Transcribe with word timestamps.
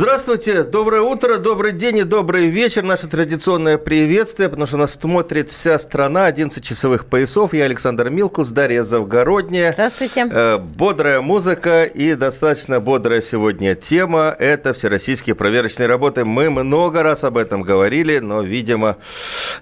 Здравствуйте, 0.00 0.62
доброе 0.62 1.02
утро, 1.02 1.36
добрый 1.36 1.72
день 1.72 1.98
и 1.98 2.04
добрый 2.04 2.46
вечер. 2.46 2.82
Наше 2.82 3.06
традиционное 3.06 3.76
приветствие, 3.76 4.48
потому 4.48 4.64
что 4.64 4.78
нас 4.78 4.94
смотрит 4.94 5.50
вся 5.50 5.78
страна, 5.78 6.24
11 6.24 6.64
часовых 6.64 7.04
поясов. 7.04 7.52
Я 7.52 7.66
Александр 7.66 8.08
Милкус, 8.08 8.48
Дарья 8.48 8.82
Завгородняя. 8.82 9.72
Здравствуйте. 9.72 10.26
Э, 10.32 10.56
бодрая 10.56 11.20
музыка 11.20 11.84
и 11.84 12.14
достаточно 12.14 12.80
бодрая 12.80 13.20
сегодня 13.20 13.74
тема– 13.74 14.34
это 14.38 14.72
всероссийские 14.72 15.34
проверочные 15.34 15.86
работы. 15.86 16.24
Мы 16.24 16.48
много 16.48 17.02
раз 17.02 17.22
об 17.24 17.36
этом 17.36 17.60
говорили, 17.60 18.20
но, 18.20 18.40
видимо, 18.40 18.96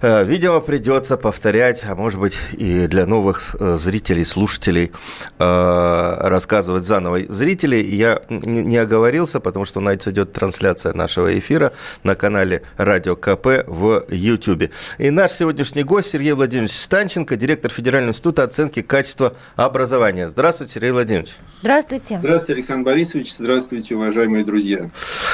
э, 0.01 0.23
видимо 0.23 0.61
придется 0.61 1.17
повторять, 1.17 1.83
а 1.83 1.95
может 1.95 2.17
быть 2.17 2.39
и 2.53 2.87
для 2.87 3.05
новых 3.05 3.57
э, 3.59 3.75
зрителей, 3.75 4.23
слушателей 4.23 4.93
э, 5.37 6.17
рассказывать 6.21 6.85
заново. 6.85 7.23
Зрители, 7.27 7.75
я 7.75 8.21
не 8.29 8.61
не 8.61 8.77
оговорился, 8.77 9.41
потому 9.41 9.65
что 9.65 9.79
у 9.79 9.83
нас 9.83 10.07
идет 10.07 10.28
трансляция 10.33 10.93
нашего 10.93 11.37
эфира 11.37 11.73
на 12.03 12.15
канале 12.15 12.63
Радио 12.77 13.15
КП 13.15 13.65
в 13.67 14.05
YouTube. 14.09 14.71
И 14.97 15.09
наш 15.09 15.31
сегодняшний 15.31 15.83
гость 15.83 16.09
Сергей 16.11 16.33
Владимирович 16.33 16.73
Станченко, 16.73 17.35
директор 17.35 17.71
Федерального 17.71 18.11
института 18.11 18.43
оценки 18.43 18.81
качества 18.81 19.35
образования. 19.55 20.27
Здравствуйте, 20.27 20.73
Сергей 20.73 20.91
Владимирович. 20.91 21.35
Здравствуйте. 21.61 22.17
Здравствуйте, 22.19 22.53
Александр 22.53 22.85
Борисович. 22.85 23.33
Здравствуйте, 23.35 23.95
уважаемые 23.95 24.43
друзья. 24.43 24.89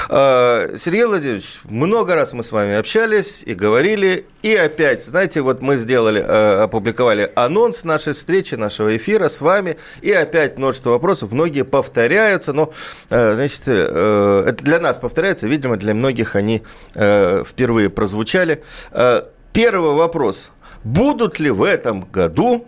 Э, 0.10 0.76
Сергей 0.78 1.06
Владимирович, 1.06 1.62
много 1.66 2.16
раз 2.16 2.34
мы 2.34 2.44
с 2.44 2.52
вами 2.52 2.76
общались 2.76 3.44
и 3.46 3.54
говорили, 3.54 4.26
и 4.42 4.56
опять, 4.56 5.04
знаете, 5.04 5.42
вот 5.42 5.62
мы 5.64 5.76
сделали, 5.76 6.22
э, 6.22 6.62
опубликовали 6.62 7.32
анонс 7.36 7.84
нашей 7.84 8.14
встречи, 8.14 8.54
нашего 8.56 8.96
эфира 8.96 9.28
с 9.28 9.42
вами, 9.42 9.78
и 10.02 10.12
опять 10.12 10.58
множество 10.60 10.92
вопросов, 10.92 11.32
многие 11.32 11.64
повторяются, 11.64 12.54
но, 12.54 12.72
э, 13.10 13.34
значит, 13.36 13.64
э, 13.66 14.44
это 14.48 14.64
для 14.64 14.80
нас 14.80 14.85
повторяется, 14.94 15.48
видимо, 15.48 15.78
для 15.78 15.94
многих 15.94 16.36
они 16.36 16.64
э, 16.94 17.44
впервые 17.46 17.90
прозвучали. 17.90 18.64
Э, 18.92 19.24
Первый 19.56 19.94
вопрос. 19.94 20.52
Будут 20.84 21.40
ли 21.40 21.50
в 21.50 21.64
этом 21.64 22.02
году 22.12 22.68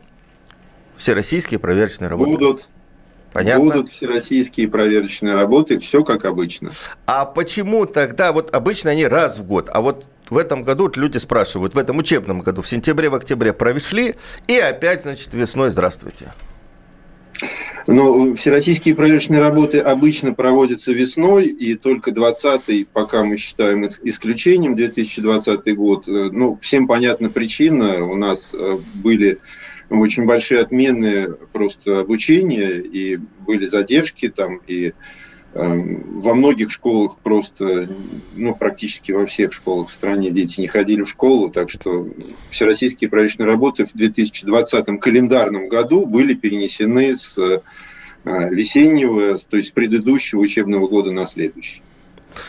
всероссийские 0.95 1.59
проверочные 1.59 2.07
работы? 2.07 2.31
Будут, 2.31 2.69
Понятно? 3.33 3.65
будут 3.65 3.89
всероссийские 3.89 4.69
проверочные 4.69 5.33
работы, 5.33 5.79
все 5.79 6.05
как 6.05 6.23
обычно. 6.23 6.71
А 7.05 7.25
почему 7.25 7.85
тогда, 7.85 8.31
вот 8.31 8.55
обычно 8.55 8.91
они 8.91 9.05
раз 9.05 9.37
в 9.37 9.43
год, 9.43 9.69
а 9.73 9.81
вот 9.81 10.05
в 10.29 10.37
этом 10.37 10.63
году 10.63 10.89
люди 10.95 11.17
спрашивают, 11.17 11.75
в 11.75 11.77
этом 11.77 11.97
учебном 11.97 12.39
году, 12.39 12.61
в 12.61 12.67
сентябре, 12.69 13.09
в 13.09 13.15
октябре 13.15 13.51
прошли, 13.51 14.15
и 14.47 14.57
опять, 14.57 15.03
значит, 15.03 15.33
весной 15.33 15.71
здравствуйте. 15.71 16.31
Но 17.87 18.35
всероссийские 18.35 18.95
проверочные 18.95 19.39
работы 19.39 19.79
обычно 19.79 20.33
проводятся 20.33 20.91
весной, 20.91 21.47
и 21.47 21.75
только 21.75 22.11
20-й, 22.11 22.85
пока 22.91 23.23
мы 23.23 23.37
считаем 23.37 23.85
ис- 23.85 23.99
исключением, 24.03 24.75
2020 24.75 25.75
год, 25.75 26.07
э, 26.07 26.29
ну, 26.31 26.57
всем 26.61 26.85
понятна 26.85 27.29
причина, 27.29 28.03
у 28.03 28.15
нас 28.15 28.53
э, 28.53 28.77
были 28.95 29.39
очень 29.89 30.25
большие 30.25 30.61
отмены 30.61 31.29
просто 31.53 32.01
обучения, 32.01 32.77
и 32.77 33.17
были 33.45 33.65
задержки 33.67 34.27
там, 34.27 34.59
и 34.67 34.91
во 35.53 36.33
многих 36.35 36.69
школах 36.71 37.17
просто, 37.17 37.89
ну, 38.35 38.55
практически 38.55 39.11
во 39.11 39.25
всех 39.25 39.53
школах 39.53 39.89
в 39.89 39.93
стране 39.93 40.29
дети 40.29 40.61
не 40.61 40.67
ходили 40.67 41.01
в 41.01 41.09
школу, 41.09 41.49
так 41.49 41.69
что 41.69 42.07
всероссийские 42.49 43.09
проверочные 43.09 43.47
работы 43.47 43.83
в 43.83 43.93
2020 43.93 44.99
календарном 44.99 45.67
году 45.67 46.05
были 46.05 46.35
перенесены 46.35 47.15
с 47.15 47.37
э, 47.39 47.61
весеннего, 48.23 49.37
то 49.37 49.57
есть 49.57 49.69
с 49.69 49.71
предыдущего 49.71 50.41
учебного 50.41 50.87
года 50.87 51.11
на 51.11 51.25
следующий. 51.25 51.81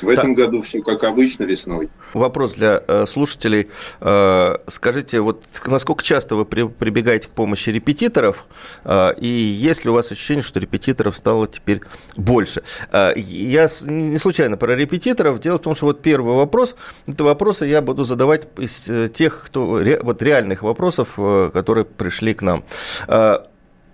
В 0.02 0.08
этом 0.08 0.34
году 0.34 0.62
все 0.62 0.82
как 0.82 1.04
обычно 1.04 1.44
весной. 1.44 1.88
Вопрос 2.14 2.54
для 2.54 2.82
э, 2.86 3.06
слушателей. 3.06 3.68
Э, 4.00 4.56
скажите, 4.66 5.20
вот 5.20 5.44
насколько 5.66 6.02
часто 6.02 6.36
вы 6.36 6.44
при- 6.44 6.68
прибегаете 6.68 7.28
к 7.28 7.30
помощи 7.30 7.70
репетиторов, 7.70 8.46
э, 8.84 9.14
и 9.18 9.26
есть 9.26 9.84
ли 9.84 9.90
у 9.90 9.94
вас 9.94 10.12
ощущение, 10.12 10.42
что 10.42 10.60
репетиторов 10.60 11.16
стало 11.16 11.46
теперь 11.46 11.80
больше? 12.16 12.62
Я 12.92 13.68
не 13.84 14.18
случайно 14.18 14.56
про 14.56 14.74
репетиторов. 14.74 15.40
Дело 15.40 15.58
в 15.58 15.62
том, 15.62 15.74
что 15.74 15.86
вот 15.86 16.02
первый 16.02 16.34
вопрос, 16.34 16.74
это 17.06 17.24
вопросы 17.24 17.66
я 17.66 17.82
буду 17.82 18.04
задавать 18.04 18.46
из 18.58 18.90
тех, 19.12 19.44
кто, 19.46 19.82
вот 20.02 20.22
реальных 20.22 20.62
вопросов, 20.62 21.10
которые 21.52 21.84
пришли 21.84 22.34
к 22.34 22.42
нам. 22.42 22.64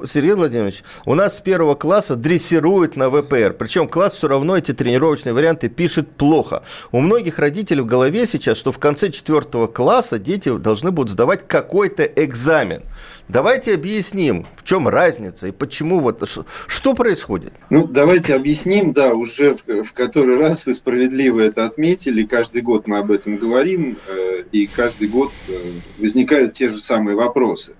Сергей 0.03 0.34
Владимирович, 0.34 0.82
у 1.06 1.15
нас 1.15 1.37
с 1.37 1.41
первого 1.41 1.75
класса 1.75 2.16
дрессируют 2.16 2.97
на 2.97 3.10
ВПР. 3.10 3.55
Причем 3.59 3.88
класс 3.88 4.15
все 4.15 4.28
равно 4.28 4.56
эти 4.56 4.72
тренировочные 4.72 5.32
варианты 5.32 5.69
пишет 5.69 6.10
плохо. 6.10 6.65
У 6.91 7.00
многих 7.00 7.38
родителей 7.38 7.82
в 7.82 7.87
голове 7.87 8.27
сейчас, 8.27 8.56
что 8.56 8.72
в 8.72 8.78
конце 8.78 9.10
четвертого 9.10 9.66
класса 9.66 10.19
дети 10.19 10.56
должны 10.56 10.91
будут 10.91 11.12
сдавать 11.12 11.47
какой-то 11.47 12.03
экзамен. 12.05 12.82
Давайте 13.28 13.75
объясним, 13.75 14.47
в 14.56 14.65
чем 14.65 14.87
разница 14.87 15.49
и 15.49 15.53
почему 15.53 16.00
вот 16.00 16.28
ш- 16.28 16.44
что 16.66 16.93
происходит. 16.93 17.55
Ну, 17.71 17.87
давайте 17.87 18.34
объясним, 18.34 18.93
да, 18.93 19.15
уже 19.15 19.55
в, 19.55 19.84
в 19.84 19.93
который 19.94 20.37
раз 20.37 20.66
вы 20.66 20.75
справедливо 20.75 21.41
это 21.41 21.65
отметили, 21.65 22.25
каждый 22.25 22.61
год 22.61 22.87
мы 22.87 22.99
об 22.99 23.11
этом 23.11 23.38
говорим, 23.38 23.97
э, 24.09 24.43
и 24.53 24.66
каждый 24.66 25.09
год 25.09 25.32
э, 25.49 25.53
возникают 25.99 26.53
те 26.53 26.69
же 26.69 26.78
самые 26.78 27.16
вопросы. 27.16 27.75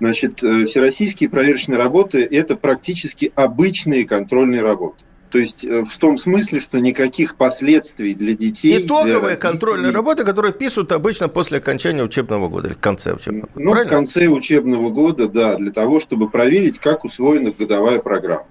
Значит, 0.00 0.42
э, 0.42 0.64
всероссийские 0.64 1.28
проверочные 1.28 1.78
работы– 1.78 2.26
это 2.30 2.56
практически 2.56 3.32
обычные 3.34 4.06
контрольные 4.06 4.62
работы. 4.62 5.04
То 5.28 5.38
есть 5.38 5.62
э, 5.64 5.84
в 5.84 5.98
том 5.98 6.16
смысле, 6.16 6.58
что 6.58 6.78
никаких 6.80 7.36
последствий 7.36 8.14
для 8.14 8.32
детей... 8.32 8.78
для 8.78 8.86
Итоговые 8.86 9.34
родителей- 9.34 9.40
контрольные 9.40 9.92
работы, 9.92 10.24
которые 10.24 10.54
пишут 10.54 10.90
обычно 10.90 11.28
после 11.28 11.58
окончания 11.58 12.02
учебного 12.02 12.48
года 12.48 12.68
или 12.68 12.74
в 12.74 12.78
конце 12.78 13.12
учебного 13.12 13.46
года. 13.46 13.52
Ну, 13.60 13.70
в 13.70 13.74
Правильно? 13.74 13.90
конце 13.90 14.26
учебного 14.28 14.88
года, 14.88 15.28
да, 15.28 15.56
для 15.56 15.70
того, 15.70 16.00
чтобы 16.00 16.30
проверить, 16.30 16.78
как 16.78 17.04
усвоена 17.04 17.52
годовая 17.52 17.98
программа. 18.00 18.46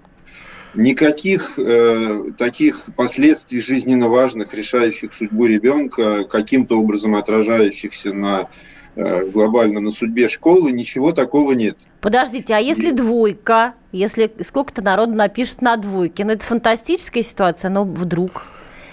Никаких 0.76 1.58
э, 1.58 2.26
таких 2.38 2.84
последствий 2.96 3.60
жизненно 3.60 4.08
важных, 4.08 4.54
решающих 4.54 5.16
судьбу 5.16 5.48
ребенка, 5.48 6.26
каким-то 6.26 6.80
образом 6.80 7.16
отражающихся 7.16 8.14
на 8.14 8.50
глобально 8.96 9.80
на 9.80 9.92
судьбе 9.92 10.28
школы, 10.28 10.72
ничего 10.72 11.12
такого 11.12 11.54
нет. 11.54 11.78
Подождите, 12.02 12.54
а 12.54 12.60
если 12.60 12.92
двойка, 12.92 13.74
если 13.92 14.32
сколько-то 14.42 14.82
народу 14.82 15.14
напишет 15.14 15.62
на 15.62 15.78
двойке, 15.78 16.26
ну 16.26 16.32
это 16.32 16.46
фантастическая 16.46 17.24
ситуация, 17.24 17.70
но 17.70 17.84
вдруг... 17.84 18.44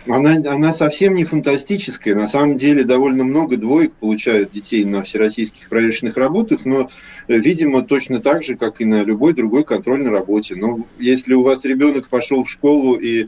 Она, 0.08 0.36
она 0.36 0.72
совсем 0.72 1.14
не 1.14 1.24
фантастическая. 1.24 2.14
На 2.14 2.26
самом 2.26 2.56
деле 2.56 2.84
довольно 2.84 3.24
много 3.24 3.56
двоек 3.56 3.92
получают 3.94 4.52
детей 4.52 4.84
на 4.84 5.02
всероссийских 5.02 5.68
проверочных 5.68 6.16
работах, 6.16 6.64
но, 6.64 6.88
э, 7.26 7.36
видимо, 7.38 7.82
точно 7.82 8.20
так 8.20 8.44
же, 8.44 8.56
как 8.56 8.80
и 8.80 8.84
на 8.84 9.02
любой 9.02 9.32
другой 9.32 9.64
контрольной 9.64 10.10
работе. 10.10 10.54
Но 10.54 10.78
если 10.98 11.34
у 11.34 11.42
вас 11.42 11.64
ребенок 11.64 12.08
пошел 12.08 12.44
в 12.44 12.50
школу 12.50 12.94
и 12.94 13.24
э, 13.24 13.26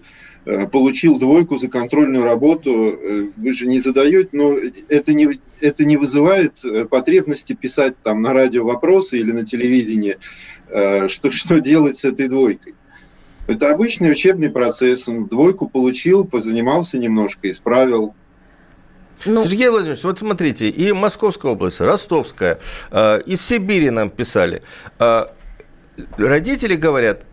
получил 0.73 1.19
двойку 1.19 1.59
за 1.59 1.69
контрольную 1.69 2.25
работу, 2.25 2.71
э, 2.71 3.31
вы 3.37 3.53
же 3.53 3.67
не 3.67 3.79
задаете, 3.79 4.31
но 4.33 4.57
это 4.89 5.13
не, 5.13 5.29
это 5.61 5.85
не 5.85 5.97
вызывает 5.97 6.65
э, 6.65 6.87
потребности 6.87 7.53
писать 7.53 7.95
там 8.03 8.23
на 8.23 8.33
радио 8.33 8.65
вопросы 8.65 9.19
или 9.19 9.33
на 9.33 9.45
телевидении, 9.45 10.17
э, 10.69 11.09
что, 11.09 11.31
что 11.33 11.61
делать 11.61 11.97
с 11.97 12.05
этой 12.05 12.29
двойкой. 12.29 12.75
Это 13.47 13.71
обычный 13.71 14.11
учебный 14.13 14.51
процесс. 14.51 15.09
Он 15.09 15.27
двойку 15.27 15.69
получил, 15.69 16.25
позанимался 16.25 16.99
немножко, 16.99 17.51
исправил. 17.51 18.15
Ну, 19.25 19.43
Сергей 19.43 19.69
Владимирович, 19.69 20.05
вот 20.05 20.19
смотрите, 20.19 20.69
и 20.69 20.93
Московская 20.93 21.53
область, 21.53 21.81
Ростовская, 21.81 22.59
э, 22.91 23.21
из 23.27 23.43
Сибири 23.45 23.91
нам 23.91 24.11
писали. 24.11 24.63
Э, 24.99 25.27
родители 26.17 26.77
говорят, 26.77 27.25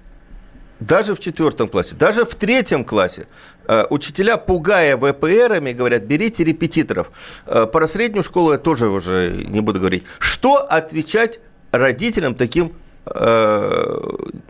даже 0.79 1.15
в 1.15 1.19
четвертом 1.19 1.69
классе, 1.69 1.95
даже 1.95 2.25
в 2.25 2.35
третьем 2.35 2.83
классе 2.83 3.27
э, 3.67 3.85
учителя, 3.89 4.37
пугая 4.37 4.97
ВПРами, 4.97 5.71
говорят, 5.71 6.03
берите 6.03 6.43
репетиторов. 6.43 7.11
Э, 7.45 7.65
про 7.65 7.87
среднюю 7.87 8.23
школу 8.23 8.51
я 8.51 8.57
тоже 8.57 8.87
уже 8.89 9.31
не 9.47 9.61
буду 9.61 9.79
говорить. 9.79 10.03
Что 10.19 10.55
отвечать 10.57 11.39
родителям 11.71 12.35
таким 12.35 12.73
э, 13.05 13.99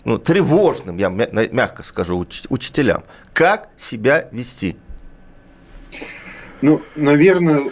ну, 0.03 0.17
тревожным, 0.17 0.97
я 0.97 1.09
мя- 1.09 1.29
мягко 1.51 1.83
скажу, 1.83 2.21
уч- 2.21 2.45
учителям? 2.49 3.03
Как 3.33 3.69
себя 3.75 4.27
вести? 4.31 4.75
Ну, 6.61 6.81
наверное, 6.95 7.69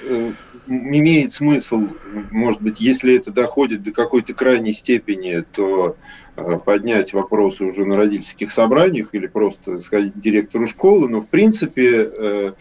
имеет 0.68 1.32
смысл, 1.32 1.88
может 2.32 2.62
быть, 2.62 2.80
если 2.80 3.16
это 3.16 3.32
доходит 3.32 3.84
до 3.84 3.92
какой-то 3.92 4.34
крайней 4.34 4.74
степени, 4.74 5.44
то 5.52 5.96
э, 6.36 6.60
поднять 6.64 7.14
вопросы 7.14 7.66
уже 7.66 7.86
на 7.86 7.98
родительских 7.98 8.52
собраниях 8.52 9.10
или 9.14 9.28
просто 9.28 9.80
сходить 9.80 10.14
к 10.14 10.20
директору 10.20 10.68
школы, 10.68 11.10
но 11.10 11.22
в 11.22 11.28
принципе 11.28 12.10
э, 12.12 12.54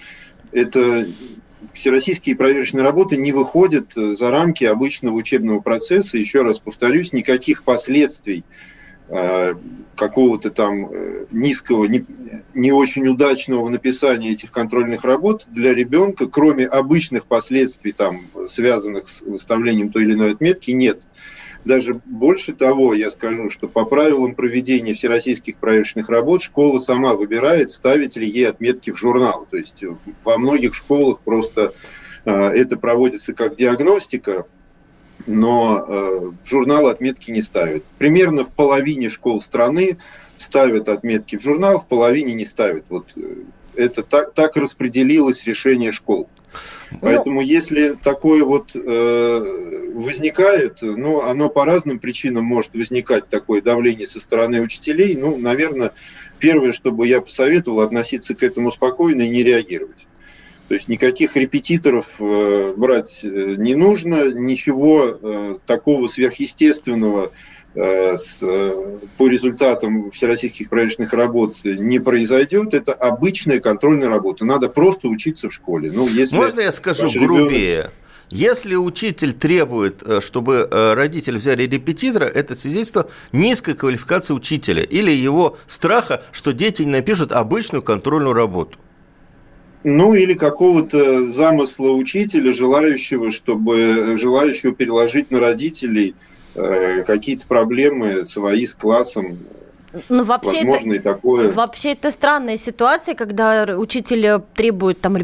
это 0.53 1.07
всероссийские 1.73 2.37
проверочные 2.37 2.83
работы 2.83 3.17
не 3.17 3.33
выходят 3.33 3.93
за 3.95 4.31
рамки 4.31 4.65
обычного 4.65 5.15
учебного 5.15 5.61
процесса. 5.61 6.19
Еще 6.19 6.43
раз 6.43 6.59
повторюсь, 6.59 7.13
никаких 7.13 7.63
последствий 7.63 8.45
какого-то 9.95 10.51
там 10.51 10.89
э, 10.91 11.27
низкого, 11.31 11.85
не, 11.85 12.05
не 12.55 12.73
очень 12.73 13.07
удачного 13.09 13.69
написания 13.69 14.31
этих 14.31 14.51
контрольных 14.51 15.05
работ 15.05 15.45
для 15.49 15.75
ребенка, 15.75 16.27
кроме 16.27 16.67
обычных 16.67 17.27
последствий, 17.27 17.93
там, 17.93 18.23
связанных 18.47 19.09
с 19.09 19.21
выставлением 19.21 19.91
той 19.91 20.05
или 20.05 20.15
иной 20.15 20.33
отметки, 20.33 20.71
нет. 20.71 21.03
Даже 21.65 22.01
больше 22.05 22.53
того, 22.55 22.93
я 22.95 23.11
скажу, 23.11 23.49
что 23.49 23.69
по 23.69 23.85
правилам 23.85 24.35
проведения 24.35 24.95
всероссийских 24.95 25.57
проверочных 25.57 26.09
работ 26.09 26.43
школа 26.43 26.79
сама 26.79 27.15
выбирает, 27.15 27.71
ставить 27.71 28.17
ли 28.17 28.27
ей 28.27 28.49
отметки 28.49 28.91
в 28.91 28.99
журнал. 28.99 29.47
То 29.49 29.59
есть 29.59 29.85
во 30.25 30.39
многих 30.39 30.75
школах 30.75 31.21
просто 31.21 31.73
э, 32.25 32.31
это 32.33 32.77
проводится 32.77 33.33
как 33.33 33.57
диагностика, 33.57 34.47
но 35.27 35.85
э, 35.87 36.31
журнал 36.45 36.87
отметки 36.89 37.31
не 37.31 37.43
ставят. 37.43 37.85
Примерно 37.99 38.45
в 38.45 38.53
половине 38.53 39.09
школ 39.09 39.41
страны 39.41 39.99
ставят 40.37 40.89
отметки 40.89 41.37
в 41.37 41.43
журнал, 41.43 41.81
в 41.81 41.87
половине 41.87 42.35
не 42.35 42.45
ставят. 42.45 42.85
Вот 42.89 43.13
э, 43.17 43.35
это 43.75 44.03
так, 44.03 44.33
так 44.35 44.57
распределилось 44.57 45.45
решение 45.45 45.93
школ. 45.93 46.29
Ну, 46.91 46.99
Поэтому 47.01 47.41
если 47.41 47.95
такое 48.03 48.45
вот 48.45 48.73
э, 48.75 49.93
возникает, 49.95 50.83
ну, 50.83 51.23
оно 51.23 51.49
по 51.49 51.65
разным 51.65 51.99
причинам 51.99 52.45
может 52.45 52.75
возникать, 52.75 53.29
такое 53.29 53.63
давление 53.63 54.07
со 54.07 54.21
стороны 54.21 54.61
учителей, 54.61 55.17
ну, 55.17 55.39
наверное, 55.39 55.93
первое, 56.39 56.73
что 56.73 56.93
бы 56.93 57.07
я 57.07 57.21
посоветовал, 57.21 57.81
относиться 57.81 58.35
к 58.35 58.43
этому 58.43 58.71
спокойно 58.71 59.23
и 59.23 59.31
не 59.31 59.43
реагировать. 59.43 60.07
То 60.73 60.77
есть 60.77 60.89
никаких 60.89 61.37
репетиторов 61.37 62.15
э, 62.19 62.73
брать 62.75 63.21
э, 63.25 63.29
не 63.29 63.75
нужно, 63.75 64.33
ничего 64.33 65.19
э, 65.21 65.57
такого 65.67 66.07
сверхъестественного 66.07 67.31
по 67.75 69.29
результатам 69.29 70.11
всероссийских 70.11 70.71
проверочных 70.71 71.13
работ 71.13 71.59
не 71.65 71.99
произойдет. 71.99 72.73
Это 72.73 72.95
обычная 72.95 73.61
контрольная 73.61 74.09
работа. 74.09 74.47
Надо 74.47 74.71
просто 74.71 75.09
учиться 75.09 75.51
в 75.51 75.53
школе. 75.53 75.91
Ну, 75.93 76.09
если 76.09 76.37
Можно 76.37 76.61
я 76.61 76.73
скажу 76.73 77.09
грубее? 77.11 77.77
Ребенок... 77.77 77.93
Если 78.31 78.75
учитель 78.77 79.35
требует, 79.35 80.03
чтобы 80.21 80.69
родители 80.71 81.37
взяли 81.37 81.65
репетитора, 81.65 82.25
это 82.25 82.55
свидетельство 82.55 83.11
низкой 83.33 83.75
квалификации 83.75 84.35
учителя 84.35 84.83
или 84.83 85.11
его 85.11 85.59
страха, 85.67 86.23
что 86.31 86.53
дети 86.53 86.83
не 86.83 86.91
напишут 86.93 87.33
обычную 87.33 87.83
контрольную 87.83 88.35
работу. 88.35 88.79
Ну, 89.85 90.15
или 90.15 90.35
какого-то 90.35 91.31
замысла 91.31 91.91
учителя, 91.91 92.53
желающего, 92.53 93.31
чтобы 93.31 94.17
желающего 94.17 94.73
переложить 94.73 95.31
на 95.31 95.41
родителей 95.41 96.15
э, 96.55 97.03
какие-то 97.05 97.47
проблемы 97.47 98.25
свои 98.25 98.67
с 98.67 98.75
классом. 98.75 99.39
Ну, 100.09 100.25
вообще 100.25 100.65
Возможно, 100.65 100.93
это, 100.93 100.97
и 100.97 100.99
такое. 101.01 101.51
Вообще 101.51 101.93
это 101.93 102.11
странная 102.11 102.57
ситуация, 102.57 103.15
когда 103.15 103.65
учитель 103.77 104.41
требует, 104.55 105.01
там, 105.01 105.17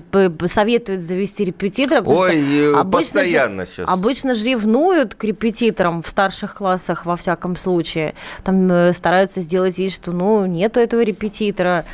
советует 0.47 1.01
завести 1.01 1.45
репетитора. 1.45 2.03
Ой, 2.05 2.37
э, 2.37 2.85
постоянно 2.91 3.65
же, 3.65 3.73
сейчас. 3.73 3.89
Обычно 3.89 4.35
же 4.35 4.45
ревнуют 4.45 5.15
к 5.15 5.25
репетиторам 5.25 6.03
в 6.03 6.11
старших 6.11 6.57
классах, 6.57 7.07
во 7.07 7.17
всяком 7.17 7.57
случае. 7.57 8.15
Там 8.45 8.71
э, 8.71 8.93
стараются 8.93 9.41
сделать 9.41 9.79
вид, 9.79 9.93
что, 9.93 10.13
ну, 10.13 10.45
нету 10.45 10.81
этого 10.81 11.01
репетитора 11.01 11.87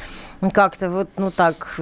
как-то 0.50 0.90
вот, 0.90 1.08
ну 1.16 1.31
так, 1.31 1.81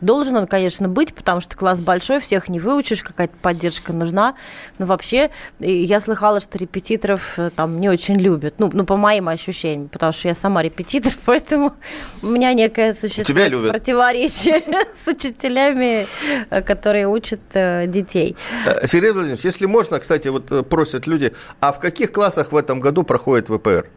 должен 0.00 0.36
он, 0.36 0.46
конечно, 0.46 0.88
быть, 0.88 1.14
потому 1.14 1.40
что 1.40 1.56
класс 1.56 1.80
большой, 1.80 2.20
всех 2.20 2.48
не 2.48 2.60
выучишь, 2.60 3.02
какая-то 3.02 3.34
поддержка 3.40 3.92
нужна. 3.92 4.34
Но 4.78 4.86
вообще, 4.86 5.30
я 5.58 6.00
слыхала, 6.00 6.40
что 6.40 6.58
репетиторов 6.58 7.38
э, 7.38 7.50
там 7.54 7.80
не 7.80 7.88
очень 7.88 8.16
любят. 8.16 8.54
Ну, 8.58 8.70
ну 8.72 8.84
по 8.84 8.96
моим 8.96 9.28
ощущениям, 9.28 9.88
потому 9.88 10.12
что 10.12 10.28
я 10.28 10.34
сама 10.34 10.62
репетитор, 10.62 11.12
поэтому 11.24 11.74
у 12.22 12.26
меня 12.26 12.52
некое 12.52 12.94
существует 12.94 13.70
противоречие 13.70 14.62
с 15.04 15.08
учителями, 15.08 16.06
э, 16.50 16.62
которые 16.62 17.08
учат 17.08 17.40
э, 17.54 17.86
детей. 17.86 18.36
Сергей 18.84 19.12
Владимирович, 19.12 19.44
если 19.44 19.66
можно, 19.66 19.98
кстати, 19.98 20.28
вот 20.28 20.68
просят 20.68 21.06
люди, 21.06 21.32
а 21.60 21.72
в 21.72 21.78
каких 21.78 22.12
классах 22.12 22.52
в 22.52 22.56
этом 22.56 22.80
году 22.80 23.02
проходит 23.04 23.48
ВПР? 23.48 23.88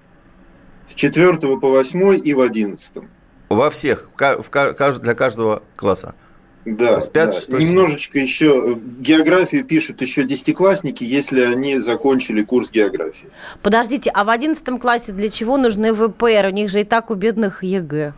С 0.90 0.94
4 0.94 1.38
по 1.38 1.70
8 1.70 2.22
и 2.24 2.34
в 2.34 2.42
11. 2.42 3.04
Во 3.50 3.70
всех, 3.70 4.10
в, 4.18 5.00
для 5.00 5.14
каждого 5.14 5.64
класса. 5.76 6.16
Да, 6.66 7.00
5, 7.00 7.14
да. 7.14 7.32
6, 7.32 7.50
немножечко 7.50 8.18
еще 8.18 8.76
э, 8.76 8.80
географию 9.00 9.64
пишут 9.64 10.02
еще 10.02 10.24
десятиклассники, 10.24 11.04
если 11.04 11.42
они 11.42 11.78
закончили 11.80 12.42
курс 12.42 12.72
географии. 12.72 13.30
Подождите, 13.62 14.10
а 14.12 14.24
в 14.24 14.30
одиннадцатом 14.30 14.80
классе 14.80 15.12
для 15.12 15.30
чего 15.30 15.58
нужны 15.58 15.94
ВПР? 15.94 16.48
У 16.48 16.50
них 16.50 16.72
же 16.72 16.82
и 16.82 16.84
так 16.84 17.12
у 17.12 17.14
бедных 17.14 17.64
ЕГЭ. 17.64 18.14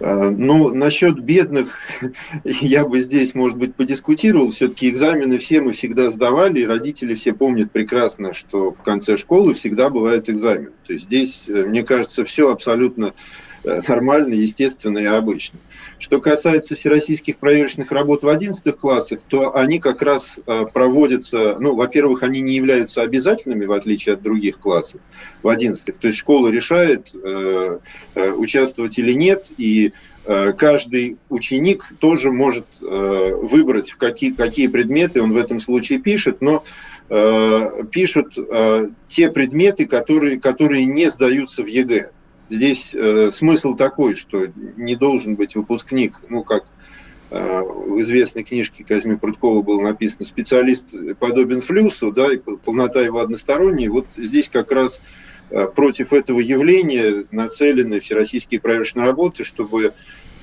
А, 0.00 0.30
ну, 0.30 0.70
насчет 0.74 1.20
бедных 1.20 1.78
я 2.44 2.86
бы 2.86 3.00
здесь, 3.00 3.34
может 3.34 3.58
быть, 3.58 3.74
подискутировал. 3.74 4.48
Все-таки 4.48 4.88
экзамены 4.88 5.36
все 5.36 5.60
мы 5.60 5.72
всегда 5.72 6.08
сдавали, 6.08 6.60
и 6.60 6.66
родители 6.66 7.14
все 7.14 7.34
помнят 7.34 7.70
прекрасно, 7.72 8.32
что 8.32 8.70
в 8.70 8.80
конце 8.80 9.18
школы 9.18 9.52
всегда 9.52 9.90
бывают 9.90 10.30
экзамены. 10.30 10.72
То 10.86 10.94
есть 10.94 11.04
здесь, 11.04 11.44
э, 11.48 11.66
мне 11.66 11.82
кажется, 11.82 12.24
все 12.24 12.50
абсолютно 12.50 13.12
Э, 13.12 13.55
нормально, 13.88 14.34
естественно 14.34 14.98
и 14.98 15.04
обычно. 15.04 15.58
Что 15.98 16.20
касается 16.20 16.76
всероссийских 16.76 17.38
проверочных 17.38 17.90
работ 17.90 18.22
в 18.22 18.28
11 18.28 18.76
классах, 18.76 19.20
то 19.26 19.56
они 19.56 19.78
как 19.78 20.02
раз 20.02 20.40
э, 20.46 20.66
проводятся, 20.72 21.56
ну, 21.58 21.74
во-первых, 21.74 22.22
они 22.22 22.40
не 22.40 22.54
являются 22.54 23.02
обязательными, 23.02 23.64
в 23.64 23.72
отличие 23.72 24.14
от 24.14 24.22
других 24.22 24.58
классов, 24.58 25.00
в 25.42 25.48
11 25.48 25.98
То 25.98 26.06
есть 26.06 26.18
школа 26.18 26.48
решает, 26.48 27.14
э, 27.14 27.78
участвовать 28.14 28.98
или 28.98 29.12
нет, 29.12 29.50
и 29.58 29.92
каждый 30.58 31.18
ученик 31.28 31.84
тоже 32.00 32.32
может 32.32 32.66
выбрать, 32.80 33.92
в 33.92 33.96
какие, 33.96 34.32
какие 34.32 34.66
предметы 34.66 35.22
он 35.22 35.32
в 35.32 35.36
этом 35.36 35.60
случае 35.60 36.00
пишет, 36.00 36.40
но 36.40 36.64
пишут 37.92 38.36
те 39.06 39.30
предметы, 39.30 39.86
которые, 39.86 40.40
которые 40.40 40.84
не 40.84 41.08
сдаются 41.10 41.62
в 41.62 41.66
ЕГЭ. 41.66 42.10
Здесь 42.48 42.94
э, 42.94 43.30
смысл 43.30 43.74
такой, 43.74 44.14
что 44.14 44.46
не 44.76 44.94
должен 44.94 45.34
быть 45.34 45.56
выпускник, 45.56 46.20
ну, 46.28 46.44
как 46.44 46.64
э, 47.30 47.60
в 47.60 48.00
известной 48.00 48.44
книжке 48.44 48.84
Козьмы 48.84 49.16
Пруткова 49.16 49.62
было 49.62 49.80
написано, 49.80 50.24
специалист 50.24 50.94
подобен 51.18 51.60
флюсу, 51.60 52.12
да, 52.12 52.32
и 52.32 52.36
полнота 52.36 53.00
его 53.00 53.18
односторонняя. 53.18 53.90
Вот 53.90 54.06
здесь 54.16 54.48
как 54.48 54.70
раз 54.70 55.00
э, 55.50 55.66
против 55.66 56.12
этого 56.12 56.38
явления 56.38 57.24
нацелены 57.32 57.98
всероссийские 57.98 58.60
проверочные 58.60 59.06
работы, 59.06 59.42
чтобы 59.42 59.94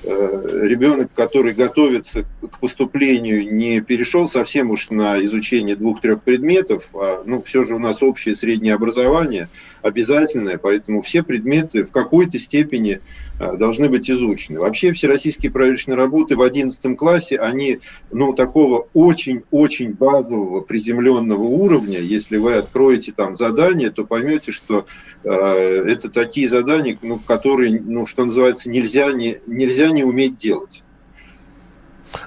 ребенок, 0.06 1.10
который 1.14 1.52
готовится 1.52 2.24
к 2.40 2.58
поступлению, 2.58 3.54
не 3.54 3.80
перешел 3.80 4.26
совсем 4.26 4.70
уж 4.70 4.90
на 4.90 5.22
изучение 5.24 5.76
двух-трех 5.76 6.22
предметов, 6.22 6.90
а 6.94 7.22
ну, 7.24 7.42
все 7.42 7.64
же 7.64 7.74
у 7.74 7.78
нас 7.78 8.02
общее 8.02 8.34
среднее 8.34 8.74
образование 8.74 9.48
обязательное, 9.82 10.58
поэтому 10.58 11.02
все 11.02 11.22
предметы 11.22 11.84
в 11.84 11.90
какой-то 11.90 12.38
степени 12.38 13.00
э, 13.38 13.56
должны 13.56 13.88
быть 13.88 14.10
изучены. 14.10 14.60
Вообще 14.60 14.92
всероссийские 14.92 15.52
проверочные 15.52 15.96
работы 15.96 16.36
в 16.36 16.42
11 16.42 16.96
классе, 16.96 17.36
они 17.36 17.80
ну, 18.10 18.32
такого 18.32 18.88
очень-очень 18.94 19.92
базового, 19.92 20.60
приземленного 20.60 21.42
уровня. 21.42 22.00
Если 22.00 22.36
вы 22.36 22.54
откроете 22.54 23.12
там 23.12 23.36
задания, 23.36 23.90
то 23.90 24.04
поймете, 24.04 24.52
что 24.52 24.86
э, 25.22 25.28
это 25.30 26.08
такие 26.08 26.48
задания, 26.48 26.98
ну, 27.02 27.18
которые, 27.18 27.80
ну, 27.80 28.06
что 28.06 28.24
называется, 28.24 28.70
нельзя 28.70 29.12
не, 29.12 29.38
нельзя 29.46 29.90
не 29.94 30.04
уметь 30.04 30.36
делать. 30.36 30.84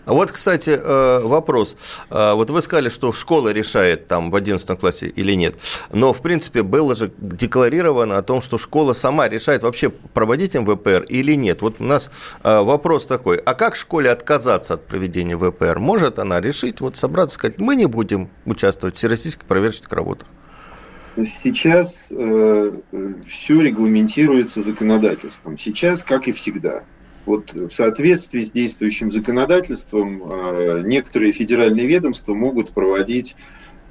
Вот, 0.05 0.31
кстати, 0.31 0.79
э, 0.81 1.19
вопрос. 1.23 1.75
Э, 2.09 2.33
вот 2.33 2.49
вы 2.49 2.61
сказали, 2.61 2.89
что 2.89 3.13
школа 3.13 3.51
решает 3.53 4.07
там 4.07 4.31
в 4.31 4.35
11 4.35 4.79
классе 4.79 5.07
или 5.07 5.33
нет. 5.33 5.55
Но, 5.91 6.13
в 6.13 6.21
принципе, 6.21 6.63
было 6.63 6.95
же 6.95 7.11
декларировано 7.17 8.17
о 8.17 8.21
том, 8.21 8.41
что 8.41 8.57
школа 8.57 8.93
сама 8.93 9.29
решает 9.29 9.63
вообще 9.63 9.89
проводить 9.89 10.55
МВПР 10.55 11.03
или 11.09 11.33
нет. 11.35 11.61
Вот 11.61 11.75
у 11.79 11.83
нас 11.83 12.11
э, 12.43 12.59
вопрос 12.61 13.05
такой. 13.05 13.37
А 13.37 13.53
как 13.53 13.75
школе 13.75 14.09
отказаться 14.09 14.75
от 14.75 14.85
проведения 14.85 15.37
ВПР? 15.37 15.79
Может 15.79 16.19
она 16.19 16.41
решить, 16.41 16.81
вот 16.81 16.95
собраться 16.95 17.35
и 17.35 17.39
сказать, 17.39 17.59
мы 17.59 17.75
не 17.75 17.85
будем 17.85 18.29
участвовать 18.45 18.95
в 18.95 18.97
всероссийских 18.97 19.45
проверочных 19.45 19.91
работах? 19.91 20.27
Сейчас 21.23 22.07
э, 22.11 22.71
все 23.27 23.61
регламентируется 23.61 24.61
законодательством. 24.61 25.57
Сейчас, 25.57 26.03
как 26.03 26.27
и 26.27 26.31
всегда, 26.31 26.83
вот 27.27 27.53
в 27.53 27.69
соответствии 27.71 28.41
с 28.41 28.51
действующим 28.51 29.11
законодательством 29.11 30.23
э, 30.23 30.81
некоторые 30.83 31.33
федеральные 31.33 31.85
ведомства 31.85 32.33
могут 32.33 32.71
проводить 32.71 33.35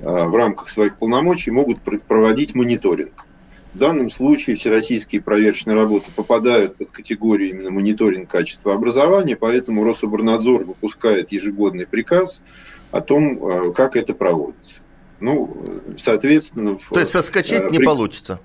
э, 0.01 0.05
в 0.05 0.35
рамках 0.35 0.69
своих 0.69 0.99
полномочий 0.99 1.51
могут 1.51 1.81
проводить 1.81 2.55
мониторинг. 2.55 3.27
В 3.75 3.79
данном 3.79 4.09
случае 4.09 4.57
всероссийские 4.57 5.21
проверочные 5.21 5.77
работы 5.77 6.11
попадают 6.17 6.77
под 6.77 6.91
категорию 6.91 7.51
именно 7.51 7.71
мониторинг 7.71 8.31
качества 8.31 8.73
образования, 8.73 9.37
поэтому 9.37 9.85
Рособорнадзор 9.85 10.65
выпускает 10.65 11.31
ежегодный 11.31 11.87
приказ 11.87 12.43
о 12.91 13.03
том, 13.03 13.75
как 13.75 13.97
это 13.97 14.15
проводится. 14.15 14.81
Ну, 15.21 15.83
соответственно... 15.99 16.77
То 16.77 17.01
есть 17.01 17.13
соскочить 17.13 17.65
в, 17.65 17.71
не 17.71 17.81
получится? 17.81 18.41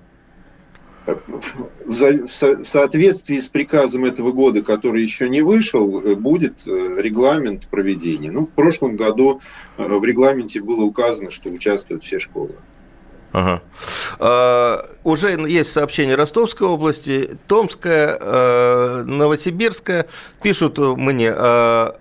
В 1.06 2.64
соответствии 2.64 3.38
с 3.38 3.48
приказом 3.48 4.04
этого 4.04 4.32
года, 4.32 4.62
который 4.62 5.02
еще 5.02 5.28
не 5.28 5.42
вышел, 5.42 6.00
э, 6.00 6.14
будет 6.14 6.66
э, 6.66 6.70
регламент 6.70 7.68
проведения. 7.68 8.30
Ну, 8.30 8.46
в 8.46 8.52
прошлом 8.52 8.96
году 8.96 9.40
э, 9.76 9.84
в 9.86 10.04
регламенте 10.04 10.60
было 10.60 10.82
указано, 10.82 11.30
что 11.30 11.50
участвуют 11.50 12.04
все 12.04 12.18
школы. 12.18 12.54
Ага. 13.32 13.62
А, 14.18 14.86
уже 15.04 15.30
есть 15.48 15.72
сообщение 15.72 16.16
Ростовской 16.16 16.68
области, 16.68 17.30
Томская, 17.48 19.04
Новосибирская. 19.04 20.06
Пишут 20.42 20.78
мне, 20.78 21.32
э, 21.34 21.92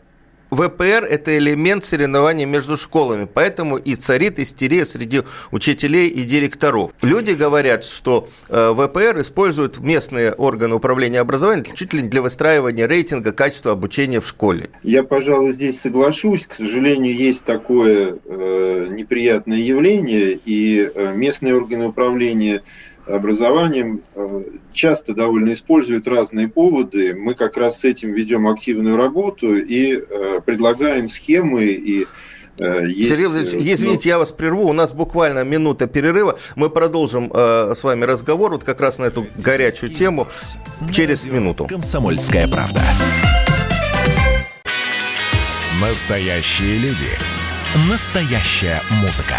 ВПР– 0.52 1.06
это 1.10 1.38
элемент 1.38 1.86
соревнований 1.86 2.46
между 2.46 2.76
школами, 2.76 3.28
поэтому 3.32 3.78
и 3.78 3.96
царит 3.96 4.38
истерия 4.38 4.86
среди 4.86 5.22
учителей 5.52 6.10
и 6.10 6.24
директоров. 6.24 6.92
Люди 7.02 7.32
говорят, 7.32 7.86
что 7.86 8.28
э, 8.50 8.74
ВПР 8.74 9.22
используют 9.22 9.80
местные 9.80 10.34
органы 10.34 10.76
управления 10.76 11.22
образованием 11.22 11.74
чуть 11.74 11.94
ли 11.94 12.02
не 12.02 12.10
для 12.10 12.22
выстраивания 12.22 12.86
рейтинга 12.86 13.32
качества 13.32 13.72
обучения 13.72 14.20
в 14.20 14.28
школе. 14.28 14.70
Я, 14.84 15.04
пожалуй, 15.04 15.54
здесь 15.54 15.80
соглашусь. 15.80 16.46
К 16.46 16.54
сожалению, 16.54 17.16
есть 17.16 17.46
такое 17.46 18.18
э, 18.26 18.88
неприятное 18.92 19.58
явление, 19.58 20.38
и 20.46 20.92
э, 20.94 21.14
местные 21.16 21.56
органы 21.56 21.88
управления 21.88 22.64
образованием 23.16 24.02
э, 24.16 24.44
часто 24.74 25.14
довольно 25.14 25.54
используют 25.54 26.08
разные 26.08 26.48
поводы. 26.48 27.14
Мы 27.16 27.34
как 27.34 27.58
раз 27.58 27.80
с 27.80 27.84
этим 27.84 28.14
ведем 28.14 28.48
активную 28.48 28.98
работу 28.98 29.56
и 29.58 29.96
э, 29.98 30.40
предлагаем 30.46 31.10
схемы 31.10 31.66
и 31.66 32.08
э, 32.58 32.88
есть, 32.88 33.10
Сергей 33.10 33.28
Владимирович, 33.28 33.74
извините, 33.74 34.10
я 34.10 34.18
вас 34.18 34.32
прерву. 34.32 34.68
У 34.68 34.74
нас 34.74 34.94
буквально 34.94 35.44
минута 35.44 35.88
перерыва. 35.88 36.38
Мы 36.56 36.70
продолжим 36.70 37.32
э, 37.34 37.74
с 37.76 37.84
вами 37.84 38.06
разговор 38.06 38.52
вот 38.52 38.64
как 38.64 38.80
раз 38.82 38.98
на 38.98 39.06
эту 39.06 39.28
горячую 39.38 39.94
тему 39.94 40.28
через 40.92 41.26
минуту. 41.26 41.68
Комсомольская 41.68 42.48
правда. 42.48 42.82
Настоящие 45.82 46.78
люди. 46.78 47.08
Настоящая 47.90 48.82
музыка. 49.02 49.38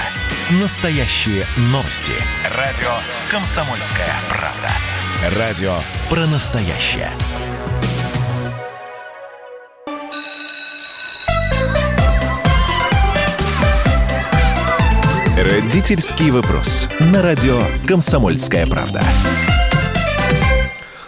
Настоящие 0.51 1.47
новости. 1.71 2.13
Радио 2.57 2.91
«Комсомольская 3.31 4.09
правда». 4.29 5.39
Радио 5.39 5.77
про 6.11 6.27
настоящее. 6.27 7.11
Родительский 15.39 16.31
вопрос. 16.31 16.89
На 16.99 17.23
радио 17.23 17.63
«Комсомольская 17.87 18.67
правда». 18.67 19.01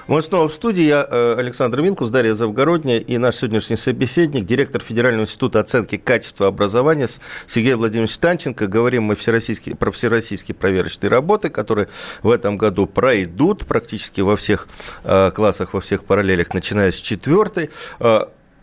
Мы 0.07 0.21
снова 0.21 0.49
в 0.49 0.55
студии. 0.55 0.83
Я 0.83 1.07
э, 1.11 1.37
Александр 1.39 1.81
Минкус, 1.81 2.11
Дарья 2.11 2.35
Завгородняя 2.35 2.99
и 2.99 3.17
наш 3.17 3.37
сегодняшний 3.37 3.77
собеседник, 3.77 4.45
директор 4.45 4.83
Федерального 4.83 5.25
института 5.25 5.61
оценки 5.61 5.97
качества 5.97 6.49
образования 6.49 7.09
Сергей 7.47 7.73
Владимирович 7.75 8.13
Станченко. 8.13 8.67
Говорим 8.67 9.05
мы 9.05 9.17
всероссийские, 9.17 9.77
про 9.77 9.91
всероссийские 9.91 10.55
проверочные 10.55 11.09
работы, 11.09 11.49
которые 11.49 11.89
в 12.23 12.31
этом 12.31 12.59
году 12.59 12.87
пройдут 12.87 13.65
практически 13.65 14.21
во 14.21 14.37
всех 14.37 14.69
э, 15.05 15.31
классах, 15.31 15.73
во 15.73 15.81
всех 15.81 16.05
параллелях, 16.05 16.53
начиная 16.53 16.91
с 16.91 16.97
четвертой. 16.97 17.71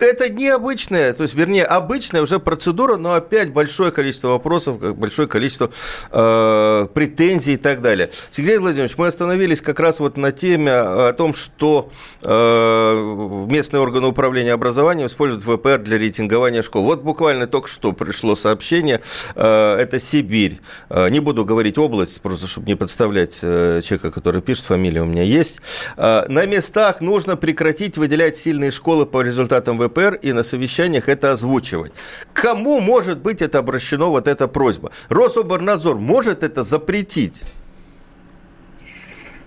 Э, 0.02 0.12
это 0.12 0.30
необычная, 0.30 1.14
то 1.14 1.24
есть, 1.24 1.36
вернее, 1.36 1.64
обычная 1.64 2.22
уже 2.22 2.40
процедура, 2.40 2.98
но 2.98 3.14
опять 3.14 3.52
большое 3.54 3.92
количество 3.92 4.30
вопросов, 4.30 4.80
большое 4.96 5.28
количество 5.28 5.72
э, 6.12 6.88
претензий 6.94 7.54
и 7.54 7.58
так 7.58 7.82
далее. 7.82 8.10
Сергей 8.30 8.58
Владимирович, 8.58 8.98
мы 8.98 9.08
остановились 9.08 9.62
как 9.62 9.80
раз 9.80 10.00
вот 10.00 10.18
на 10.18 10.32
теме 10.32 10.74
о 10.74 11.14
том, 11.14 11.34
что 11.34 11.90
э, 12.22 13.46
местные 13.50 13.82
органы 13.82 14.08
управления 14.08 14.54
образованием 14.54 15.08
используют 15.08 15.44
ВПР 15.44 15.80
для 15.80 15.98
рейтингования 15.98 16.62
школ. 16.62 16.84
Вот 16.84 17.02
буквально 17.04 17.48
только 17.48 17.70
что 17.70 17.94
пришло 17.94 18.36
сообщение, 18.36 19.02
э, 19.36 19.76
это 19.80 20.00
Сибирь. 20.00 20.60
Э, 20.90 21.10
не 21.10 21.20
буду 21.20 21.46
говорить 21.46 21.78
область, 21.78 22.22
просто 22.22 22.48
чтобы 22.48 22.68
не 22.68 22.76
подставлять 22.76 23.40
э, 23.42 23.82
человека, 23.84 24.12
который 24.12 24.42
пишет, 24.42 24.66
фамилия 24.66 25.02
у 25.02 25.06
меня 25.06 25.24
есть. 25.24 25.62
Э, 25.98 26.26
на 26.28 26.46
местах 26.46 27.00
нужно 27.02 27.38
прекратить 27.38 27.98
выделять 27.98 28.38
сильные 28.38 28.72
школы 28.72 29.06
по 29.06 29.22
результатам 29.22 29.78
ВПР 29.80 29.91
ЛДПР 29.92 30.20
и 30.22 30.34
на 30.34 30.44
совещаниях 30.44 31.10
это 31.10 31.32
озвучивать. 31.32 31.92
Кому 32.34 32.80
может 32.80 33.20
быть 33.20 33.42
это 33.42 33.60
обращено, 33.60 34.10
вот 34.10 34.28
эта 34.28 34.48
просьба? 34.48 34.92
Рособорнадзор 35.10 35.98
может 35.98 36.44
это 36.44 36.64
запретить? 36.64 37.46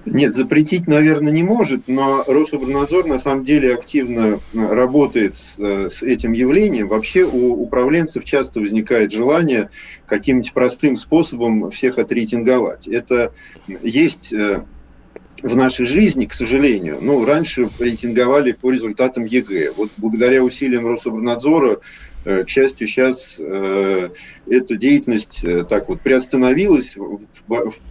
Нет, 0.06 0.34
запретить, 0.34 0.86
наверное, 0.86 1.32
не 1.32 1.42
может, 1.42 1.88
но 1.88 2.24
Рособрнадзор 2.26 3.06
на 3.06 3.18
самом 3.18 3.42
деле 3.42 3.72
активно 3.72 4.38
работает 4.52 5.38
с, 5.38 5.58
с 5.58 6.02
этим 6.02 6.32
явлением. 6.32 6.88
Вообще 6.88 7.24
у 7.24 7.54
управленцев 7.54 8.22
часто 8.24 8.60
возникает 8.60 9.12
желание 9.12 9.70
каким-нибудь 10.06 10.52
простым 10.52 10.96
способом 10.96 11.70
всех 11.70 11.98
отрейтинговать. 11.98 12.86
Это 12.86 13.32
есть 13.66 14.34
э, 14.34 14.64
в 15.44 15.56
нашей 15.58 15.84
жизни, 15.84 16.24
к 16.24 16.32
сожалению. 16.32 16.98
Ну, 17.02 17.24
раньше 17.24 17.68
рейтинговали 17.78 18.52
по 18.52 18.70
результатам 18.70 19.26
ЕГЭ. 19.26 19.72
Вот 19.76 19.90
благодаря 19.98 20.42
усилиям 20.42 20.86
Рособрнадзора 20.86 21.80
э, 22.24 22.44
к 22.44 22.48
счастью, 22.48 22.86
сейчас 22.86 23.36
э, 23.38 24.08
эта 24.46 24.76
деятельность 24.76 25.44
э, 25.44 25.64
так 25.68 25.90
вот 25.90 26.00
приостановилась 26.00 26.96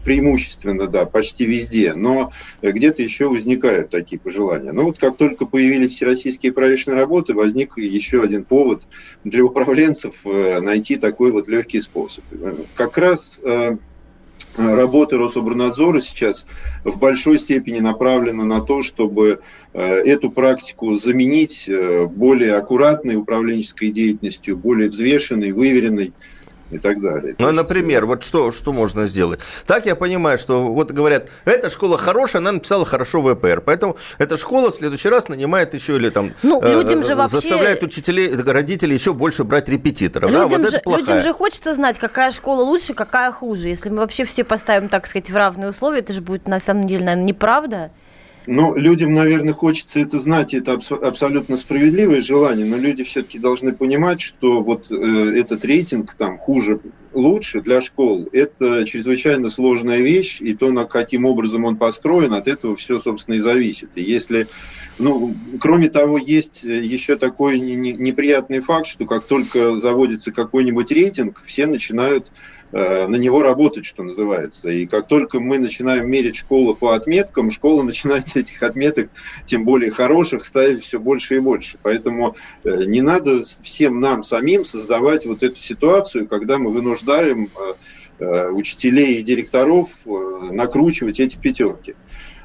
преимущественно, 0.04 0.88
да, 0.88 1.06
почти 1.06 1.46
везде, 1.46 1.94
но 1.94 2.32
где-то 2.64 3.04
еще 3.04 3.30
возникают 3.30 3.92
такие 3.92 4.20
пожелания. 4.20 4.72
Но 4.72 4.86
вот 4.86 4.98
как 4.98 5.18
только 5.18 5.46
появились 5.46 5.94
всероссийские 5.94 6.54
проверочные 6.54 6.96
работы, 6.96 7.36
возник 7.36 7.78
еще 7.78 8.24
один 8.24 8.46
повод 8.46 8.88
для 9.24 9.46
управленцев 9.46 10.26
найти 10.26 10.96
такой 10.96 11.32
вот 11.32 11.48
легкий 11.48 11.82
способ. 11.82 12.24
Как 12.74 12.98
раз 12.98 13.40
работа 14.58 15.18
Рособорнадзора 15.18 16.02
сейчас 16.02 16.46
в 16.84 16.98
большой 16.98 17.40
степени 17.40 17.80
направлена 17.80 18.44
на 18.44 18.62
то, 18.62 18.82
чтобы 18.82 19.40
э, 19.74 19.82
эту 19.82 20.32
практику 20.32 20.96
заменить 20.96 21.68
э, 21.68 22.06
более 22.06 22.56
аккуратной 22.56 23.16
управленческой 23.16 23.90
деятельностью, 23.90 24.58
более 24.58 24.90
взвешенной, 24.90 25.52
выверенной 25.52 26.14
и 26.74 26.80
так 26.80 27.00
далее. 27.00 27.36
Ну, 27.38 27.52
например, 27.52 28.06
вот 28.06 28.24
что, 28.24 28.52
что 28.52 28.74
можно 28.74 29.08
сделать? 29.08 29.40
Так 29.66 29.86
я 29.86 29.96
понимаю, 29.96 30.38
что 30.38 30.66
вот 30.66 30.92
говорят, 30.92 31.28
эта 31.46 31.70
школа 31.70 31.98
хорошая, 31.98 32.42
она 32.42 32.52
написала 32.52 32.86
хорошо 32.86 33.22
ВПР, 33.22 33.62
поэтому 33.62 33.98
эта 34.18 34.38
школа 34.38 34.72
в 34.72 34.76
следующий 34.76 35.10
раз 35.10 35.30
нанимает 35.30 35.74
еще 35.74 35.96
или 35.96 36.10
там 36.10 36.32
ну, 36.44 36.62
э, 36.62 36.74
людям 36.74 37.04
же 37.04 37.16
вообще... 37.16 37.38
заставляет 37.38 37.84
учителей, 37.84 38.36
родителей 38.36 38.96
еще 38.96 39.14
больше 39.14 39.44
брать 39.44 39.70
репетиторов. 39.70 40.30
Людям, 40.30 40.50
да, 40.50 40.58
вот 40.58 40.72
же, 40.72 40.82
людям 40.86 41.22
же 41.22 41.34
хочется 41.34 41.74
знать, 41.74 42.00
какая 42.00 42.32
школа 42.32 42.64
лучше, 42.64 42.94
какая 42.94 43.32
хуже. 43.32 43.70
Если 43.70 43.90
мы 43.90 43.98
вообще 43.98 44.26
все 44.26 44.44
поставим, 44.44 44.90
так 44.90 45.08
сказать, 45.08 45.30
в 45.30 45.36
равные 45.36 45.70
условия, 45.70 46.00
это 46.00 46.14
же 46.14 46.22
будет 46.22 46.48
на 46.48 46.60
самом 46.60 46.86
деле, 46.86 47.06
наверное, 47.06 47.26
неправда. 47.26 47.92
Ну, 48.46 48.76
людям, 48.76 49.14
наверное, 49.14 49.54
хочется 49.54 50.02
это 50.02 50.20
знать, 50.20 50.54
это 50.54 50.74
абс- 50.74 50.92
абсолютно 50.92 51.56
справедливое 51.56 52.22
желание, 52.22 52.66
но 52.66 52.78
люди 52.78 53.04
все-таки 53.04 53.40
должны 53.40 53.72
понимать, 53.74 54.20
что 54.20 54.62
вот 54.62 54.92
э, 54.92 55.34
этот 55.36 55.64
рейтинг 55.64 56.14
там 56.16 56.38
хуже, 56.38 56.82
лучше 57.14 57.62
для 57.62 57.80
школ, 57.80 58.28
это 58.34 58.86
чрезвычайно 58.86 59.50
сложная 59.50 60.00
вещь, 60.00 60.42
и 60.42 60.54
то, 60.54 60.72
на 60.72 60.84
каким 60.84 61.26
образом 61.26 61.64
он 61.64 61.78
построен, 61.78 62.34
от 62.34 62.48
этого 62.48 62.76
все, 62.76 63.00
собственно, 63.00 63.36
и 63.36 63.40
зависит. 63.40 63.92
И 63.96 64.02
если, 64.02 64.48
ну, 65.00 65.34
кроме 65.62 65.88
того, 65.88 66.18
есть 66.18 66.64
еще 66.64 67.16
такой 67.16 67.60
неприятный 67.60 68.60
факт, 68.60 68.88
что 68.88 69.06
как 69.06 69.24
только 69.24 69.78
заводится 69.78 70.34
какой-нибудь 70.34 70.92
рейтинг, 70.92 71.42
все 71.46 71.66
начинают 71.66 72.30
Э, 72.30 72.63
на 72.74 73.16
него 73.18 73.44
работать, 73.44 73.86
что 73.86 74.02
называется. 74.02 74.70
И 74.70 74.88
как 74.88 75.08
только 75.08 75.40
мы 75.40 75.60
начинаем 75.60 76.10
мерить 76.10 76.36
школу 76.36 76.74
по 76.74 76.94
отметкам, 76.94 77.52
школа 77.52 77.84
начинает 77.84 78.36
этих 78.36 78.64
отметок, 78.64 79.10
тем 79.46 79.64
более 79.64 79.92
хороших, 79.92 80.44
ставить 80.44 80.84
все 80.84 81.00
больше 81.00 81.36
и 81.36 81.40
больше. 81.40 81.78
Поэтому 81.84 82.36
э, 82.64 82.86
не 82.86 83.02
надо 83.02 83.42
всем 83.62 84.00
нам 84.00 84.24
самим 84.24 84.66
создавать 84.66 85.26
вот 85.26 85.44
эту 85.44 85.58
ситуацию, 85.58 86.28
когда 86.28 86.58
мы 86.58 86.72
вынуждаем 86.72 87.50
э, 88.20 88.50
учителей 88.50 89.20
и 89.20 89.24
директоров 89.24 89.90
накручивать 90.06 91.20
эти 91.20 91.38
пятерки. 91.38 91.96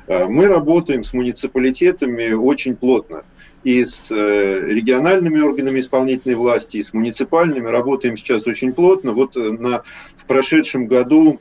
Мы 0.09 0.47
работаем 0.47 1.05
с 1.05 1.13
муниципалитетами 1.13 2.33
очень 2.33 2.75
плотно. 2.75 3.25
И 3.65 3.85
с 3.85 4.11
региональными 4.11 5.41
органами 5.41 5.81
исполнительной 5.81 6.37
власти, 6.37 6.79
и 6.79 6.83
с 6.83 6.93
муниципальными. 6.93 7.67
Работаем 7.69 8.17
сейчас 8.17 8.47
очень 8.47 8.73
плотно. 8.73 9.13
Вот 9.13 9.37
на, 9.37 9.83
в 10.15 10.27
прошедшем 10.27 10.87
году 10.87 11.41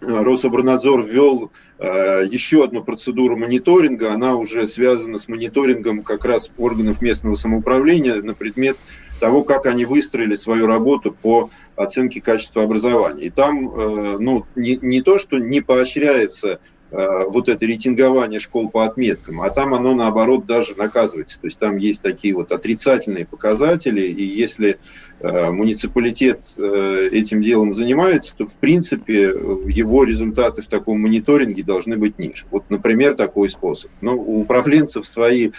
Рособорнадзор 0.00 1.06
ввел 1.06 1.50
еще 1.78 2.64
одну 2.64 2.82
процедуру 2.82 3.36
мониторинга. 3.36 4.12
Она 4.12 4.34
уже 4.36 4.66
связана 4.66 5.18
с 5.18 5.28
мониторингом 5.28 6.02
как 6.02 6.24
раз 6.24 6.50
органов 6.58 7.00
местного 7.00 7.34
самоуправления 7.34 8.22
на 8.22 8.34
предмет 8.34 8.76
того, 9.20 9.42
как 9.42 9.66
они 9.66 9.84
выстроили 9.84 10.34
свою 10.34 10.66
работу 10.66 11.12
по 11.12 11.50
оценке 11.76 12.20
качества 12.20 12.62
образования. 12.62 13.24
И 13.24 13.30
там 13.30 13.68
э, 13.68 14.16
ну, 14.18 14.44
не, 14.54 14.78
не 14.82 15.02
то, 15.02 15.18
что 15.18 15.38
не 15.38 15.60
поощряется 15.60 16.48
э, 16.48 16.58
вот 16.90 17.48
это 17.48 17.66
рейтингование 17.66 18.38
школ 18.38 18.68
по 18.68 18.84
отметкам, 18.84 19.40
а 19.40 19.50
там 19.50 19.74
оно, 19.74 19.94
наоборот, 19.94 20.46
даже 20.46 20.76
наказывается. 20.76 21.40
То 21.40 21.46
есть 21.48 21.58
там 21.58 21.76
есть 21.76 22.02
такие 22.02 22.34
вот 22.34 22.52
отрицательные 22.52 23.26
показатели, 23.26 24.00
и 24.02 24.24
если 24.24 24.78
э, 25.18 25.50
муниципалитет 25.50 26.56
этим 26.56 27.42
делом 27.42 27.72
занимается, 27.72 28.36
то, 28.36 28.46
в 28.46 28.56
принципе, 28.58 29.22
его 29.22 30.04
результаты 30.04 30.62
в 30.62 30.68
таком 30.68 31.00
мониторинге 31.00 31.64
должны 31.64 31.96
быть 31.96 32.18
ниже. 32.18 32.44
Вот, 32.50 32.70
например, 32.70 33.14
такой 33.14 33.48
способ. 33.48 33.90
Но 34.00 34.14
у 34.14 34.42
управленцев 34.42 35.06
свои 35.06 35.50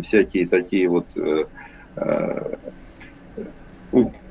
всякие 0.00 0.46
такие 0.46 0.88
вот 0.88 1.06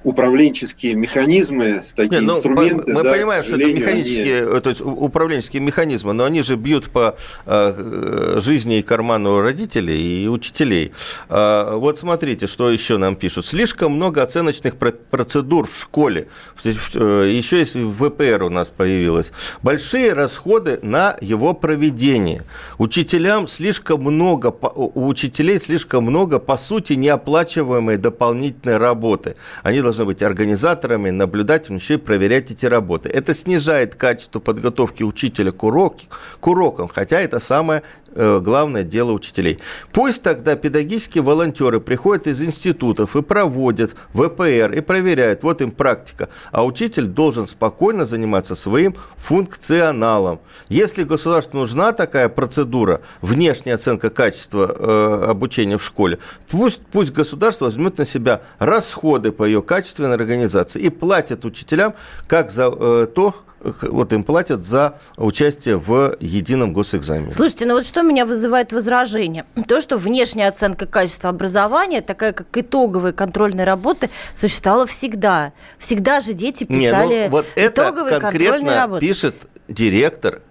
управленческие 0.03 0.95
механизмы, 0.95 1.83
такие 1.95 2.21
Нет, 2.21 2.29
ну, 2.29 2.37
инструменты. 2.37 2.93
Мы 2.93 3.03
да, 3.03 3.11
понимаем, 3.11 3.43
что 3.43 3.55
это 3.55 3.73
механические, 3.73 4.43
они... 4.43 4.57
Э, 4.57 4.61
то 4.61 4.69
есть 4.69 4.81
управленческие 4.81 5.61
механизмы, 5.61 6.13
но 6.13 6.25
они 6.25 6.41
же 6.41 6.55
бьют 6.55 6.89
по 6.89 7.15
э, 7.45 8.39
жизни 8.41 8.79
и 8.79 8.81
карману 8.81 9.39
родителей 9.41 10.25
и 10.25 10.27
учителей. 10.27 10.91
Э, 11.29 11.75
вот 11.75 11.99
смотрите, 11.99 12.47
что 12.47 12.69
еще 12.69 12.97
нам 12.97 13.15
пишут. 13.15 13.45
Слишком 13.45 13.93
много 13.93 14.21
оценочных 14.21 14.75
процедур 14.75 15.67
в 15.67 15.79
школе. 15.79 16.27
Еще 16.63 17.59
есть 17.59 17.75
в 17.75 18.09
ВПР 18.09 18.43
у 18.43 18.49
нас 18.49 18.69
появилось. 18.69 19.31
Большие 19.61 20.13
расходы 20.13 20.79
на 20.81 21.15
его 21.21 21.53
проведение. 21.53 22.43
Учителям 22.77 23.47
слишком 23.47 24.01
много, 24.01 24.47
у 24.47 25.07
учителей 25.07 25.61
слишком 25.61 26.03
много, 26.03 26.39
по 26.39 26.57
сути, 26.57 26.93
неоплачиваемой 26.93 27.97
дополнительной 27.97 28.77
работы. 28.77 29.35
Они 29.63 29.81
должны 29.81 29.92
должны 29.93 30.05
быть 30.05 30.23
организаторами, 30.23 31.11
наблюдателями, 31.11 31.77
еще 31.77 31.95
и 31.95 31.97
проверять 31.97 32.49
эти 32.49 32.65
работы. 32.65 33.09
Это 33.09 33.35
снижает 33.35 33.95
качество 33.95 34.39
подготовки 34.39 35.03
учителя 35.03 35.51
к, 35.51 35.63
уроки, 35.63 36.07
к 36.39 36.47
урокам, 36.47 36.87
хотя 36.87 37.21
это 37.21 37.39
самое 37.39 37.83
главное 38.15 38.83
дело 38.83 39.11
учителей. 39.11 39.59
Пусть 39.91 40.23
тогда 40.23 40.55
педагогические 40.55 41.23
волонтеры 41.23 41.79
приходят 41.79 42.27
из 42.27 42.41
институтов 42.41 43.15
и 43.15 43.21
проводят 43.21 43.95
ВПР 44.13 44.73
и 44.75 44.81
проверяют, 44.81 45.43
вот 45.43 45.61
им 45.61 45.71
практика, 45.71 46.29
а 46.51 46.65
учитель 46.65 47.05
должен 47.05 47.47
спокойно 47.47 48.05
заниматься 48.05 48.55
своим 48.55 48.95
функционалом. 49.17 50.39
Если 50.69 51.03
государству 51.03 51.59
нужна 51.59 51.91
такая 51.93 52.29
процедура, 52.29 53.01
внешняя 53.21 53.75
оценка 53.75 54.09
качества 54.09 54.75
э, 54.77 55.25
обучения 55.29 55.77
в 55.77 55.83
школе, 55.83 56.19
пусть, 56.49 56.81
пусть 56.91 57.11
государство 57.13 57.65
возьмет 57.65 57.97
на 57.97 58.05
себя 58.05 58.41
расходы 58.59 59.31
по 59.31 59.43
ее 59.43 59.61
качественной 59.61 60.15
организации 60.15 60.81
и 60.81 60.89
платят 60.89 61.45
учителям 61.45 61.93
как 62.27 62.51
за 62.51 62.71
э, 62.73 63.07
то, 63.13 63.35
вот 63.63 64.13
им 64.13 64.23
платят 64.23 64.65
за 64.65 64.99
участие 65.17 65.77
в 65.77 66.15
едином 66.19 66.73
госэкзамене. 66.73 67.33
Слушайте, 67.33 67.65
ну 67.65 67.75
вот 67.75 67.85
что 67.85 68.01
меня 68.01 68.25
вызывает 68.25 68.73
возражение? 68.73 69.45
То, 69.67 69.81
что 69.81 69.97
внешняя 69.97 70.49
оценка 70.49 70.85
качества 70.85 71.29
образования, 71.29 72.01
такая 72.01 72.33
как 72.33 72.47
итоговые 72.57 73.13
контрольные 73.13 73.65
работы, 73.65 74.09
существовала 74.33 74.85
всегда. 74.85 75.53
Всегда 75.79 76.19
же 76.19 76.33
дети 76.33 76.65
писали 76.65 77.13
Не, 77.13 77.25
ну, 77.25 77.31
вот 77.31 77.45
итоговые 77.55 78.17
это 78.17 78.21
контрольные 78.29 78.75
работы. 78.75 79.05
пишет 79.05 79.35
директор 79.67 80.41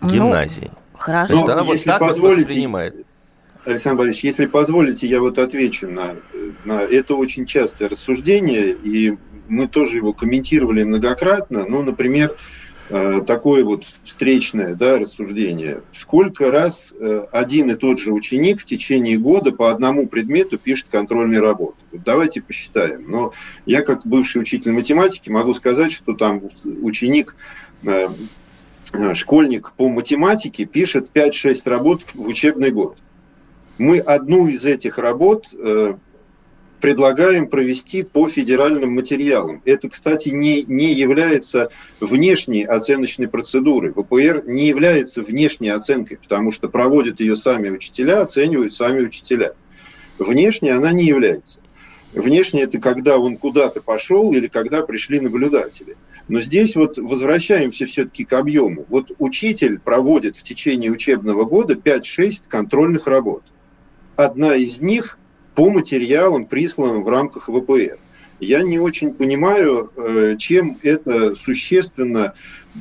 ну, 0.00 0.08
гимназии. 0.08 0.70
Ну, 0.72 0.98
хорошо. 0.98 1.34
Ну, 1.34 1.48
она 1.48 1.62
вот 1.62 1.84
так 1.84 2.00
позволите, 2.00 2.40
вот 2.40 2.46
воспринимает. 2.46 3.06
Александр 3.64 3.98
Борисович, 3.98 4.24
если 4.24 4.46
позволите, 4.46 5.06
я 5.06 5.20
вот 5.20 5.38
отвечу 5.38 5.86
на, 5.86 6.16
на 6.64 6.80
это 6.80 7.14
очень 7.14 7.44
частое 7.44 7.88
рассуждение, 7.88 8.70
и 8.70 9.16
мы 9.50 9.66
тоже 9.66 9.98
его 9.98 10.12
комментировали 10.12 10.84
многократно. 10.84 11.66
Ну, 11.68 11.82
например, 11.82 12.36
э, 12.88 13.20
такое 13.26 13.64
вот 13.64 13.84
встречное 13.84 14.74
да, 14.74 14.98
рассуждение. 14.98 15.82
Сколько 15.90 16.50
раз 16.50 16.94
э, 16.98 17.26
один 17.32 17.70
и 17.70 17.74
тот 17.74 17.98
же 17.98 18.12
ученик 18.12 18.60
в 18.60 18.64
течение 18.64 19.18
года 19.18 19.52
по 19.52 19.70
одному 19.70 20.06
предмету 20.06 20.56
пишет 20.56 20.86
контрольные 20.90 21.40
работы? 21.40 21.76
Вот 21.92 22.02
давайте 22.04 22.40
посчитаем. 22.40 23.10
Но 23.10 23.32
я, 23.66 23.82
как 23.82 24.06
бывший 24.06 24.40
учитель 24.40 24.72
математики, 24.72 25.28
могу 25.28 25.52
сказать, 25.52 25.92
что 25.92 26.14
там 26.14 26.42
ученик 26.82 27.34
э, 27.84 28.08
школьник 29.14 29.72
по 29.76 29.88
математике 29.88 30.64
пишет 30.64 31.10
5-6 31.12 31.68
работ 31.68 32.02
в 32.14 32.26
учебный 32.26 32.70
год 32.70 32.96
мы 33.80 33.98
одну 33.98 34.46
из 34.46 34.66
этих 34.66 34.98
работ 34.98 35.46
предлагаем 36.80 37.48
провести 37.48 38.02
по 38.02 38.28
федеральным 38.28 38.92
материалам. 38.92 39.62
Это, 39.64 39.88
кстати, 39.88 40.30
не, 40.30 40.62
не 40.62 40.92
является 40.92 41.70
внешней 42.00 42.64
оценочной 42.64 43.28
процедурой. 43.28 43.92
ВПР 43.92 44.44
не 44.46 44.68
является 44.68 45.22
внешней 45.22 45.70
оценкой, 45.70 46.18
потому 46.18 46.52
что 46.52 46.68
проводят 46.68 47.20
ее 47.20 47.36
сами 47.36 47.70
учителя, 47.70 48.22
оценивают 48.22 48.74
сами 48.74 49.02
учителя. 49.02 49.54
Внешней 50.18 50.70
она 50.70 50.92
не 50.92 51.04
является. 51.04 51.60
Внешне 52.12 52.62
это 52.62 52.80
когда 52.80 53.18
он 53.18 53.36
куда-то 53.36 53.80
пошел 53.80 54.32
или 54.32 54.48
когда 54.48 54.82
пришли 54.82 55.20
наблюдатели. 55.20 55.96
Но 56.26 56.40
здесь 56.40 56.74
вот 56.74 56.98
возвращаемся 56.98 57.86
все-таки 57.86 58.24
к 58.24 58.32
объему. 58.32 58.84
Вот 58.88 59.12
учитель 59.18 59.78
проводит 59.78 60.34
в 60.34 60.42
течение 60.42 60.90
учебного 60.90 61.44
года 61.44 61.74
5-6 61.74 62.44
контрольных 62.48 63.06
работ 63.06 63.44
одна 64.24 64.54
из 64.54 64.80
них 64.80 65.18
по 65.54 65.70
материалам, 65.70 66.46
присланным 66.46 67.02
в 67.02 67.08
рамках 67.08 67.48
ВПР. 67.48 67.98
Я 68.40 68.62
не 68.62 68.78
очень 68.78 69.12
понимаю, 69.12 69.92
э, 69.96 70.36
чем 70.38 70.78
это 70.82 71.34
существенно 71.34 72.32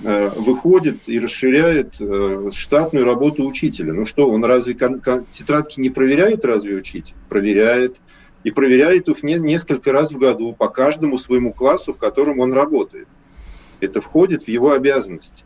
э, 0.03 0.29
выходит 0.29 1.09
и 1.09 1.19
расширяет 1.19 1.97
э, 1.99 2.49
штатную 2.53 3.05
работу 3.05 3.45
учителя. 3.45 3.91
Ну 3.91 4.05
что, 4.05 4.29
он 4.29 4.45
разве 4.45 4.73
тетрадки 4.73 5.81
не 5.81 5.89
проверяет, 5.89 6.45
разве 6.45 6.75
учитель? 6.75 7.15
Проверяет. 7.27 7.97
И 8.45 8.51
проверяет 8.51 9.09
их 9.09 9.21
несколько 9.21 9.91
раз 9.91 10.13
в 10.13 10.17
году 10.17 10.53
по 10.53 10.69
каждому 10.69 11.17
своему 11.17 11.51
классу, 11.51 11.91
в 11.91 11.97
котором 11.97 12.39
он 12.39 12.53
работает. 12.53 13.09
Это 13.81 13.99
входит 13.99 14.43
в 14.43 14.47
его 14.47 14.71
обязанности. 14.71 15.43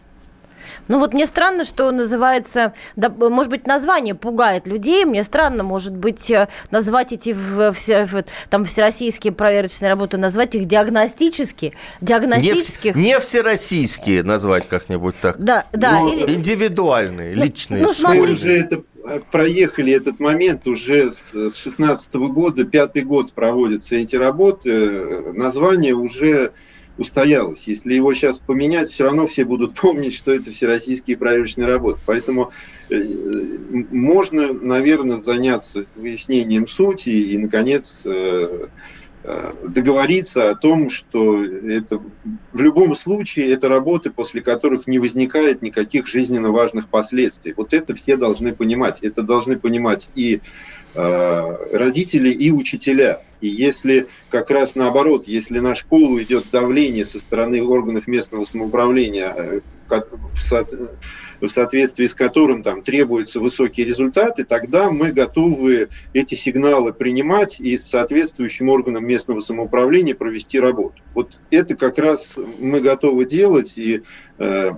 Ну 0.88 1.00
вот 1.00 1.14
мне 1.14 1.26
странно, 1.28 1.64
что 1.64 1.92
называется, 1.92 2.74
да, 2.96 3.10
может 3.10 3.50
быть, 3.50 3.68
название 3.68 4.16
пугает 4.16 4.68
людей. 4.68 5.06
Мне 5.06 5.24
странно, 5.24 5.64
может 5.64 5.96
быть, 5.96 6.30
э, 6.30 6.48
назвать 6.72 7.14
эти 7.14 7.34
в, 7.34 7.72
в, 7.74 8.24
там 8.50 8.66
всероссийские 8.66 9.34
проверочные 9.34 9.90
работы, 9.90 10.18
назвать 10.18 10.56
их 10.56 10.66
диагностические, 10.66 11.74
диагностических. 12.02 12.96
Не, 12.96 13.04
не 13.04 13.20
всероссийские 13.20 14.24
назвать 14.24 14.68
как-нибудь 14.68 15.16
так. 15.22 15.38
Да, 15.40 15.66
да. 15.72 16.00
Ну, 16.00 16.14
или... 16.14 16.34
Индивидуальные, 16.34 17.36
ну, 17.36 17.44
личные. 17.44 17.84
Ну, 17.84 17.94
смотри. 17.94 18.22
Мы 18.22 18.32
уже 18.34 18.52
это 18.52 18.84
э, 19.06 19.22
проехали 19.32 19.94
этот 19.94 20.20
момент 20.20 20.68
уже 20.68 21.10
с 21.10 21.32
2016 21.32 22.14
года, 22.16 22.66
пятый 22.66 23.04
год 23.04 23.32
проводятся 23.34 23.96
эти 23.96 24.16
работы, 24.16 24.70
э, 24.70 25.32
название 25.34 25.94
уже 25.94 26.54
устоялось. 26.98 27.64
Если 27.66 27.94
его 27.94 28.14
сейчас 28.14 28.40
поменять, 28.40 28.90
все 28.90 29.06
равно 29.06 29.26
все 29.26 29.46
будут 29.46 29.74
помнить, 29.80 30.14
что 30.14 30.32
это 30.32 30.52
всероссийские 30.52 31.18
проверочные 31.18 31.68
работы. 31.68 32.00
Поэтому 32.06 32.52
э, 32.90 33.04
можно, 33.92 34.54
наверное, 34.54 35.16
заняться 35.16 35.86
выяснением 35.96 36.68
сути 36.68 37.10
и, 37.10 37.38
наконец, 37.38 38.04
э, 38.06 38.68
э, 39.24 39.54
договориться 39.68 40.50
о 40.50 40.56
том, 40.56 40.90
что 40.90 41.44
это 41.44 42.00
в 42.52 42.62
любом 42.62 42.94
случае 42.96 43.52
это 43.52 43.70
работы, 43.70 44.12
после 44.12 44.42
которых 44.42 44.86
не 44.86 45.00
возникает 45.00 45.62
никаких 45.62 46.08
жизненно 46.08 46.52
важных 46.52 46.90
последствий. 46.90 47.54
Вот 47.56 47.74
это 47.74 47.96
все 47.96 48.18
должны 48.18 48.54
понимать. 48.54 49.00
Это 49.02 49.24
должны 49.24 49.58
понимать 49.58 50.10
и 50.16 50.42
родители, 50.96 52.30
и 52.30 52.52
учителя. 52.52 53.22
И 53.44 53.48
если 53.50 54.08
как 54.30 54.52
раз 54.52 54.76
наоборот, 54.76 55.28
если 55.28 55.60
на 55.60 55.76
школу 55.76 56.22
идет 56.22 56.46
давление 56.50 57.04
со 57.04 57.20
стороны 57.20 57.62
органов 57.62 58.08
местного 58.08 58.46
самоуправления, 58.46 59.34
э, 59.36 59.60
в 61.42 61.48
соответствии 61.50 62.06
с 62.06 62.14
которым 62.14 62.64
там 62.64 62.84
требуются 62.84 63.42
высокие 63.42 63.86
результаты, 63.86 64.46
тогда 64.46 64.90
мы 64.90 65.12
готовы 65.12 65.90
эти 66.14 66.36
сигналы 66.36 66.94
принимать 66.94 67.60
и 67.60 67.78
с 67.78 67.90
соответствующим 67.90 68.70
органом 68.70 69.06
местного 69.06 69.42
самоуправления 69.42 70.16
провести 70.16 70.58
работу. 70.62 71.04
Вот 71.14 71.42
это 71.52 71.76
как 71.76 71.98
раз 71.98 72.40
мы 72.60 72.80
готовы 72.80 73.26
делать, 73.26 73.78
и 73.78 74.04
э, 74.40 74.72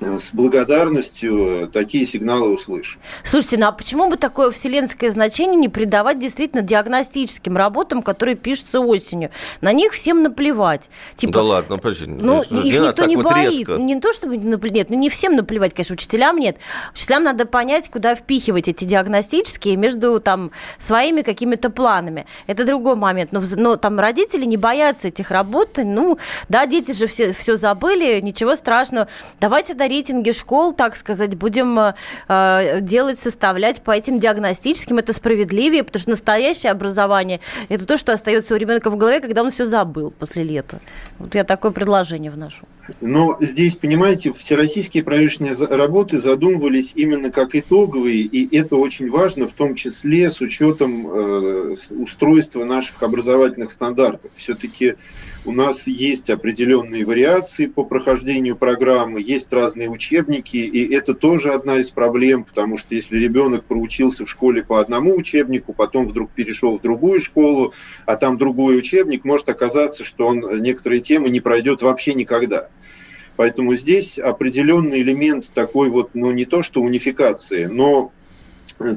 с 0.00 0.32
благодарностью 0.32 1.68
такие 1.72 2.06
сигналы 2.06 2.50
услышим. 2.50 3.00
Слушайте, 3.24 3.58
ну 3.58 3.66
а 3.66 3.72
почему 3.72 4.08
бы 4.08 4.16
такое 4.16 4.50
вселенское 4.50 5.10
значение 5.10 5.56
не 5.56 5.68
придавать 5.68 6.18
действительно 6.18 6.62
диагностическим 6.62 7.56
работам, 7.56 8.02
которые 8.02 8.36
пишутся 8.36 8.80
осенью? 8.80 9.30
На 9.60 9.72
них 9.72 9.92
всем 9.92 10.22
наплевать. 10.22 10.90
Типа, 11.14 11.32
да 11.32 11.42
ладно, 11.42 11.78
подожди. 11.78 12.06
Ну, 12.06 12.44
не 12.50 12.68
их 12.68 12.80
никто 12.80 13.04
не 13.06 13.16
вот 13.16 13.26
боит. 13.32 13.68
Резко. 13.68 13.72
Не 13.76 14.00
то, 14.00 14.12
чтобы 14.12 14.36
нет, 14.36 14.90
ну 14.90 14.96
не 14.96 15.10
всем 15.10 15.36
наплевать, 15.36 15.74
конечно, 15.74 15.94
учителям 15.94 16.38
нет. 16.38 16.56
Учителям 16.94 17.24
надо 17.24 17.46
понять, 17.46 17.90
куда 17.90 18.14
впихивать 18.14 18.68
эти 18.68 18.84
диагностические 18.84 19.76
между 19.76 20.20
там 20.20 20.50
своими 20.78 21.22
какими-то 21.22 21.70
планами. 21.70 22.26
Это 22.46 22.64
другой 22.64 22.96
момент. 22.96 23.32
Но, 23.32 23.40
но 23.56 23.76
там 23.76 23.98
родители 23.98 24.44
не 24.44 24.56
боятся 24.56 25.08
этих 25.08 25.30
работ. 25.30 25.78
Ну, 25.78 26.18
да, 26.48 26.66
дети 26.66 26.92
же 26.92 27.06
все, 27.06 27.32
все 27.32 27.56
забыли, 27.56 28.20
ничего 28.20 28.56
страшного. 28.56 29.08
Давайте 29.40 29.74
рейтинги 29.88 30.32
школ, 30.32 30.72
так 30.72 30.96
сказать, 30.96 31.34
будем 31.36 31.78
э, 31.78 31.94
э, 32.28 32.80
делать, 32.80 33.18
составлять 33.18 33.82
по 33.82 33.90
этим 33.90 34.18
диагностическим. 34.18 34.98
Это 34.98 35.12
справедливее, 35.12 35.84
потому 35.84 36.00
что 36.00 36.10
настоящее 36.10 36.72
образование– 36.72 37.40
это 37.68 37.86
то, 37.86 37.96
что 37.96 38.12
остается 38.12 38.54
у 38.54 38.56
ребенка 38.56 38.90
в 38.90 38.96
голове, 38.96 39.20
когда 39.20 39.42
он 39.42 39.50
все 39.50 39.66
забыл 39.66 40.10
после 40.10 40.42
лета. 40.42 40.80
Вот 41.18 41.34
я 41.34 41.44
такое 41.44 41.72
предложение 41.72 42.30
вношу. 42.30 42.66
Но 43.00 43.36
здесь, 43.40 43.76
понимаете, 43.76 44.32
всероссийские 44.32 45.02
проверочные 45.02 45.54
работы 45.54 46.20
задумывались 46.20 46.92
именно 46.94 47.30
как 47.30 47.54
итоговые, 47.54 48.20
и 48.20 48.56
это 48.56 48.76
очень 48.76 49.10
важно, 49.10 49.46
в 49.46 49.52
том 49.52 49.74
числе 49.74 50.30
с 50.30 50.40
учетом 50.40 51.06
э, 51.06 51.74
устройства 51.90 52.64
наших 52.64 53.02
образовательных 53.02 53.70
стандартов. 53.70 54.30
Все-таки 54.36 54.94
у 55.46 55.52
нас 55.52 55.86
есть 55.86 56.28
определенные 56.28 57.04
вариации 57.04 57.66
по 57.66 57.84
прохождению 57.84 58.56
программы, 58.56 59.22
есть 59.22 59.52
разные 59.52 59.88
учебники, 59.88 60.56
и 60.56 60.92
это 60.92 61.14
тоже 61.14 61.52
одна 61.52 61.78
из 61.78 61.90
проблем, 61.92 62.44
потому 62.44 62.76
что 62.76 62.94
если 62.94 63.16
ребенок 63.16 63.64
проучился 63.64 64.26
в 64.26 64.30
школе 64.30 64.64
по 64.64 64.80
одному 64.80 65.16
учебнику, 65.16 65.72
потом 65.72 66.06
вдруг 66.06 66.30
перешел 66.32 66.78
в 66.78 66.82
другую 66.82 67.20
школу, 67.20 67.72
а 68.04 68.16
там 68.16 68.38
другой 68.38 68.76
учебник, 68.76 69.24
может 69.24 69.48
оказаться, 69.48 70.04
что 70.04 70.26
он 70.26 70.60
некоторые 70.60 71.00
темы 71.00 71.30
не 71.30 71.40
пройдет 71.40 71.80
вообще 71.82 72.14
никогда. 72.14 72.68
Поэтому 73.36 73.76
здесь 73.76 74.18
определенный 74.18 75.02
элемент 75.02 75.52
такой 75.52 75.90
вот, 75.90 76.10
ну 76.14 76.32
не 76.32 76.44
то 76.44 76.62
что 76.62 76.80
унификации, 76.80 77.66
но 77.66 78.12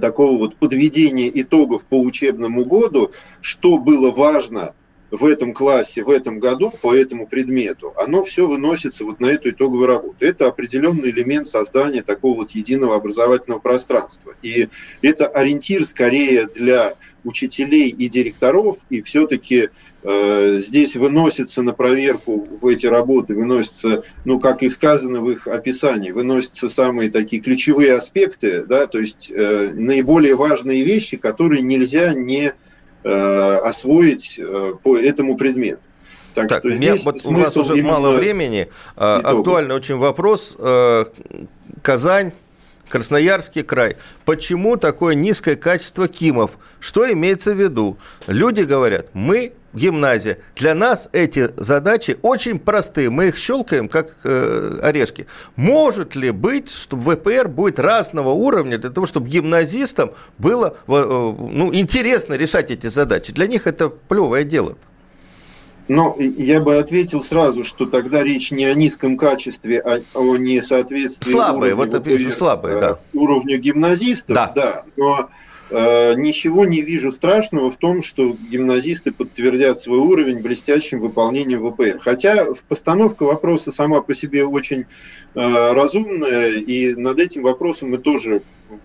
такого 0.01 0.37
вот 0.37 0.55
подведения 0.55 1.29
итогов 1.41 1.85
по 1.85 2.01
учебному 2.01 2.65
году, 2.65 3.11
что 3.41 3.77
было 3.77 4.11
важно 4.11 4.73
в 5.11 5.25
этом 5.25 5.53
классе, 5.53 6.03
в 6.03 6.09
этом 6.09 6.39
году 6.39 6.71
по 6.81 6.95
этому 6.95 7.27
предмету, 7.27 7.93
оно 7.97 8.23
все 8.23 8.47
выносится 8.47 9.05
вот 9.05 9.19
на 9.19 9.27
эту 9.27 9.49
итоговую 9.49 9.87
работу. 9.87 10.15
Это 10.19 10.47
определенный 10.47 11.09
элемент 11.09 11.47
создания 11.47 12.01
такого 12.01 12.37
вот 12.37 12.51
единого 12.51 12.95
образовательного 12.95 13.59
пространства. 13.59 14.33
И 14.41 14.69
это 15.01 15.27
ориентир 15.27 15.83
скорее 15.85 16.47
для 16.47 16.95
учителей 17.23 17.89
и 17.89 18.07
директоров, 18.07 18.77
и 18.89 19.01
все-таки 19.01 19.69
э, 20.03 20.55
здесь 20.59 20.95
выносится 20.95 21.61
на 21.63 21.73
проверку 21.73 22.47
в 22.49 22.65
эти 22.67 22.85
работы, 22.85 23.33
выносятся, 23.33 24.03
ну, 24.25 24.39
как 24.39 24.63
и 24.63 24.69
сказано 24.69 25.21
в 25.21 25.29
их 25.29 25.47
описании, 25.47 26.11
выносятся 26.11 26.69
самые 26.69 27.11
такие 27.11 27.41
ключевые 27.41 27.95
аспекты, 27.95 28.63
да, 28.63 28.87
то 28.87 28.99
есть 28.99 29.31
э, 29.35 29.71
наиболее 29.73 30.35
важные 30.35 30.83
вещи, 30.83 31.17
которые 31.17 31.61
нельзя 31.61 32.13
не 32.13 32.53
Э, 32.53 32.68
освоить 33.07 34.39
э, 34.39 34.73
по 34.83 34.97
этому 34.97 35.37
предмету. 35.37 35.79
Так, 36.33 36.49
так 36.49 36.59
что 36.59 36.71
здесь 36.73 37.05
вот 37.05 37.25
у 37.25 37.31
нас 37.31 37.57
уже 37.57 37.81
мало 37.83 38.17
времени. 38.17 38.67
Итогов. 38.95 39.25
Актуальный 39.25 39.75
очень 39.75 39.97
вопрос. 39.97 40.55
Э, 40.59 41.05
Казань, 41.81 42.31
Красноярский 42.87 43.63
край. 43.63 43.97
Почему 44.25 44.77
такое 44.77 45.15
низкое 45.15 45.55
качество 45.55 46.07
КИМов? 46.07 46.51
Что 46.79 47.11
имеется 47.11 47.53
в 47.53 47.59
виду? 47.59 47.97
Люди 48.27 48.61
говорят, 48.61 49.07
мы 49.13 49.53
гимназия. 49.73 50.37
Для 50.55 50.75
нас 50.75 51.09
эти 51.11 51.49
задачи 51.57 52.17
очень 52.21 52.59
простые. 52.59 53.09
Мы 53.09 53.27
их 53.27 53.37
щелкаем, 53.37 53.87
как 53.87 54.15
э, 54.23 54.79
орешки. 54.81 55.27
Может 55.55 56.15
ли 56.15 56.31
быть, 56.31 56.69
что 56.69 56.97
ВПР 56.97 57.47
будет 57.47 57.79
разного 57.79 58.29
уровня 58.29 58.77
для 58.77 58.89
того, 58.89 59.05
чтобы 59.05 59.29
гимназистам 59.29 60.11
было 60.37 60.75
э, 60.87 60.91
ну, 60.91 61.73
интересно 61.73 62.33
решать 62.33 62.71
эти 62.71 62.87
задачи? 62.87 63.33
Для 63.33 63.47
них 63.47 63.67
это 63.67 63.89
плевое 63.89 64.43
дело. 64.43 64.71
-то. 64.71 64.77
Но 65.87 66.15
я 66.19 66.61
бы 66.61 66.77
ответил 66.77 67.23
сразу, 67.23 67.63
что 67.63 67.87
тогда 67.87 68.21
речь 68.21 68.51
не 68.51 68.65
о 68.65 68.75
низком 68.75 69.17
качестве, 69.17 69.79
а 69.79 69.99
о 70.13 70.37
несоответствии 70.37 71.31
слабые, 71.31 71.73
уровню, 71.73 71.93
вот 71.95 72.07
это 72.07 72.31
слабые, 72.35 72.79
да. 72.79 72.99
уровню 73.13 73.57
гимназистов. 73.57 74.35
Да. 74.35 74.51
да. 74.55 74.83
Но 74.95 75.17
Э, 75.21 75.48
ничего 75.71 76.65
не 76.65 76.81
вижу 76.81 77.11
страшного 77.11 77.69
в 77.69 77.77
том, 77.77 78.01
что 78.01 78.35
гимназисты 78.49 79.11
подтвердят 79.11 79.79
свой 79.79 79.99
уровень 79.99 80.39
блестящим 80.39 80.99
выполнением 80.99 81.69
ВПР. 81.69 81.99
Хотя 81.99 82.47
постановка 82.67 83.23
вопроса 83.23 83.71
сама 83.71 84.01
по 84.01 84.13
себе 84.13 84.45
очень 84.45 84.85
э, 85.35 85.71
разумная, 85.73 86.51
и 86.51 86.95
над 86.95 87.19
этим 87.19 87.43
вопросом 87.43 87.91
мы 87.91 87.97
тоже 87.97 88.41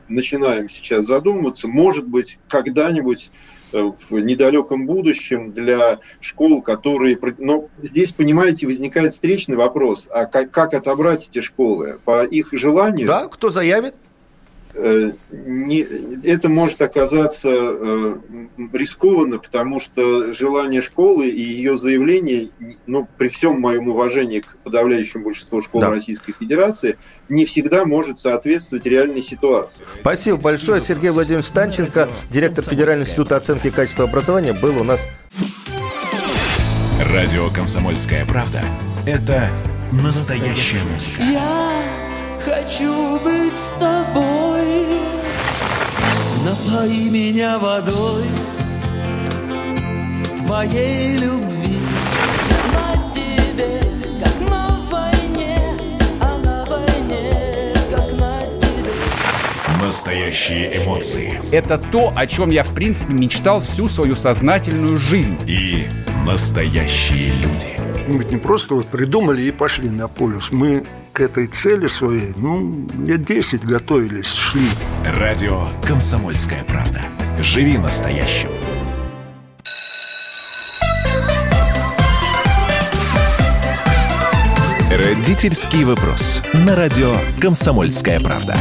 начинаем 0.08 0.68
сейчас 0.68 1.06
задумываться. 1.06 1.68
Может 1.68 2.06
быть, 2.06 2.38
когда-нибудь 2.48 3.30
э, 3.72 3.78
в 3.78 4.18
недалеком 4.18 4.86
будущем 4.86 5.52
для 5.52 6.00
школ, 6.20 6.62
которые... 6.62 7.18
Но 7.38 7.68
здесь, 7.80 8.12
понимаете, 8.12 8.66
возникает 8.66 9.14
встречный 9.14 9.56
вопрос, 9.56 10.08
а 10.12 10.26
как, 10.26 10.50
как 10.50 10.74
отобрать 10.74 11.28
эти 11.28 11.40
школы? 11.40 11.98
По 12.04 12.24
их 12.24 12.48
желанию? 12.52 13.06
Да, 13.06 13.26
кто 13.28 13.50
заявит? 13.50 13.94
Э, 14.76 15.12
не, 15.30 15.86
это 16.24 16.48
может 16.48 16.82
оказаться 16.82 17.48
э, 17.48 18.16
рискованно, 18.72 19.38
потому 19.38 19.78
что 19.78 20.32
желание 20.32 20.82
школы 20.82 21.28
и 21.28 21.40
ее 21.40 21.78
заявление, 21.78 22.50
ну, 22.86 23.06
при 23.16 23.28
всем 23.28 23.60
моем 23.60 23.88
уважении 23.88 24.40
к 24.40 24.56
подавляющему 24.64 25.24
большинству 25.24 25.62
школ 25.62 25.82
да. 25.82 25.90
Российской 25.90 26.32
Федерации, 26.32 26.98
не 27.28 27.44
всегда 27.44 27.84
может 27.84 28.18
соответствовать 28.18 28.84
реальной 28.86 29.22
ситуации. 29.22 29.84
Спасибо 30.00 30.38
большое. 30.38 30.80
Сергей 30.80 31.10
Владимирович 31.10 31.46
Станченко, 31.46 32.10
директор 32.30 32.64
Федерального 32.64 33.06
института 33.06 33.36
оценки 33.36 33.68
и 33.68 33.70
качества 33.70 34.04
образования, 34.06 34.54
был 34.54 34.80
у 34.80 34.84
нас. 34.84 35.00
Радио 37.12 37.48
«Комсомольская 37.50 38.26
правда»— 38.26 38.60
это 39.06 39.48
настоящая 39.92 40.82
музыка. 40.92 41.22
Я 41.22 41.82
хочу 42.44 43.20
быть 43.20 43.54
с 43.54 43.80
тобой. 43.80 44.53
Напои 46.44 47.08
меня 47.08 47.58
водой 47.58 48.24
Твоей 50.36 51.16
любви. 51.16 51.78
На 52.74 53.12
тебе, 53.14 53.80
как 54.22 54.50
на 54.50 54.68
войне 54.90 55.58
А 56.20 56.38
на 56.44 56.66
войне, 56.66 57.72
как 57.90 58.12
на 58.20 58.42
тебе. 58.60 59.82
Настоящие 59.82 60.84
эмоции. 60.84 61.40
Это 61.50 61.78
то, 61.78 62.12
о 62.14 62.26
чем 62.26 62.50
я, 62.50 62.62
в 62.62 62.74
принципе, 62.74 63.14
мечтал 63.14 63.60
всю 63.60 63.88
свою 63.88 64.14
сознательную 64.14 64.98
жизнь. 64.98 65.38
И 65.46 65.86
настоящие 66.26 67.32
люди. 67.36 67.68
Мы 68.06 68.18
ведь 68.18 68.30
не 68.30 68.36
просто 68.36 68.74
вот 68.74 68.88
придумали 68.88 69.40
и 69.40 69.50
пошли 69.50 69.88
на 69.88 70.08
полюс. 70.08 70.52
Мы 70.52 70.84
к 71.14 71.20
этой 71.20 71.46
цели 71.46 71.86
своей, 71.86 72.34
ну, 72.36 72.88
лет 73.06 73.24
10 73.24 73.64
готовились, 73.64 74.32
шли. 74.32 74.68
Радио 75.04 75.68
«Комсомольская 75.86 76.64
правда». 76.64 77.02
Живи 77.40 77.78
настоящим. 77.78 78.48
Родительский 84.90 85.84
вопрос. 85.84 86.42
На 86.52 86.74
радио 86.74 87.14
«Комсомольская 87.40 88.18
правда». 88.18 88.56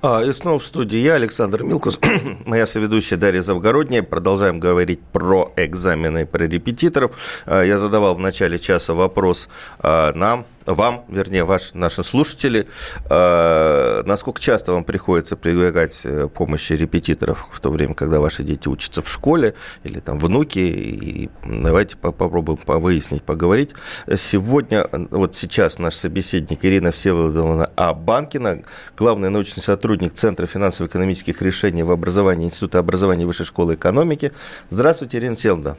А, 0.00 0.22
и 0.22 0.32
снова 0.32 0.60
в 0.60 0.64
студии 0.66 0.98
я, 0.98 1.14
Александр 1.14 1.64
Милкус, 1.64 1.98
моя 2.46 2.66
соведущая 2.66 3.18
Дарья 3.18 3.42
Завгородняя. 3.42 4.02
Продолжаем 4.04 4.60
говорить 4.60 5.00
про 5.00 5.52
экзамены, 5.56 6.24
про 6.24 6.46
репетиторов. 6.46 7.16
А, 7.46 7.62
я 7.62 7.78
задавал 7.78 8.14
в 8.14 8.20
начале 8.20 8.60
часа 8.60 8.94
вопрос 8.94 9.48
а, 9.80 10.12
нам, 10.14 10.46
вам, 10.74 11.04
вернее, 11.08 11.44
ваш, 11.44 11.72
наши 11.74 12.02
слушатели, 12.04 12.68
э, 13.08 14.02
насколько 14.04 14.40
часто 14.40 14.72
вам 14.72 14.84
приходится 14.84 15.36
прибегать 15.36 16.02
э, 16.04 16.28
помощи 16.28 16.74
репетиторов 16.74 17.48
в 17.50 17.60
то 17.60 17.70
время, 17.70 17.94
когда 17.94 18.20
ваши 18.20 18.42
дети 18.42 18.68
учатся 18.68 19.02
в 19.02 19.08
школе 19.08 19.54
или 19.82 19.98
там 20.00 20.18
внуки, 20.18 20.58
и 20.58 21.30
давайте 21.44 21.96
попробуем 21.96 22.58
выяснить, 22.66 23.22
поговорить. 23.22 23.70
Сегодня, 24.14 24.86
вот 25.10 25.34
сейчас 25.34 25.78
наш 25.78 25.94
собеседник 25.94 26.64
Ирина 26.64 26.92
Всеволодовна 26.92 27.70
Абанкина, 27.76 28.62
главный 28.96 29.30
научный 29.30 29.62
сотрудник 29.62 30.12
Центра 30.12 30.46
финансово-экономических 30.46 31.40
решений 31.40 31.82
в 31.82 31.90
образовании 31.90 32.46
Института 32.46 32.78
образования 32.78 33.26
высшей 33.26 33.46
школы 33.46 33.74
экономики. 33.74 34.32
Здравствуйте, 34.70 35.18
Ирина 35.18 35.36
Всеволодовна. 35.36 35.78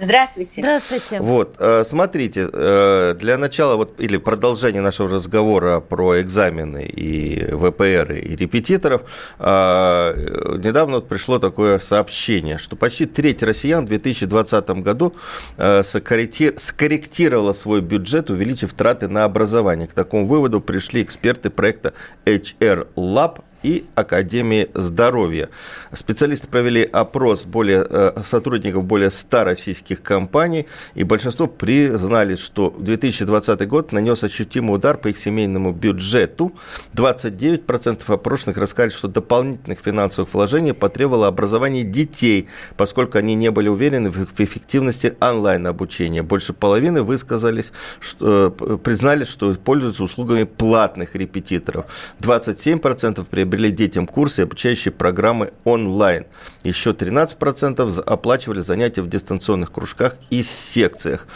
Здравствуйте. 0.00 0.62
Здравствуйте. 0.62 1.20
Вот, 1.20 1.56
э, 1.58 1.84
смотрите, 1.84 2.48
э, 2.50 3.14
для 3.18 3.36
начала, 3.36 3.76
вот, 3.76 4.00
или 4.00 4.16
продолжения 4.16 4.80
нашего 4.80 5.10
разговора 5.10 5.80
про 5.80 6.22
экзамены 6.22 6.84
и 6.84 7.44
ВПР, 7.52 8.12
и 8.12 8.34
репетиторов, 8.34 9.02
э, 9.38 10.56
недавно 10.64 10.96
вот 10.96 11.08
пришло 11.08 11.38
такое 11.38 11.78
сообщение, 11.80 12.56
что 12.56 12.76
почти 12.76 13.04
треть 13.04 13.42
россиян 13.42 13.84
в 13.84 13.88
2020 13.88 14.82
году 14.82 15.14
скорректировала 15.56 17.52
свой 17.52 17.80
бюджет, 17.82 18.30
увеличив 18.30 18.72
траты 18.72 19.08
на 19.08 19.24
образование. 19.24 19.86
К 19.86 19.92
такому 19.92 20.26
выводу 20.26 20.60
пришли 20.60 21.02
эксперты 21.02 21.50
проекта 21.50 21.92
HR 22.24 22.88
Lab 22.96 23.40
и 23.62 23.84
Академии 23.94 24.68
здоровья. 24.74 25.48
Специалисты 25.92 26.48
провели 26.48 26.82
опрос 26.82 27.44
более, 27.44 27.86
э, 27.88 28.22
сотрудников 28.24 28.84
более 28.84 29.10
100 29.10 29.44
российских 29.44 30.02
компаний, 30.02 30.66
и 30.94 31.04
большинство 31.04 31.46
признали, 31.46 32.36
что 32.36 32.74
2020 32.78 33.66
год 33.66 33.92
нанес 33.92 34.22
ощутимый 34.24 34.74
удар 34.74 34.96
по 34.96 35.08
их 35.08 35.18
семейному 35.18 35.72
бюджету. 35.72 36.52
29% 36.94 38.08
опрошенных 38.08 38.56
рассказали, 38.56 38.90
что 38.90 39.08
дополнительных 39.08 39.78
финансовых 39.80 40.32
вложений 40.32 40.72
потребовало 40.72 41.26
образование 41.26 41.84
детей, 41.84 42.48
поскольку 42.76 43.18
они 43.18 43.34
не 43.34 43.50
были 43.50 43.68
уверены 43.68 44.10
в 44.10 44.40
эффективности 44.40 45.14
онлайн-обучения. 45.20 46.22
Больше 46.22 46.52
половины 46.52 47.02
высказались, 47.02 47.72
что, 48.00 48.54
э, 48.58 48.78
признали, 48.82 49.24
что 49.24 49.54
пользуются 49.54 50.04
услугами 50.04 50.44
платных 50.44 51.14
репетиторов. 51.14 51.86
27% 52.20 53.28
приобрели 53.50 53.72
детям 53.72 54.06
курсы 54.06 54.40
обучающие 54.40 54.92
программы 54.92 55.52
онлайн. 55.64 56.24
Еще 56.62 56.92
13% 56.92 57.88
за- 57.90 58.02
оплачивали 58.02 58.60
занятия 58.60 59.02
в 59.02 59.08
дистанционных 59.08 59.72
кружках 59.72 60.14
и 60.30 60.42
секциях. 60.44 61.26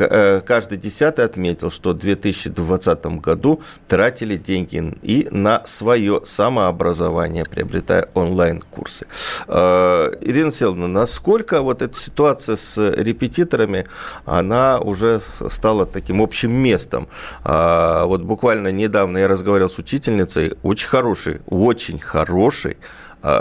Э, 0.00 0.40
Каждый 0.46 0.78
десятый 0.78 1.24
отметил, 1.24 1.70
что 1.70 1.90
в 1.92 1.98
2020 1.98 3.06
году 3.20 3.62
тратили 3.86 4.36
деньги 4.36 4.94
и 5.02 5.28
на 5.30 5.62
свое 5.66 6.20
самообразование, 6.24 7.44
приобретая 7.44 8.08
онлайн-курсы. 8.14 9.06
Э, 9.46 10.12
Ирина 10.20 10.52
Селовна, 10.52 10.88
насколько 10.88 11.62
вот 11.62 11.82
эта 11.82 11.96
ситуация 11.98 12.56
с 12.56 12.78
репетиторами, 12.78 13.86
она 14.24 14.78
уже 14.78 15.20
стала 15.50 15.86
таким 15.86 16.20
общим 16.20 16.52
местом? 16.52 17.08
А, 17.44 18.04
Вот 18.04 18.22
буквально 18.22 18.68
недавно 18.68 19.18
я 19.18 19.28
разговаривал 19.28 19.70
с 19.70 19.78
учительницей, 19.78 20.54
очень 20.62 20.88
хорошей, 20.88 21.40
очень 21.46 21.98
хорошей, 21.98 22.76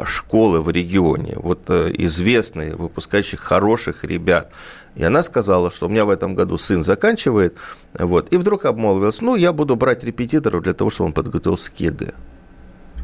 школы 0.05 0.61
в 0.61 0.69
регионе, 0.69 1.33
вот 1.35 1.69
э, 1.69 1.91
известные, 1.97 2.75
выпускающих 2.75 3.39
хороших 3.39 4.03
ребят. 4.03 4.51
И 4.95 5.03
она 5.03 5.21
сказала, 5.21 5.69
что 5.69 5.85
у 5.85 5.89
меня 5.89 6.05
в 6.05 6.09
этом 6.09 6.33
году 6.33 6.57
сын 6.57 6.83
заканчивает, 6.83 7.55
вот, 7.93 8.33
и 8.33 8.37
вдруг 8.37 8.65
обмолвилась, 8.65 9.21
ну, 9.21 9.35
я 9.35 9.53
буду 9.53 9.75
брать 9.75 10.03
репетиторов 10.03 10.63
для 10.63 10.73
того, 10.73 10.89
чтобы 10.89 11.07
он 11.07 11.13
подготовился 11.13 11.71
к 11.71 11.79
ЕГЭ. 11.79 12.13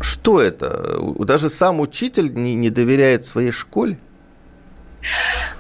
Что 0.02 0.42
это? 0.42 0.98
Даже 1.20 1.50
сам 1.50 1.80
учитель 1.80 2.34
не, 2.34 2.56
не 2.56 2.70
доверяет 2.70 3.26
своей 3.26 3.52
школе? 3.52 4.00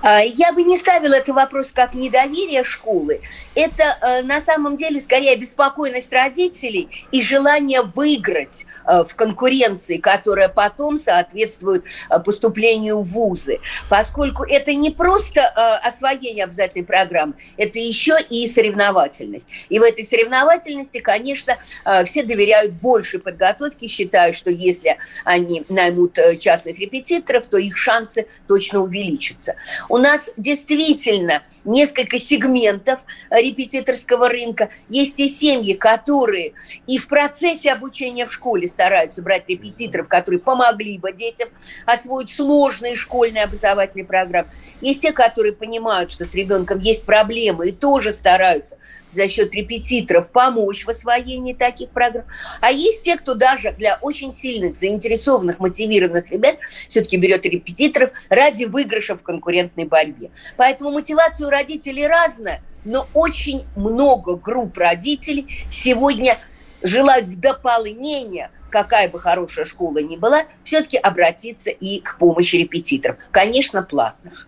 А, 0.03 0.19
Я 0.19 0.51
бы 0.51 0.63
не 0.63 0.77
ставила 0.77 1.13
этот 1.13 1.33
вопрос 1.33 1.71
как 1.71 1.93
недоверие 1.93 2.65
школы. 2.65 3.21
Это 3.55 3.97
э, 4.01 4.21
на 4.23 4.41
самом 4.41 4.75
деле 4.75 4.99
скорее 4.99 5.37
беспокойность 5.37 6.11
родителей 6.11 6.89
и 7.11 7.21
желание 7.21 7.83
выиграть 7.83 8.65
э, 8.85 9.03
в 9.05 9.15
конкуренции, 9.15 9.95
которая 9.95 10.49
потом 10.49 10.97
соответствует 10.97 11.85
э, 12.09 12.19
поступлению 12.19 12.99
в 12.99 13.11
вузы. 13.13 13.59
Поскольку 13.87 14.43
это 14.43 14.73
не 14.73 14.91
просто 14.91 15.47
освоение 15.81 16.43
обязательной 16.43 16.83
программы, 16.83 17.35
это 17.55 17.79
еще 17.79 18.17
и 18.29 18.45
соревновательность. 18.47 19.47
И 19.69 19.79
в 19.79 19.83
этой 19.83 20.03
соревновательности, 20.03 20.99
конечно, 20.99 21.57
все 22.05 22.23
доверяют 22.23 22.73
большей 22.73 23.19
подготовке, 23.19 23.87
считают, 23.87 24.35
что 24.35 24.49
если 24.49 24.97
они 25.23 25.63
наймут 25.69 26.17
частных 26.39 26.79
репетиторов, 26.79 27.45
то 27.45 27.57
их 27.57 27.77
шансы 27.77 28.27
точно 28.47 28.81
увеличатся. 28.81 29.55
У 29.93 29.97
нас 29.97 30.31
действительно 30.37 31.43
несколько 31.65 32.17
сегментов 32.17 33.05
э, 33.29 33.39
репетиторского 33.39 34.27
рынка. 34.27 34.69
Есть 34.89 35.19
и 35.19 35.29
семьи, 35.29 35.73
которые 35.73 36.53
и 36.87 36.97
в 36.97 37.07
процессе 37.07 37.71
обучения 37.71 38.25
в 38.25 38.33
школе 38.33 38.67
стараются 38.67 39.21
брать 39.21 39.47
репетиторов, 39.47 40.07
которые 40.07 40.39
помогли 40.39 40.97
бы 40.97 41.13
детям 41.13 41.49
освоить 41.85 42.31
сложные 42.31 42.95
школьные 42.95 43.43
образовательные 43.43 44.05
программы. 44.05 44.49
Есть 44.81 45.03
те, 45.03 45.11
которые 45.11 45.53
понимают, 45.53 46.09
что 46.09 46.25
с 46.25 46.33
ребенком 46.33 46.79
есть 46.79 47.05
проблемы 47.05 47.69
и 47.69 47.71
тоже 47.71 48.13
стараются 48.13 48.79
за 49.15 49.27
счет 49.29 49.53
репетиторов 49.53 50.29
помочь 50.29 50.85
в 50.85 50.89
освоении 50.89 51.53
таких 51.53 51.89
программ. 51.89 52.25
А 52.61 52.71
есть 52.71 53.03
те, 53.03 53.17
кто 53.17 53.35
даже 53.35 53.71
для 53.71 53.97
очень 54.01 54.31
сильных, 54.31 54.75
заинтересованных, 54.75 55.59
мотивированных 55.59 56.31
ребят 56.31 56.57
все-таки 56.89 57.17
берет 57.17 57.45
репетиторов 57.45 58.11
ради 58.29 58.65
выигрыша 58.65 59.15
в 59.15 59.21
конкурентной 59.21 59.85
борьбе. 59.85 60.31
Поэтому 60.57 60.91
мотивация 60.91 61.47
у 61.47 61.49
родителей 61.49 62.07
разная, 62.07 62.63
но 62.85 63.07
очень 63.13 63.65
много 63.75 64.35
групп 64.35 64.77
родителей 64.77 65.47
сегодня 65.69 66.37
желают 66.81 67.27
в 67.27 67.39
дополнение 67.39 68.49
какая 68.73 69.07
бы 69.07 69.19
хорошая 69.19 69.65
школа 69.65 69.99
ни 69.99 70.15
была, 70.15 70.45
все-таки 70.63 70.97
обратиться 70.97 71.69
и 71.69 71.99
к 71.99 72.17
помощи 72.17 72.55
репетиторов. 72.55 73.17
Конечно, 73.29 73.83
платных. 73.83 74.47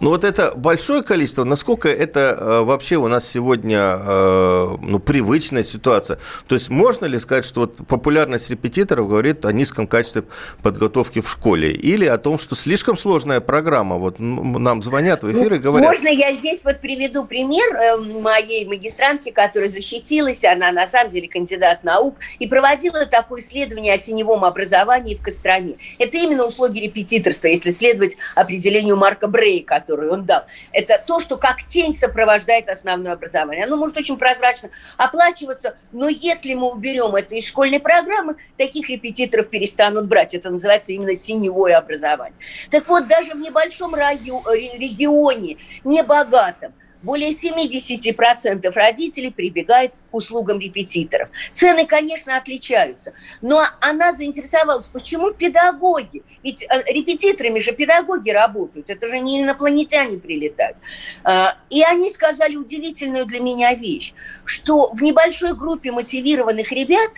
Ну 0.00 0.10
вот 0.10 0.24
это 0.24 0.52
большое 0.56 1.02
количество, 1.02 1.44
насколько 1.44 1.88
это 1.88 2.36
э, 2.38 2.60
вообще 2.62 2.96
у 2.96 3.08
нас 3.08 3.28
сегодня 3.28 3.98
э, 3.98 4.76
ну, 4.80 4.98
привычная 4.98 5.62
ситуация? 5.62 6.18
То 6.46 6.54
есть 6.54 6.70
можно 6.70 7.06
ли 7.06 7.18
сказать, 7.18 7.44
что 7.44 7.62
вот 7.62 7.86
популярность 7.86 8.50
репетиторов 8.50 9.08
говорит 9.08 9.44
о 9.44 9.52
низком 9.52 9.86
качестве 9.86 10.24
подготовки 10.62 11.20
в 11.20 11.28
школе? 11.28 11.72
Или 11.72 12.06
о 12.06 12.18
том, 12.18 12.38
что 12.38 12.54
слишком 12.54 12.96
сложная 12.96 13.40
программа? 13.40 13.96
Вот 13.96 14.16
нам 14.18 14.82
звонят 14.82 15.22
в 15.22 15.32
эфир 15.32 15.54
и 15.54 15.58
говорят... 15.58 15.88
Можно 15.88 16.08
я 16.08 16.32
здесь 16.32 16.62
вот 16.64 16.80
приведу 16.80 17.24
пример 17.24 17.74
э, 17.76 17.96
моей 17.96 18.66
магистрантки, 18.66 19.30
которая 19.30 19.68
защитилась, 19.68 20.44
она 20.44 20.72
на 20.72 20.86
самом 20.86 21.10
деле 21.10 21.28
кандидат 21.28 21.84
наук, 21.84 22.16
и 22.38 22.46
проводила 22.46 23.06
такое 23.06 23.40
исследование 23.40 23.94
о 23.94 23.98
теневом 23.98 24.44
образовании 24.44 25.14
в 25.14 25.22
Костроме. 25.22 25.76
Это 25.98 26.16
именно 26.16 26.46
услуги 26.46 26.80
репетиторства, 26.80 27.48
если 27.48 27.72
следовать 27.72 28.16
определению 28.34 28.96
Марка 28.96 29.28
Брей, 29.28 29.60
которое 29.72 30.10
он 30.10 30.26
дал. 30.26 30.44
Это 30.72 31.02
то, 31.06 31.18
что 31.18 31.38
как 31.38 31.62
тень 31.62 31.94
сопровождает 31.94 32.68
основное 32.68 33.12
образование. 33.12 33.64
Оно 33.64 33.78
может 33.78 33.96
очень 33.96 34.18
прозрачно 34.18 34.68
оплачиваться, 34.98 35.76
но 35.92 36.08
если 36.08 36.52
мы 36.52 36.70
уберем 36.70 37.14
это 37.14 37.34
из 37.34 37.46
школьной 37.48 37.80
программы, 37.80 38.36
таких 38.58 38.90
репетиторов 38.90 39.48
перестанут 39.48 40.06
брать. 40.06 40.34
Это 40.34 40.50
называется 40.50 40.92
именно 40.92 41.16
теневое 41.16 41.76
образование. 41.76 42.36
Так 42.70 42.86
вот, 42.88 43.06
даже 43.06 43.32
в 43.32 43.38
небольшом 43.38 43.94
раю, 43.94 44.42
ре- 44.44 44.76
регионе, 44.76 45.56
небогатом, 45.84 46.74
более 47.02 47.30
70% 47.30 48.70
родителей 48.74 49.30
прибегает 49.30 49.92
к 50.10 50.14
услугам 50.14 50.60
репетиторов. 50.60 51.30
Цены, 51.52 51.86
конечно, 51.86 52.36
отличаются, 52.36 53.12
но 53.40 53.62
она 53.80 54.12
заинтересовалась, 54.12 54.86
почему 54.86 55.32
педагоги? 55.32 56.22
Ведь 56.42 56.62
э, 56.62 56.82
репетиторами 56.92 57.60
же 57.60 57.72
педагоги 57.72 58.30
работают, 58.30 58.90
это 58.90 59.08
же 59.08 59.18
не 59.18 59.42
инопланетяне 59.42 60.18
прилетают. 60.18 60.76
А, 61.24 61.56
И 61.70 61.82
они 61.82 62.10
сказали 62.10 62.56
удивительную 62.56 63.26
для 63.26 63.40
меня 63.40 63.74
вещь, 63.74 64.12
что 64.44 64.90
в 64.92 65.02
небольшой 65.02 65.54
группе 65.54 65.92
мотивированных 65.92 66.72
ребят 66.72 67.10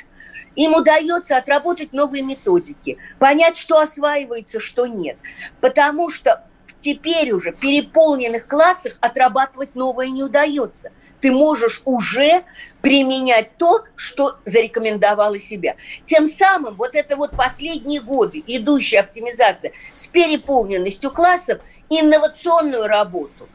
им 0.57 0.75
удается 0.75 1.37
отработать 1.37 1.93
новые 1.93 2.23
методики, 2.23 2.99
понять, 3.19 3.57
что 3.57 3.81
осваивается, 3.81 4.61
что 4.61 4.87
нет. 4.87 5.17
Потому 5.61 6.11
что 6.11 6.45
теперь 6.85 7.33
уже 7.33 7.53
в 7.53 7.57
переполненных 7.57 8.47
классах 8.47 8.99
отрабатывать 9.01 9.75
новое 9.75 10.09
не 10.09 10.23
удается. 10.23 10.93
Ты 11.21 11.33
можешь 11.33 11.81
уже 11.87 12.45
применять 12.83 13.57
то, 13.57 13.85
что 13.97 14.37
зарекомендовала 14.45 15.39
себя. 15.39 15.77
Тем 16.05 16.27
самым 16.27 16.75
вот 16.75 16.95
это 16.95 17.17
вот 17.17 17.31
последние 17.31 18.03
годы 18.03 18.45
идущая 18.47 19.01
оптимизация 19.01 19.73
с 19.95 20.07
переполненностью 20.07 21.11
классов, 21.11 21.61
инновационную 21.89 22.87
работу, 22.87 23.49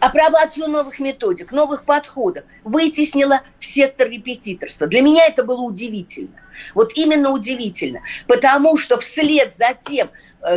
апробацию 0.00 0.68
новых 0.68 0.98
методик, 0.98 1.52
новых 1.52 1.84
подходов 1.84 2.44
вытеснила 2.64 3.42
в 3.60 3.64
сектор 3.64 4.08
репетиторства. 4.08 4.88
Для 4.88 5.02
меня 5.02 5.26
это 5.26 5.44
было 5.44 5.60
удивительно. 5.60 6.40
Вот 6.74 6.92
именно 6.96 7.30
удивительно, 7.30 8.00
потому 8.26 8.76
что 8.76 8.98
вслед 8.98 9.54
за 9.54 9.76
тем, 9.80 10.10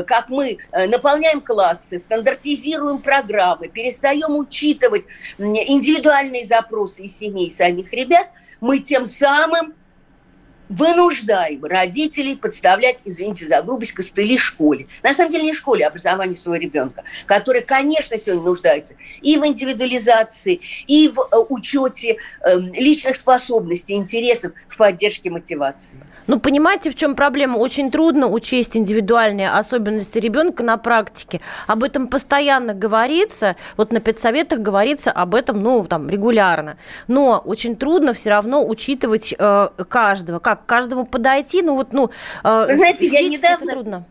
как 0.03 0.29
мы 0.29 0.57
э, 0.71 0.87
наполняем 0.87 1.41
классы, 1.41 1.99
стандартизируем 1.99 2.99
программы, 2.99 3.67
перестаем 3.67 4.35
учитывать 4.35 5.05
индивидуальные 5.37 6.45
запросы 6.45 7.03
из 7.03 7.17
семей 7.17 7.51
самих 7.51 7.93
ребят, 7.93 8.29
мы 8.59 8.79
тем 8.79 9.05
самым 9.05 9.73
вынуждаем 10.69 11.63
родителей 11.63 12.35
подставлять, 12.35 12.99
извините 13.05 13.47
за 13.47 13.61
грубость, 13.61 13.93
костыли 13.93 14.37
школе. 14.37 14.87
На 15.03 15.13
самом 15.13 15.31
деле 15.31 15.45
не 15.45 15.53
школе, 15.53 15.85
а 15.85 15.89
образованию 15.89 16.35
своего 16.35 16.61
ребенка, 16.61 17.03
который, 17.25 17.61
конечно, 17.61 18.17
сегодня 18.17 18.43
нуждается 18.43 18.95
и 19.21 19.37
в 19.37 19.45
индивидуализации, 19.45 20.61
и 20.87 21.07
в 21.07 21.19
э, 21.19 21.37
учете 21.49 22.17
э, 22.41 22.59
личных 22.59 23.15
способностей, 23.15 23.93
интересов, 23.93 24.53
в 24.67 24.77
поддержке 24.77 25.29
мотивации. 25.29 25.97
Ну, 26.27 26.39
понимаете, 26.39 26.89
в 26.89 26.95
чем 26.95 27.15
проблема? 27.15 27.57
Очень 27.57 27.89
трудно 27.89 28.27
учесть 28.27 28.75
индивидуальные 28.75 29.49
особенности 29.49 30.19
ребенка 30.19 30.61
на 30.63 30.77
практике. 30.77 31.39
Об 31.67 31.83
этом 31.83 32.07
постоянно 32.07 32.73
говорится. 32.73 33.55
Вот 33.77 33.91
на 33.93 33.99
педсоветах 34.01 34.59
говорится 34.59 35.11
об 35.11 35.35
этом, 35.35 35.63
ну, 35.63 35.85
там, 35.85 36.09
регулярно. 36.09 36.77
Но 37.07 37.41
очень 37.45 37.75
трудно 37.77 38.13
все 38.13 38.29
равно 38.31 38.65
учитывать 38.67 39.33
э, 39.37 39.69
каждого. 39.87 40.39
Как 40.39 40.63
к 40.63 40.65
каждому 40.65 41.05
подойти? 41.05 41.61
Ну, 41.61 41.75
вот, 41.75 41.93
ну, 41.93 42.11
э, 42.43 42.65
Вы 42.67 42.75
знаете, 42.75 43.07
я 43.07 43.21
недавно- 43.27 43.71
трудно. 43.71 44.03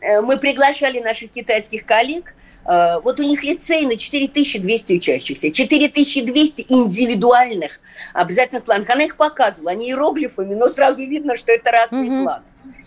Э, 0.00 0.20
Мы 0.20 0.36
приглашали 0.38 1.00
наших 1.00 1.30
китайских 1.30 1.86
коллег. 1.86 2.34
Э, 2.64 3.00
Вот 3.00 3.18
у 3.20 3.22
них 3.22 3.42
лицей 3.44 3.84
на 3.86 3.96
4200 3.96 4.92
учащихся, 4.94 5.50
4200 5.50 6.66
индивидуальных 6.68 7.80
обязательных 8.14 8.64
планов. 8.64 8.88
Она 8.90 9.04
их 9.04 9.16
показывала, 9.16 9.72
они 9.72 9.88
иероглифами, 9.88 10.54
но 10.54 10.68
сразу 10.68 11.02
видно, 11.02 11.36
что 11.36 11.52
это 11.52 11.70
разные 11.70 12.10
Мгм. 12.10 12.22
планы. 12.24 12.42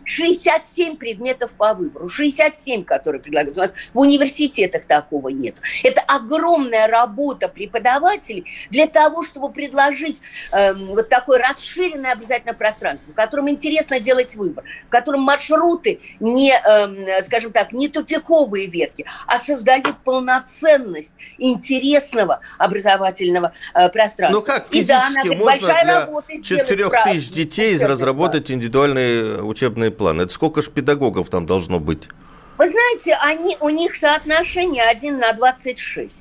67 0.06 0.98
предметов 0.98 1.54
по 1.56 1.74
выбору, 1.74 2.08
67, 2.08 2.84
которые 2.84 3.22
предлагаются. 3.22 3.62
У 3.62 3.64
нас 3.66 3.74
в 3.94 4.00
университетах 4.00 4.86
такого 4.86 5.30
нет. 5.30 5.56
Это 5.84 6.02
огромная 6.02 6.88
работа 6.88 7.48
преподавателей 7.48 8.46
для 8.70 8.88
того, 8.88 9.24
чтобы 9.24 9.52
предложить 9.52 10.22
эм, 10.52 10.88
вот 10.88 11.10
такое 11.10 11.40
расширенное 11.40 12.14
образовательное 12.14 12.54
пространство, 12.56 13.12
в 13.12 13.16
котором 13.16 13.50
интересно 13.50 14.00
делать 14.00 14.36
выбор, 14.36 14.64
в 14.88 14.90
котором 14.90 15.22
маршруты 15.22 16.00
не, 16.20 16.52
эм, 16.52 17.24
скажем 17.24 17.52
так, 17.52 17.74
не 17.74 17.88
тупиковые 17.88 18.68
ветки, 18.68 19.06
а 19.28 19.40
создают 19.40 19.98
полноценность 20.04 21.14
интересного 21.38 22.40
образовательного 22.58 23.54
э, 23.74 23.90
пространства. 23.90 24.40
Ну 24.40 24.46
как 24.46 24.68
И 24.72 24.84
да, 24.84 25.02
физически 25.04 25.28
можно 25.36 25.46
большая 25.46 25.84
для 25.84 26.00
работа 26.02 26.38
сделать 26.38 26.68
4 26.68 26.90
правильно. 26.90 27.14
тысяч 27.14 27.32
детей 27.32 27.78
разработать 27.78 28.52
индивидуальные 28.52 29.44
учебные 29.44 29.92
планы? 29.98 30.24
Это 30.24 30.34
сколько 30.34 30.62
ж 30.62 30.70
педагогов 30.70 31.30
там 31.30 31.46
должно 31.46 31.80
быть? 31.80 32.10
Вы 32.58 32.70
знаете, 32.70 33.18
они, 33.22 33.58
у 33.60 33.70
них 33.70 33.96
соотношение 33.96 34.84
1 34.84 35.20
на 35.20 35.34
26. 35.34 36.14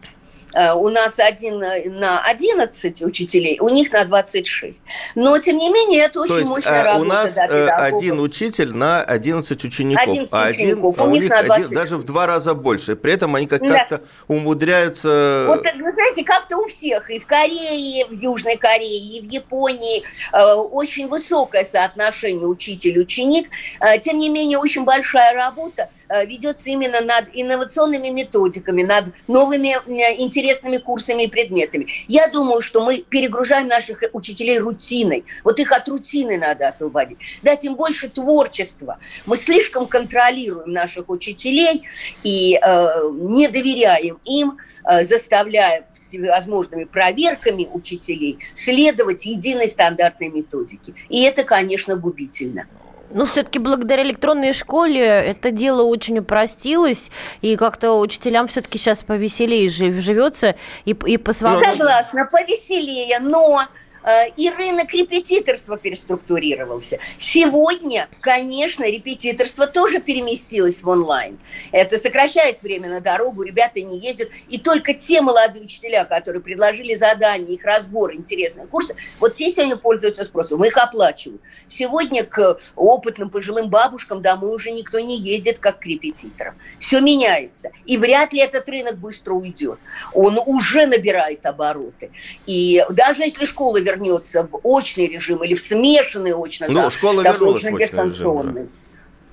Э, 0.54 0.72
У 0.72 0.88
нас 0.88 1.18
один 1.18 1.62
э, 1.62 1.88
на 1.90 2.20
11 2.22 3.02
учителей, 3.02 3.58
у 3.60 3.68
них 3.68 3.92
на 3.92 4.04
26. 4.04 4.82
Но, 5.14 5.38
тем 5.38 5.58
не 5.58 5.68
менее, 5.70 6.04
это 6.04 6.20
очень 6.20 6.34
То 6.34 6.38
есть 6.38 6.50
мощная 6.50 6.84
работа. 6.84 7.00
у 7.00 7.04
нас 7.04 7.34
да, 7.34 7.46
э, 7.46 7.66
один 7.68 8.20
учитель 8.20 8.72
на 8.74 9.02
11 9.02 9.64
учеников, 9.64 10.02
11 10.04 10.28
а, 10.32 10.44
один, 10.44 10.66
учеников, 10.68 10.94
а 10.98 11.04
у 11.04 11.10
у 11.10 11.16
них 11.16 11.28
на 11.30 11.38
один- 11.38 11.46
20. 11.48 11.70
даже 11.74 11.96
в 11.96 12.04
два 12.04 12.26
раза 12.26 12.54
больше. 12.54 12.94
При 12.96 13.12
этом 13.14 13.34
они 13.34 13.46
как- 13.46 13.60
Да. 13.60 13.74
как-то 13.78 14.02
умудряются... 14.28 15.44
Вот, 15.48 15.62
вы 15.62 15.92
знаете, 15.92 16.24
как-то 16.24 16.58
у 16.58 16.66
всех, 16.68 17.10
и 17.10 17.18
в 17.18 17.26
Корее, 17.26 17.76
и 17.78 18.04
в 18.04 18.12
Южной 18.12 18.56
Корее, 18.56 19.18
и 19.18 19.20
в 19.20 19.30
Японии 19.30 20.02
э, 20.32 20.52
очень 20.54 21.08
высокое 21.08 21.64
соотношение 21.64 22.46
учитель-ученик. 22.46 23.48
Э, 23.80 23.98
тем 23.98 24.18
не 24.18 24.28
менее, 24.28 24.58
очень 24.58 24.84
большая 24.84 25.34
работа 25.34 25.88
э, 26.08 26.24
ведется 26.26 26.70
именно 26.70 27.00
над 27.00 27.26
инновационными 27.32 28.08
методиками, 28.08 28.82
над 28.82 29.06
новыми 29.26 29.76
э, 29.86 30.16
интересными 30.44 30.76
курсами 30.76 31.24
и 31.24 31.28
предметами. 31.28 31.86
Я 32.06 32.28
думаю, 32.28 32.60
что 32.60 32.84
мы 32.84 32.98
перегружаем 32.98 33.66
наших 33.66 34.02
учителей 34.12 34.58
рутиной. 34.58 35.24
Вот 35.42 35.58
их 35.58 35.72
от 35.72 35.88
рутины 35.88 36.38
надо 36.38 36.68
освободить. 36.68 37.18
Дать 37.42 37.64
им 37.64 37.74
больше 37.74 38.08
творчества. 38.08 38.98
Мы 39.26 39.36
слишком 39.36 39.86
контролируем 39.86 40.72
наших 40.72 41.08
учителей 41.08 41.82
и 42.22 42.58
э, 42.60 43.10
не 43.12 43.48
доверяем 43.48 44.18
им, 44.24 44.58
э, 44.84 45.04
заставляя 45.04 45.86
всевозможными 45.94 46.84
проверками 46.84 47.68
учителей 47.72 48.38
следовать 48.54 49.24
единой 49.26 49.68
стандартной 49.68 50.28
методике. 50.28 50.94
И 51.08 51.22
это, 51.22 51.44
конечно, 51.44 51.96
губительно. 51.96 52.66
Ну, 53.14 53.26
все-таки 53.26 53.58
благодаря 53.58 54.02
электронной 54.02 54.52
школе 54.52 55.02
это 55.04 55.50
дело 55.52 55.82
очень 55.82 56.18
упростилось, 56.18 57.10
и 57.42 57.56
как-то 57.56 57.92
учителям 58.00 58.48
все-таки 58.48 58.76
сейчас 58.76 59.04
повеселее 59.04 59.68
жи- 59.68 60.00
живется, 60.00 60.56
и, 60.84 60.90
и 61.06 61.16
по 61.16 61.32
свободе. 61.32 61.64
Согласна, 61.64 62.28
повеселее, 62.30 63.20
но 63.20 63.66
и 64.36 64.50
рынок 64.50 64.92
репетиторства 64.92 65.76
переструктурировался. 65.76 66.98
Сегодня, 67.16 68.08
конечно, 68.20 68.84
репетиторство 68.84 69.66
тоже 69.66 70.00
переместилось 70.00 70.82
в 70.82 70.88
онлайн. 70.88 71.38
Это 71.72 71.98
сокращает 71.98 72.62
время 72.62 72.88
на 72.88 73.00
дорогу, 73.00 73.42
ребята 73.42 73.80
не 73.80 73.98
ездят. 73.98 74.28
И 74.48 74.58
только 74.58 74.94
те 74.94 75.20
молодые 75.20 75.64
учителя, 75.64 76.04
которые 76.04 76.42
предложили 76.42 76.94
задания, 76.94 77.54
их 77.54 77.64
разбор, 77.64 78.14
интересные 78.14 78.66
курсы, 78.66 78.94
вот 79.20 79.34
те 79.34 79.50
сегодня 79.50 79.76
пользуются 79.76 80.24
спросом, 80.24 80.60
мы 80.60 80.68
их 80.68 80.76
оплачивают. 80.76 81.40
Сегодня 81.68 82.24
к 82.24 82.58
опытным 82.76 83.30
пожилым 83.30 83.70
бабушкам 83.70 84.22
домой 84.22 84.54
уже 84.54 84.70
никто 84.70 85.00
не 85.00 85.18
ездит, 85.18 85.58
как 85.58 85.80
к 85.80 85.86
репетиторам. 85.86 86.54
Все 86.78 87.00
меняется. 87.00 87.70
И 87.86 87.96
вряд 87.96 88.32
ли 88.32 88.40
этот 88.40 88.68
рынок 88.68 88.98
быстро 88.98 89.34
уйдет. 89.34 89.78
Он 90.12 90.38
уже 90.44 90.86
набирает 90.86 91.46
обороты. 91.46 92.10
И 92.46 92.84
даже 92.90 93.22
если 93.22 93.44
школа 93.44 93.80
вернется 93.94 94.48
в 94.50 94.60
очный 94.62 95.06
режим 95.06 95.42
или 95.44 95.54
в 95.54 95.60
смешанный 95.60 96.32
очно 96.32 96.66
Ну, 96.68 96.90
школа 96.90 97.22
вернулась 97.22 97.62
в 97.62 97.74
очный 97.74 97.86
режим. 97.86 98.68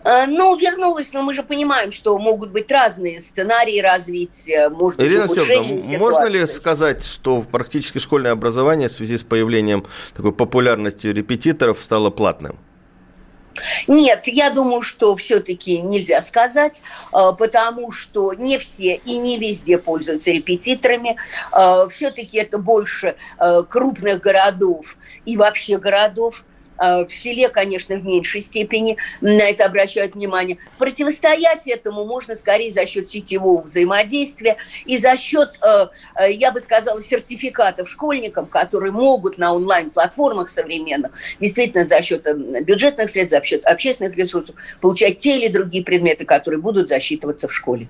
Э, 0.03 0.25
Ну, 0.25 0.57
вернулась, 0.57 1.13
но 1.13 1.21
мы 1.21 1.33
же 1.33 1.43
понимаем, 1.43 1.91
что 1.91 2.17
могут 2.17 2.51
быть 2.51 2.71
разные 2.71 3.19
сценарии 3.19 3.79
развития, 3.79 4.69
может 4.69 4.99
быть, 4.99 5.07
Ирина 5.07 5.25
ухудшение 5.25 5.59
Алексеевна, 5.59 5.99
можно 5.99 6.25
ли 6.25 6.47
сказать, 6.47 7.05
что 7.05 7.41
практически 7.41 7.99
школьное 7.99 8.31
образование 8.31 8.89
в 8.89 8.91
связи 8.91 9.17
с 9.17 9.23
появлением 9.23 9.85
такой 10.15 10.31
популярности 10.31 11.07
репетиторов 11.07 11.83
стало 11.83 12.09
платным? 12.09 12.57
Нет, 13.87 14.27
я 14.27 14.49
думаю, 14.49 14.81
что 14.81 15.15
все-таки 15.15 15.79
нельзя 15.81 16.21
сказать, 16.21 16.81
э, 17.13 17.17
потому 17.37 17.91
что 17.91 18.33
не 18.33 18.57
все 18.57 18.95
и 19.05 19.17
не 19.17 19.37
везде 19.37 19.77
пользуются 19.77 20.31
репетиторами. 20.31 21.17
Все-таки 21.89 22.37
это 22.37 22.57
больше 22.57 23.15
э, 23.37 23.63
крупных 23.67 24.21
городов 24.21 24.97
и 25.25 25.37
вообще 25.37 25.77
городов. 25.77 26.43
Э, 26.81 27.05
В 27.05 27.13
селе, 27.13 27.49
конечно, 27.49 27.95
в 27.95 28.03
меньшей 28.03 28.41
степени 28.41 28.97
на 29.21 29.43
это 29.43 29.65
обращают 29.65 30.15
внимание. 30.15 30.57
Противостоять 30.79 31.67
этому 31.67 32.05
можно 32.05 32.35
скорее 32.35 32.71
за 32.71 32.85
счет 32.87 33.11
сетевого 33.11 33.61
взаимодействия 33.61 34.57
и 34.85 34.97
за 34.97 35.15
счет, 35.15 35.51
э, 35.61 35.87
э, 36.15 36.31
я 36.31 36.51
бы 36.51 36.59
сказала, 36.59 37.01
сертификатов 37.03 37.87
школьникам, 37.87 38.47
которые 38.47 38.91
могут 38.91 39.37
на 39.37 39.53
онлайн-платформах 39.53 40.49
современных, 40.49 41.11
действительно 41.39 41.85
за 41.85 42.01
счет 42.01 42.25
бюджетных 42.63 43.09
средств, 43.09 43.37
за 43.37 43.43
счет 43.43 43.63
общественных 43.65 44.17
ресурсов, 44.17 44.55
получать 44.79 45.19
те 45.19 45.37
или 45.37 45.47
другие 45.49 45.83
предметы, 45.83 46.25
которые 46.25 46.59
будут 46.59 46.89
засчитываться 46.89 47.47
в 47.47 47.53
школе. 47.53 47.87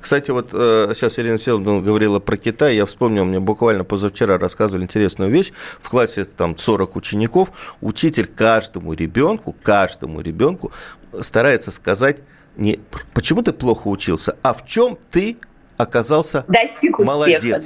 Кстати, 0.00 0.30
вот 0.30 0.50
э, 0.52 0.92
сейчас 0.94 1.18
Ирина 1.18 1.38
Всеволодовна 1.38 1.82
говорила 1.82 2.18
про 2.18 2.36
Китай, 2.36 2.76
я 2.76 2.86
вспомнил, 2.86 3.24
мне 3.24 3.40
буквально 3.40 3.84
позавчера 3.84 4.38
рассказывали 4.38 4.84
интересную 4.84 5.30
вещь. 5.30 5.52
В 5.78 5.88
классе 5.88 6.24
там 6.24 6.56
40 6.56 6.96
учеников, 6.96 7.52
учитель 7.80 8.26
каждому 8.26 8.92
ребенку, 8.92 9.54
каждому 9.62 10.20
ребенку 10.20 10.72
старается 11.20 11.70
сказать 11.70 12.18
не 12.56 12.78
почему 13.14 13.42
ты 13.42 13.52
плохо 13.52 13.88
учился, 13.88 14.36
а 14.42 14.52
в 14.54 14.66
чем 14.66 14.98
ты 15.10 15.38
оказался 15.76 16.44
Достиг 16.48 16.98
успеха, 16.98 17.16
молодец. 17.16 17.64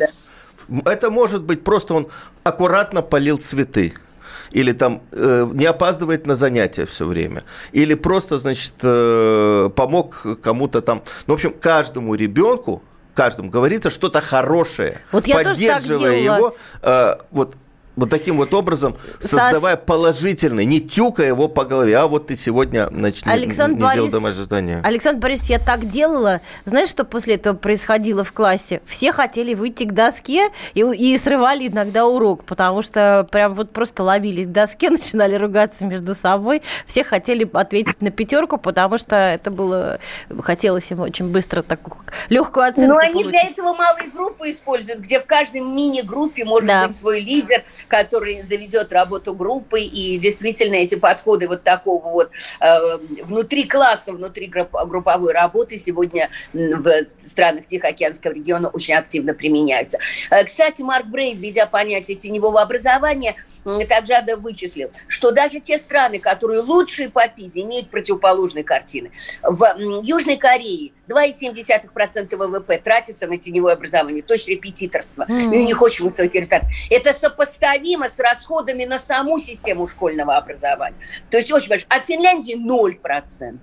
да. 0.68 0.90
Это 0.90 1.10
может 1.10 1.42
быть 1.42 1.64
просто 1.64 1.94
он 1.94 2.08
аккуратно 2.42 3.02
полил 3.02 3.38
цветы. 3.38 3.94
Или 4.54 4.72
там 4.72 5.02
э, 5.12 5.46
не 5.52 5.66
опаздывает 5.66 6.26
на 6.26 6.36
занятия 6.36 6.86
все 6.86 7.04
время. 7.06 7.42
Или 7.72 7.94
просто, 7.94 8.38
значит, 8.38 8.74
э, 8.82 9.70
помог 9.74 10.24
кому-то 10.42 10.80
там. 10.80 11.02
Ну, 11.26 11.34
в 11.34 11.36
общем, 11.36 11.52
каждому 11.60 12.14
ребенку, 12.14 12.82
каждому 13.14 13.50
говорится 13.50 13.90
что-то 13.90 14.20
хорошее, 14.20 14.98
Вот 15.12 15.26
я 15.26 15.34
тоже 15.34 15.44
так 15.44 15.54
поддерживая 15.54 16.20
делала. 16.20 16.36
его, 16.36 16.56
э, 16.82 17.14
вот 17.32 17.56
вот 17.96 18.10
таким 18.10 18.36
вот 18.38 18.52
образом, 18.54 18.96
создавая 19.18 19.76
положительный, 19.76 20.64
не 20.64 20.80
тюкая 20.80 21.28
его 21.28 21.48
по 21.48 21.64
голове, 21.64 21.96
а 21.96 22.06
вот 22.06 22.26
ты 22.26 22.36
сегодня 22.36 22.88
значит, 22.90 23.26
не- 23.26 23.32
Александр 23.32 23.72
не, 23.74 23.78
сделал 23.78 23.90
Борисович, 23.94 24.12
домашнее 24.12 24.44
задание. 24.44 24.80
Александр 24.84 25.20
Борисович, 25.20 25.50
я 25.50 25.58
так 25.58 25.88
делала. 25.88 26.40
Знаешь, 26.64 26.88
что 26.88 27.04
после 27.04 27.34
этого 27.36 27.56
происходило 27.56 28.24
в 28.24 28.32
классе? 28.32 28.80
Все 28.86 29.12
хотели 29.12 29.54
выйти 29.54 29.84
к 29.84 29.92
доске 29.92 30.50
и, 30.74 30.80
и 30.80 31.18
срывали 31.18 31.68
иногда 31.68 32.06
урок, 32.06 32.44
потому 32.44 32.82
что 32.82 33.26
прям 33.30 33.54
вот 33.54 33.70
просто 33.72 34.02
ловились 34.02 34.46
к 34.46 34.50
доске, 34.50 34.90
начинали 34.90 35.34
ругаться 35.36 35.84
между 35.84 36.14
собой. 36.14 36.62
Все 36.86 37.04
хотели 37.04 37.48
ответить 37.54 38.02
на 38.02 38.10
пятерку, 38.10 38.58
потому 38.58 38.98
что 38.98 39.16
это 39.16 39.50
было... 39.50 39.98
Хотелось 40.40 40.90
им 40.90 41.00
очень 41.00 41.26
быстро 41.28 41.62
такую 41.62 41.96
легкую 42.28 42.66
оценку 42.66 42.92
Но 42.92 42.98
они 42.98 43.12
получить. 43.22 43.30
для 43.30 43.42
этого 43.50 43.72
малые 43.74 44.10
группы 44.12 44.50
используют, 44.50 45.00
где 45.00 45.20
в 45.20 45.26
каждой 45.26 45.60
мини-группе 45.60 46.44
может 46.44 46.66
Да. 46.66 46.88
быть 46.88 46.96
свой 46.96 47.20
лидер, 47.20 47.62
который 47.88 48.42
заведет 48.42 48.92
работу 48.92 49.34
группы, 49.34 49.80
и 49.80 50.18
действительно 50.18 50.76
эти 50.76 50.94
подходы 50.94 51.48
вот 51.48 51.62
такого 51.62 52.10
вот 52.10 52.30
э, 52.60 52.96
внутри 53.22 53.64
класса, 53.64 54.12
внутри 54.12 54.46
групповой 54.46 55.32
работы 55.32 55.78
сегодня 55.78 56.30
в 56.52 57.06
странах 57.18 57.66
Тихоокеанского 57.66 58.32
региона 58.32 58.68
очень 58.68 58.94
активно 58.94 59.34
применяются. 59.34 59.98
Э, 60.30 60.44
кстати, 60.44 60.82
Марк 60.82 61.06
Брей, 61.06 61.34
введя 61.34 61.66
понятие 61.66 62.16
теневого 62.16 62.60
образования, 62.60 63.36
Таджада 63.64 64.36
вычислил, 64.36 64.90
что 65.08 65.30
даже 65.30 65.60
те 65.60 65.78
страны, 65.78 66.18
которые 66.18 66.60
лучшие 66.60 67.08
по 67.08 67.26
ПИЗе, 67.28 67.62
имеют 67.62 67.90
противоположные 67.90 68.64
картины. 68.64 69.10
В 69.42 69.76
Южной 70.02 70.36
Корее 70.36 70.92
2,7% 71.08 72.36
ВВП 72.36 72.78
тратится 72.78 73.26
на 73.26 73.38
теневое 73.38 73.74
образование, 73.74 74.22
то 74.22 74.34
есть 74.34 74.48
репетиторство. 74.48 75.24
Mm. 75.24 75.54
И 75.54 75.58
у 75.58 75.64
них 75.64 75.80
очень 75.82 76.04
высокий 76.04 76.38
результат. 76.38 76.64
Это 76.90 77.12
сопоставимо 77.12 77.73
с 78.08 78.18
расходами 78.18 78.84
на 78.84 78.98
саму 78.98 79.38
систему 79.38 79.88
школьного 79.88 80.36
образования. 80.36 80.96
То 81.30 81.38
есть 81.38 81.50
очень 81.52 81.68
большой. 81.68 81.86
А 81.88 82.00
в 82.00 82.04
Финляндии 82.04 82.56
0%. 82.56 83.58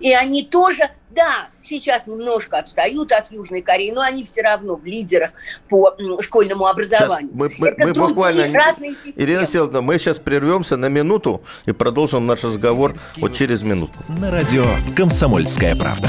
И 0.00 0.12
они 0.12 0.42
тоже, 0.42 0.90
да, 1.10 1.48
сейчас 1.62 2.06
немножко 2.06 2.58
отстают 2.58 3.12
от 3.12 3.30
Южной 3.30 3.62
Кореи, 3.62 3.90
но 3.90 4.00
они 4.00 4.24
все 4.24 4.42
равно 4.42 4.76
в 4.76 4.84
лидерах 4.84 5.30
по 5.68 5.96
школьному 6.20 6.66
образованию. 6.66 7.30
Сейчас 7.32 7.38
мы, 7.38 7.54
мы, 7.58 7.68
Это 7.68 8.00
мы 8.00 8.08
буквально, 8.08 8.52
разные 8.52 8.94
системы. 8.94 9.14
Ирина 9.16 9.46
Селовна, 9.46 9.80
мы 9.80 9.98
сейчас 9.98 10.18
прервемся 10.18 10.76
на 10.76 10.88
минуту 10.88 11.42
и 11.66 11.72
продолжим 11.72 12.26
наш 12.26 12.44
разговор 12.44 12.94
вот 13.18 13.34
через 13.34 13.62
минуту. 13.62 13.94
На 14.08 14.30
радио 14.30 14.64
«Комсомольская 14.96 15.76
правда». 15.76 16.08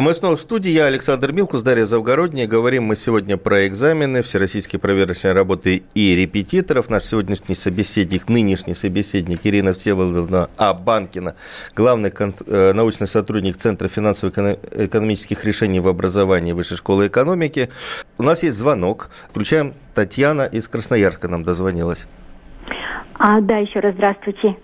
Мы 0.00 0.14
снова 0.14 0.36
в 0.36 0.40
студии. 0.40 0.70
Я 0.70 0.84
Александр 0.84 1.32
Милкус, 1.32 1.64
Дарья 1.64 1.84
Завгородняя. 1.84 2.46
Говорим 2.46 2.84
мы 2.84 2.94
сегодня 2.94 3.36
про 3.36 3.66
экзамены, 3.66 4.22
всероссийские 4.22 4.78
проверочные 4.78 5.32
работы 5.32 5.82
и 5.92 6.14
репетиторов. 6.14 6.88
Наш 6.88 7.02
сегодняшний 7.02 7.56
собеседник, 7.56 8.28
нынешний 8.28 8.76
собеседник 8.76 9.40
Ирина 9.42 9.74
Всеволодовна 9.74 10.50
Абанкина, 10.56 11.34
главный 11.74 12.12
э, 12.46 12.72
научный 12.74 13.08
сотрудник 13.08 13.56
Центра 13.56 13.88
финансово-экономических 13.88 15.44
решений 15.44 15.80
в 15.80 15.88
образовании 15.88 16.52
Высшей 16.52 16.76
школы 16.76 17.08
экономики. 17.08 17.68
У 18.18 18.22
нас 18.22 18.44
есть 18.44 18.56
звонок. 18.56 19.10
Включаем 19.30 19.74
Татьяна 19.94 20.42
из 20.42 20.68
Красноярска 20.68 21.26
нам 21.26 21.42
дозвонилась. 21.42 22.06
А, 23.14 23.40
да, 23.40 23.56
еще 23.56 23.80
раз 23.80 23.96
здравствуйте. 23.96 24.56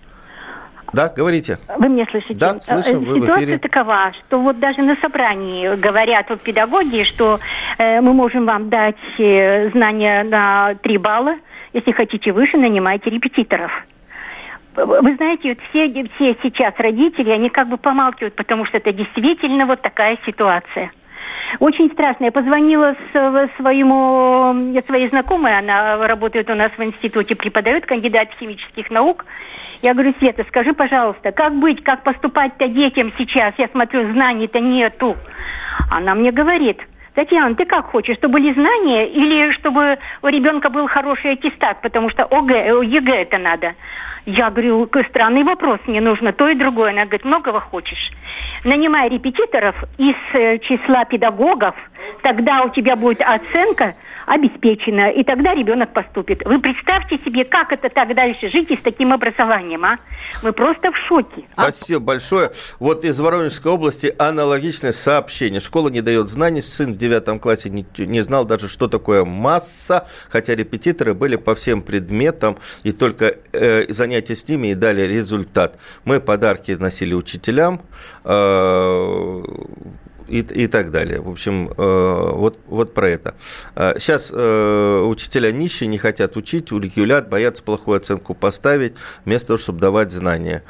Да, 0.95 1.09
говорите. 1.09 1.57
Вы 1.77 1.89
меня 1.89 2.05
слышите? 2.09 2.35
Да, 2.35 2.59
слышим, 2.61 3.03
вы 3.03 3.15
Ситуация 3.15 3.35
в 3.35 3.39
эфире. 3.39 3.57
такова, 3.57 4.13
что 4.13 4.39
вот 4.39 4.59
даже 4.59 4.81
на 4.81 4.95
собрании 4.95 5.75
говорят 5.75 6.29
вот 6.29 6.39
педагоги, 6.39 7.03
что 7.03 7.39
э, 7.77 7.99
мы 7.99 8.13
можем 8.13 8.45
вам 8.45 8.69
дать 8.69 8.95
э, 9.17 9.69
знания 9.71 10.23
на 10.23 10.75
3 10.81 10.97
балла, 10.97 11.35
если 11.73 11.91
хотите 11.91 12.31
выше, 12.31 12.57
нанимайте 12.57 13.09
репетиторов. 13.09 13.71
Вы 14.75 15.15
знаете, 15.15 15.49
вот 15.49 15.57
все, 15.69 15.87
все 16.15 16.37
сейчас 16.41 16.73
родители, 16.77 17.29
они 17.29 17.49
как 17.49 17.67
бы 17.67 17.77
помалкивают, 17.77 18.35
потому 18.35 18.65
что 18.65 18.77
это 18.77 18.93
действительно 18.93 19.65
вот 19.65 19.81
такая 19.81 20.17
ситуация. 20.25 20.91
Очень 21.59 21.91
страшно. 21.91 22.25
Я 22.25 22.31
позвонила 22.31 22.95
с, 23.11 23.49
своему, 23.57 24.81
своей 24.85 25.09
знакомой, 25.09 25.57
она 25.57 26.07
работает 26.07 26.49
у 26.49 26.55
нас 26.55 26.71
в 26.77 26.83
институте, 26.83 27.35
преподает, 27.35 27.85
кандидат 27.85 28.29
химических 28.39 28.89
наук. 28.91 29.25
Я 29.81 29.93
говорю, 29.93 30.13
Света, 30.19 30.43
скажи, 30.47 30.73
пожалуйста, 30.73 31.31
как 31.31 31.55
быть, 31.55 31.83
как 31.83 32.03
поступать-то 32.03 32.67
детям 32.67 33.13
сейчас? 33.17 33.53
Я 33.57 33.67
смотрю, 33.67 34.11
знаний-то 34.13 34.59
нету. 34.59 35.15
Она 35.91 36.15
мне 36.15 36.31
говорит, 36.31 36.81
Татьяна, 37.15 37.55
ты 37.55 37.65
как 37.65 37.85
хочешь, 37.85 38.17
чтобы 38.17 38.33
были 38.33 38.53
знания 38.53 39.07
или 39.07 39.53
чтобы 39.53 39.97
у 40.21 40.27
ребенка 40.27 40.69
был 40.69 40.87
хороший 40.87 41.31
аттестат, 41.31 41.81
потому 41.81 42.09
что 42.09 42.25
ОГЭ, 42.25 42.83
ЕГЭ 42.83 43.21
это 43.21 43.37
надо. 43.37 43.73
Я 44.25 44.49
говорю, 44.49 44.89
странный 45.09 45.43
вопрос, 45.43 45.79
мне 45.87 46.01
нужно 46.01 46.33
то 46.33 46.49
и 46.49 46.55
другое. 46.55 46.89
Она 46.89 47.03
говорит, 47.03 47.23
многого 47.23 47.61
хочешь. 47.61 48.11
Нанимай 48.63 49.07
репетиторов 49.07 49.75
из 49.97 50.15
э, 50.33 50.57
числа 50.59 51.05
педагогов, 51.05 51.75
тогда 52.21 52.63
у 52.63 52.69
тебя 52.69 52.95
будет 52.95 53.21
оценка 53.21 53.95
обеспечена, 54.25 55.11
и 55.11 55.23
тогда 55.23 55.53
ребенок 55.53 55.93
поступит. 55.93 56.43
Вы 56.45 56.59
представьте 56.59 57.17
себе, 57.17 57.45
как 57.45 57.71
это 57.71 57.89
так 57.89 58.13
дальше 58.15 58.49
жить 58.49 58.71
и 58.71 58.77
с 58.77 58.81
таким 58.81 59.13
образованием, 59.13 59.85
а? 59.85 59.97
Мы 60.41 60.53
просто 60.53 60.91
в 60.91 60.97
шоке. 61.07 61.43
Спасибо 61.53 61.99
большое. 61.99 62.51
Вот 62.79 63.05
из 63.05 63.19
Воронежской 63.19 63.71
области 63.71 64.13
аналогичное 64.17 64.91
сообщение. 64.91 65.59
Школа 65.59 65.89
не 65.89 66.01
дает 66.01 66.27
знаний. 66.29 66.61
Сын 66.61 66.93
в 66.93 66.97
девятом 66.97 67.39
классе 67.39 67.69
не, 67.69 67.85
не 67.97 68.21
знал 68.21 68.45
даже, 68.45 68.67
что 68.67 68.87
такое 68.87 69.25
масса, 69.25 70.07
хотя 70.29 70.55
репетиторы 70.55 71.13
были 71.13 71.35
по 71.35 71.55
всем 71.55 71.81
предметам, 71.81 72.57
и 72.83 72.91
только 72.91 73.35
э, 73.53 73.85
занятия 73.89 74.35
с 74.35 74.47
ними 74.47 74.69
и 74.69 74.75
дали 74.75 75.01
результат. 75.01 75.77
Мы 76.03 76.19
подарки 76.19 76.71
носили 76.71 77.13
учителям, 77.13 77.81
э, 78.23 79.43
и, 80.27 80.39
и 80.39 80.67
так 80.67 80.91
далее. 80.91 81.21
В 81.21 81.29
общем, 81.29 81.69
э, 81.69 82.29
вот, 82.33 82.59
вот 82.67 82.93
про 82.93 83.09
это. 83.09 83.35
Сейчас 83.75 84.31
э, 84.33 84.99
учителя 85.03 85.51
нищие, 85.51 85.87
не 85.87 85.97
хотят 85.97 86.37
учить, 86.37 86.71
уликюлят, 86.71 87.29
боятся 87.29 87.63
плохую 87.63 87.97
оценку 87.97 88.33
поставить, 88.33 88.93
вместо 89.25 89.49
того, 89.49 89.57
чтобы 89.57 89.79
давать 89.79 90.11
знания. 90.11 90.63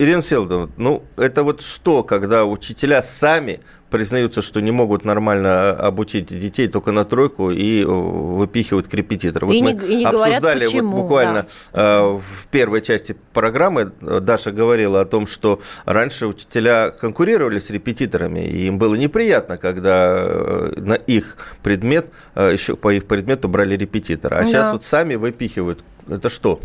Э, 0.00 0.02
Ирина 0.02 0.22
Всеволодовна, 0.22 0.70
ну, 0.76 1.02
это 1.16 1.42
вот 1.42 1.60
что, 1.60 2.02
когда 2.02 2.44
учителя 2.44 3.02
сами 3.02 3.60
признаются, 3.90 4.40
что 4.40 4.60
не 4.60 4.70
могут 4.70 5.04
нормально 5.04 5.72
обучить 5.72 6.26
детей 6.26 6.68
только 6.68 6.92
на 6.92 7.04
тройку 7.04 7.50
и 7.50 7.84
выпихивают 7.84 8.88
к 8.88 8.94
репетитору. 8.94 9.48
Вот 9.48 9.52
и 9.52 9.62
мы 9.62 9.72
не, 9.72 9.86
и 9.86 9.96
не 9.96 10.04
обсуждали 10.04 10.40
говорят, 10.40 10.64
почему, 10.66 10.90
вот 10.90 11.02
буквально 11.02 11.46
да. 11.72 12.02
в 12.04 12.46
первой 12.50 12.82
части 12.82 13.16
программы 13.32 13.92
Даша 14.00 14.52
говорила 14.52 15.00
о 15.00 15.04
том, 15.04 15.26
что 15.26 15.60
раньше 15.84 16.28
учителя 16.28 16.90
конкурировали 16.90 17.58
с 17.58 17.70
репетиторами, 17.70 18.40
и 18.40 18.66
им 18.66 18.78
было 18.78 18.94
неприятно, 18.94 19.58
когда 19.58 20.70
на 20.76 20.94
их 20.94 21.36
предмет, 21.62 22.10
еще 22.36 22.76
по 22.76 22.92
их 22.92 23.06
предмету 23.06 23.48
брали 23.48 23.76
репетитора. 23.76 24.36
А 24.36 24.40
да. 24.42 24.46
сейчас 24.46 24.72
вот 24.72 24.84
сами 24.84 25.16
выпихивают. 25.16 25.80
Это 26.08 26.28
что? 26.28 26.60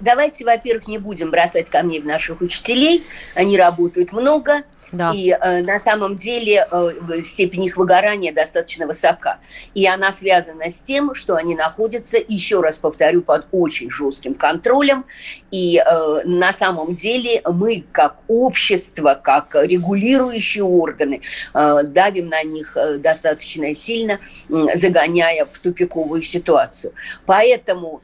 Давайте, 0.00 0.44
во-первых, 0.44 0.88
не 0.88 0.98
будем 0.98 1.30
бросать 1.30 1.70
камней 1.70 2.00
в 2.00 2.06
наших 2.06 2.40
учителей. 2.40 3.04
Они 3.34 3.56
работают 3.56 4.12
много. 4.12 4.64
Да. 4.92 5.12
И 5.14 5.30
э, 5.30 5.62
на 5.62 5.78
самом 5.78 6.16
деле 6.16 6.66
э, 6.70 7.20
степень 7.22 7.64
их 7.64 7.76
выгорания 7.76 8.32
достаточно 8.32 8.86
высока. 8.86 9.38
И 9.74 9.86
она 9.86 10.12
связана 10.12 10.68
с 10.68 10.80
тем, 10.80 11.14
что 11.14 11.36
они 11.36 11.54
находятся, 11.54 12.18
еще 12.18 12.60
раз 12.60 12.78
повторю, 12.78 13.22
под 13.22 13.46
очень 13.52 13.90
жестким 13.90 14.34
контролем. 14.34 15.04
И 15.50 15.78
э, 15.78 16.20
на 16.24 16.52
самом 16.52 16.94
деле 16.94 17.40
мы, 17.44 17.84
как 17.92 18.16
общество, 18.26 19.18
как 19.22 19.54
регулирующие 19.54 20.64
органы, 20.64 21.22
э, 21.54 21.82
давим 21.84 22.28
на 22.28 22.42
них 22.42 22.76
э, 22.76 22.98
достаточно 22.98 23.74
сильно, 23.74 24.18
э, 24.48 24.54
загоняя 24.74 25.44
в 25.44 25.58
тупиковую 25.58 26.22
ситуацию. 26.22 26.94
Поэтому 27.26 28.02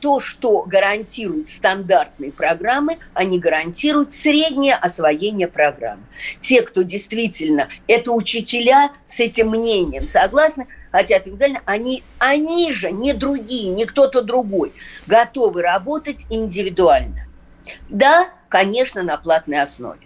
то, 0.00 0.20
что 0.20 0.62
гарантируют 0.62 1.48
стандартные 1.48 2.32
программы, 2.32 2.98
они 3.14 3.38
гарантируют 3.38 4.12
среднее 4.12 4.74
освоение 4.74 5.48
программы. 5.48 6.02
Те, 6.40 6.62
кто 6.62 6.82
действительно, 6.82 7.68
это 7.86 8.12
учителя 8.12 8.90
с 9.06 9.20
этим 9.20 9.50
мнением 9.50 10.08
согласны, 10.08 10.66
хотят 10.90 11.26
индивидуально, 11.26 11.60
они, 11.64 12.02
они 12.18 12.72
же, 12.72 12.90
не 12.90 13.12
другие, 13.12 13.70
не 13.70 13.84
кто-то 13.84 14.22
другой, 14.22 14.72
готовы 15.06 15.62
работать 15.62 16.26
индивидуально. 16.30 17.26
Да, 17.88 18.30
конечно, 18.48 19.02
на 19.02 19.16
платной 19.16 19.60
основе. 19.60 20.00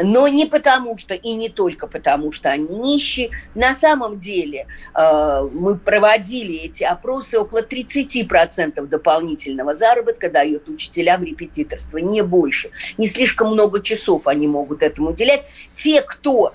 Но 0.00 0.26
не 0.28 0.46
потому 0.46 0.98
что, 0.98 1.14
и 1.14 1.32
не 1.34 1.48
только 1.48 1.86
потому, 1.86 2.32
что 2.32 2.50
они 2.50 2.66
нищие. 2.68 3.30
На 3.54 3.74
самом 3.74 4.18
деле 4.18 4.66
э, 4.94 5.48
мы 5.52 5.78
проводили 5.78 6.56
эти 6.56 6.82
опросы, 6.82 7.38
около 7.38 7.62
30% 7.62 8.86
дополнительного 8.86 9.74
заработка 9.74 10.30
дает 10.30 10.68
учителям 10.68 11.22
репетиторство, 11.22 11.98
не 11.98 12.22
больше. 12.22 12.70
Не 12.98 13.06
слишком 13.06 13.52
много 13.52 13.82
часов 13.82 14.26
они 14.26 14.48
могут 14.48 14.82
этому 14.82 15.10
уделять. 15.10 15.42
Те, 15.74 16.02
кто 16.02 16.52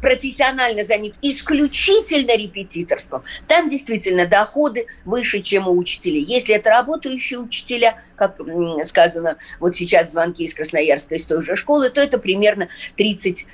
профессионально 0.00 0.84
занят 0.84 1.14
исключительно 1.22 2.36
репетиторством, 2.36 3.22
там 3.46 3.68
действительно 3.68 4.26
доходы 4.26 4.86
выше, 5.04 5.40
чем 5.40 5.68
у 5.68 5.76
учителей. 5.76 6.22
Если 6.22 6.54
это 6.54 6.70
работающие 6.70 7.38
учителя, 7.38 8.02
как 8.16 8.38
сказано 8.84 9.36
вот 9.60 9.74
сейчас 9.74 10.08
в 10.08 10.12
звонке 10.12 10.44
из 10.44 10.54
Красноярска, 10.54 11.14
из 11.14 11.24
той 11.24 11.42
же 11.42 11.56
школы, 11.56 11.90
то 11.90 12.00
это 12.00 12.18
примерно 12.18 12.68
30%. 12.96 13.46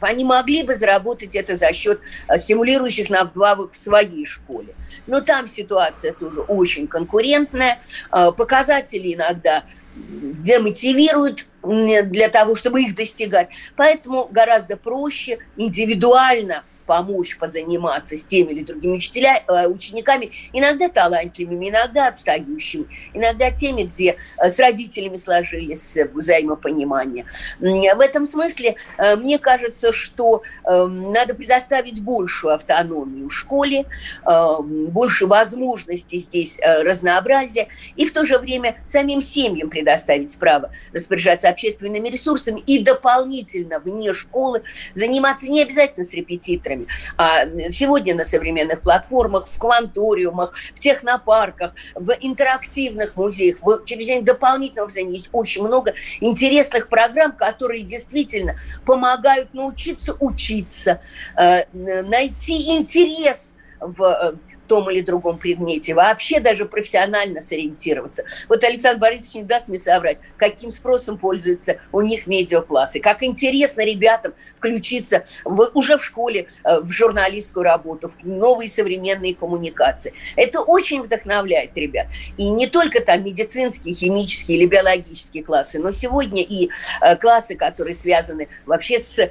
Они 0.00 0.24
могли 0.24 0.62
бы 0.62 0.76
заработать 0.76 1.34
это 1.34 1.56
за 1.56 1.72
счет 1.72 2.00
э, 2.28 2.38
стимулирующих 2.38 3.10
надбавок 3.10 3.72
в 3.72 3.76
своей 3.76 4.26
школе. 4.26 4.74
Но 5.06 5.20
там 5.20 5.48
ситуация 5.48 6.12
тоже 6.12 6.40
очень 6.42 6.86
конкурентная. 6.86 7.78
Э, 8.12 8.32
Показатели 8.32 9.14
иногда 9.14 9.64
демотивируют 9.96 11.46
для 11.64 12.28
того, 12.28 12.54
чтобы 12.54 12.82
их 12.82 12.94
достигать. 12.94 13.48
Поэтому 13.76 14.28
гораздо 14.30 14.76
проще 14.76 15.38
индивидуально 15.56 16.64
помочь 16.86 17.36
позаниматься 17.38 18.16
с 18.16 18.24
теми 18.24 18.52
или 18.52 18.64
другими 18.64 18.94
учителя, 18.94 19.42
э, 19.46 19.66
учениками, 19.66 20.30
иногда 20.52 20.88
талантливыми, 20.88 21.70
иногда 21.70 22.08
отстающими, 22.08 22.86
иногда 23.12 23.50
теми, 23.50 23.82
где 23.82 24.16
э, 24.38 24.50
с 24.50 24.58
родителями 24.58 25.16
сложились 25.16 25.96
э, 25.96 26.06
взаимопонимание. 26.06 27.26
В 27.60 28.00
этом 28.00 28.26
смысле 28.26 28.76
мне 29.16 29.38
кажется, 29.38 29.92
что 29.92 30.42
э, 30.64 30.86
надо 30.86 31.34
предоставить 31.34 32.02
большую 32.02 32.54
автономию 32.54 33.30
школе, 33.30 33.86
э, 34.26 34.46
больше 34.62 35.26
возможностей 35.26 36.18
здесь 36.18 36.58
разнообразия, 36.62 37.68
и 37.96 38.04
в 38.04 38.12
то 38.12 38.24
же 38.24 38.38
время 38.38 38.76
самим 38.86 39.22
семьям 39.22 39.70
предоставить 39.70 40.36
право 40.38 40.70
распоряжаться 40.92 41.48
общественными 41.48 42.08
ресурсами 42.08 42.60
и 42.66 42.82
дополнительно 42.82 43.78
вне 43.78 44.12
школы 44.14 44.62
заниматься 44.94 45.46
не 45.46 45.62
обязательно 45.62 46.04
с 46.04 46.12
репетиторами, 46.12 46.73
а 47.16 47.46
сегодня 47.70 48.14
на 48.14 48.24
современных 48.24 48.80
платформах, 48.80 49.48
в 49.50 49.58
кванториумах, 49.58 50.54
в 50.74 50.80
технопарках, 50.80 51.72
в 51.94 52.12
интерактивных 52.20 53.16
музеях, 53.16 53.58
в 53.60 53.66
учреждениях 53.66 54.24
дополнительного 54.24 54.84
образования 54.84 55.14
есть 55.14 55.30
очень 55.32 55.62
много 55.62 55.94
интересных 56.20 56.88
программ, 56.88 57.32
которые 57.32 57.82
действительно 57.82 58.56
помогают 58.84 59.54
научиться 59.54 60.16
учиться, 60.20 61.00
э, 61.36 61.64
найти 61.72 62.76
интерес 62.76 63.52
в 63.80 64.02
э, 64.02 64.53
том 64.66 64.90
или 64.90 65.00
другом 65.00 65.38
предмете, 65.38 65.94
вообще 65.94 66.40
даже 66.40 66.64
профессионально 66.64 67.40
сориентироваться. 67.40 68.24
Вот 68.48 68.64
Александр 68.64 69.00
Борисович 69.00 69.34
не 69.34 69.42
даст 69.42 69.68
мне 69.68 69.78
соврать, 69.78 70.18
каким 70.36 70.70
спросом 70.70 71.18
пользуются 71.18 71.78
у 71.92 72.00
них 72.00 72.26
медиаклассы, 72.26 73.00
как 73.00 73.22
интересно 73.22 73.84
ребятам 73.84 74.34
включиться 74.56 75.24
в, 75.44 75.70
уже 75.74 75.98
в 75.98 76.04
школе 76.04 76.48
э, 76.64 76.80
в 76.80 76.90
журналистскую 76.90 77.64
работу, 77.64 78.08
в 78.08 78.26
новые 78.26 78.68
современные 78.68 79.34
коммуникации. 79.34 80.14
Это 80.36 80.60
очень 80.60 81.02
вдохновляет 81.02 81.76
ребят. 81.76 82.08
И 82.36 82.50
не 82.50 82.66
только 82.66 83.00
там 83.00 83.22
медицинские, 83.24 83.94
химические 83.94 84.58
или 84.58 84.66
биологические 84.66 85.44
классы, 85.44 85.78
но 85.78 85.92
сегодня 85.92 86.42
и 86.42 86.70
э, 87.00 87.16
классы, 87.16 87.54
которые 87.54 87.94
связаны 87.94 88.48
вообще 88.66 88.98
с, 88.98 89.18
э, 89.18 89.30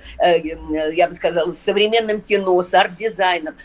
я 0.93 1.07
бы 1.07 1.13
сказала, 1.13 1.51
с 1.51 1.59
современным 1.59 2.21
кино, 2.21 2.61
с 2.61 2.73
арт-дизайном, 2.73 3.55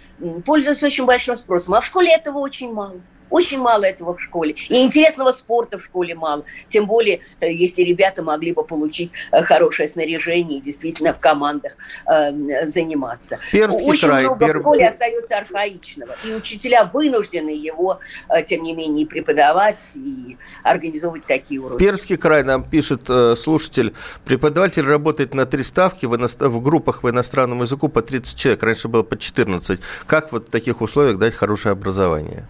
пользуются 0.44 0.86
очень 0.86 1.04
большим 1.04 1.36
спросом. 1.36 1.57
А 1.66 1.80
в 1.80 1.86
школе 1.86 2.12
этого 2.12 2.38
очень 2.38 2.72
мало. 2.72 3.00
Очень 3.30 3.58
мало 3.58 3.84
этого 3.84 4.16
в 4.16 4.20
школе. 4.20 4.54
И 4.68 4.82
интересного 4.82 5.32
спорта 5.32 5.78
в 5.78 5.84
школе 5.84 6.14
мало. 6.14 6.44
Тем 6.68 6.86
более, 6.86 7.20
э, 7.40 7.52
если 7.52 7.82
ребята 7.82 8.22
могли 8.22 8.52
бы 8.52 8.64
получить 8.64 9.10
э, 9.32 9.42
хорошее 9.42 9.88
снаряжение 9.88 10.58
и 10.58 10.62
действительно 10.62 11.12
в 11.12 11.18
командах 11.18 11.72
э, 12.06 12.66
заниматься. 12.66 13.38
Пермский 13.52 13.86
Очень 13.86 14.08
край, 14.08 14.24
много 14.24 14.46
Перм- 14.46 14.58
в 14.58 14.62
школе 14.62 14.88
остается 14.88 15.36
архаичного. 15.38 16.16
И 16.24 16.34
учителя 16.34 16.84
вынуждены 16.84 17.50
его, 17.50 18.00
э, 18.28 18.42
тем 18.42 18.62
не 18.62 18.72
менее, 18.74 19.06
преподавать 19.06 19.92
и 19.94 20.36
организовывать 20.62 21.26
такие 21.26 21.60
уроки. 21.60 21.78
Пермский 21.82 22.16
край 22.16 22.44
нам 22.44 22.62
пишет 22.64 23.08
слушатель. 23.36 23.94
Преподаватель 24.24 24.84
работает 24.84 25.34
на 25.34 25.46
три 25.46 25.62
ставки 25.62 26.06
в, 26.06 26.14
ино- 26.14 26.48
в 26.48 26.62
группах 26.62 27.02
по 27.02 27.10
иностранному 27.10 27.62
языку 27.64 27.88
по 27.88 28.02
30 28.02 28.38
человек. 28.38 28.62
Раньше 28.62 28.88
было 28.88 29.02
по 29.02 29.16
14. 29.16 29.80
Как 30.06 30.32
вот 30.32 30.48
в 30.48 30.50
таких 30.50 30.80
условиях 30.80 31.18
дать 31.18 31.34
хорошее 31.34 31.72
образование? 31.72 32.46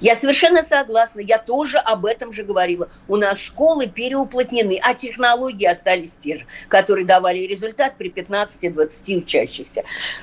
Я 0.00 0.14
совершенно 0.14 0.62
согласна, 0.62 1.20
я 1.20 1.36
тоже 1.38 1.76
об 1.76 2.06
этом 2.06 2.32
же 2.32 2.42
говорила. 2.42 2.88
У 3.06 3.16
нас 3.16 3.38
школы 3.38 3.86
переуплотнены, 3.86 4.80
а 4.82 4.94
технологии 4.94 5.66
остались 5.66 6.14
те 6.14 6.38
же, 6.38 6.46
которые 6.68 7.04
давали 7.04 7.40
результат 7.40 7.96
при 7.98 8.10
15-20 8.10 9.18
учащихся. 9.18 9.82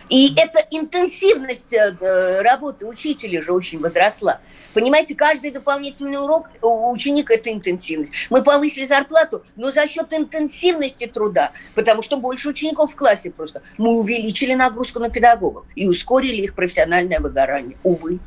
И 0.10 0.34
эта 0.36 0.66
интенсивность 0.72 1.74
э, 1.74 2.42
работы 2.42 2.86
учителя 2.88 3.40
же 3.42 3.54
очень 3.54 3.80
возросла. 3.80 4.42
Понимаете, 4.74 5.14
каждый 5.14 5.52
дополнительный 5.52 6.18
урок 6.18 6.48
у 6.62 6.92
ученика– 6.92 7.34
это 7.36 7.52
интенсивность. 7.52 8.14
Мы 8.32 8.44
повысили 8.44 8.86
зарплату, 8.86 9.44
но 9.56 9.72
за 9.72 9.86
счет 9.86 10.08
интенсивности 10.12 11.06
труда, 11.06 11.52
потому 11.76 12.02
что 12.02 12.18
больше 12.18 12.50
учеников 12.50 12.94
в 12.94 12.96
классе 12.96 13.30
просто. 13.30 13.62
Мы 13.78 14.00
увеличили 14.00 14.56
нагрузку 14.56 15.00
на 15.00 15.10
педагогов 15.10 15.66
и 15.76 15.88
ускорили 15.88 16.44
их 16.44 16.56
профессиональное 16.56 17.20
выгорание. 17.20 17.78
Увы. 17.84 18.20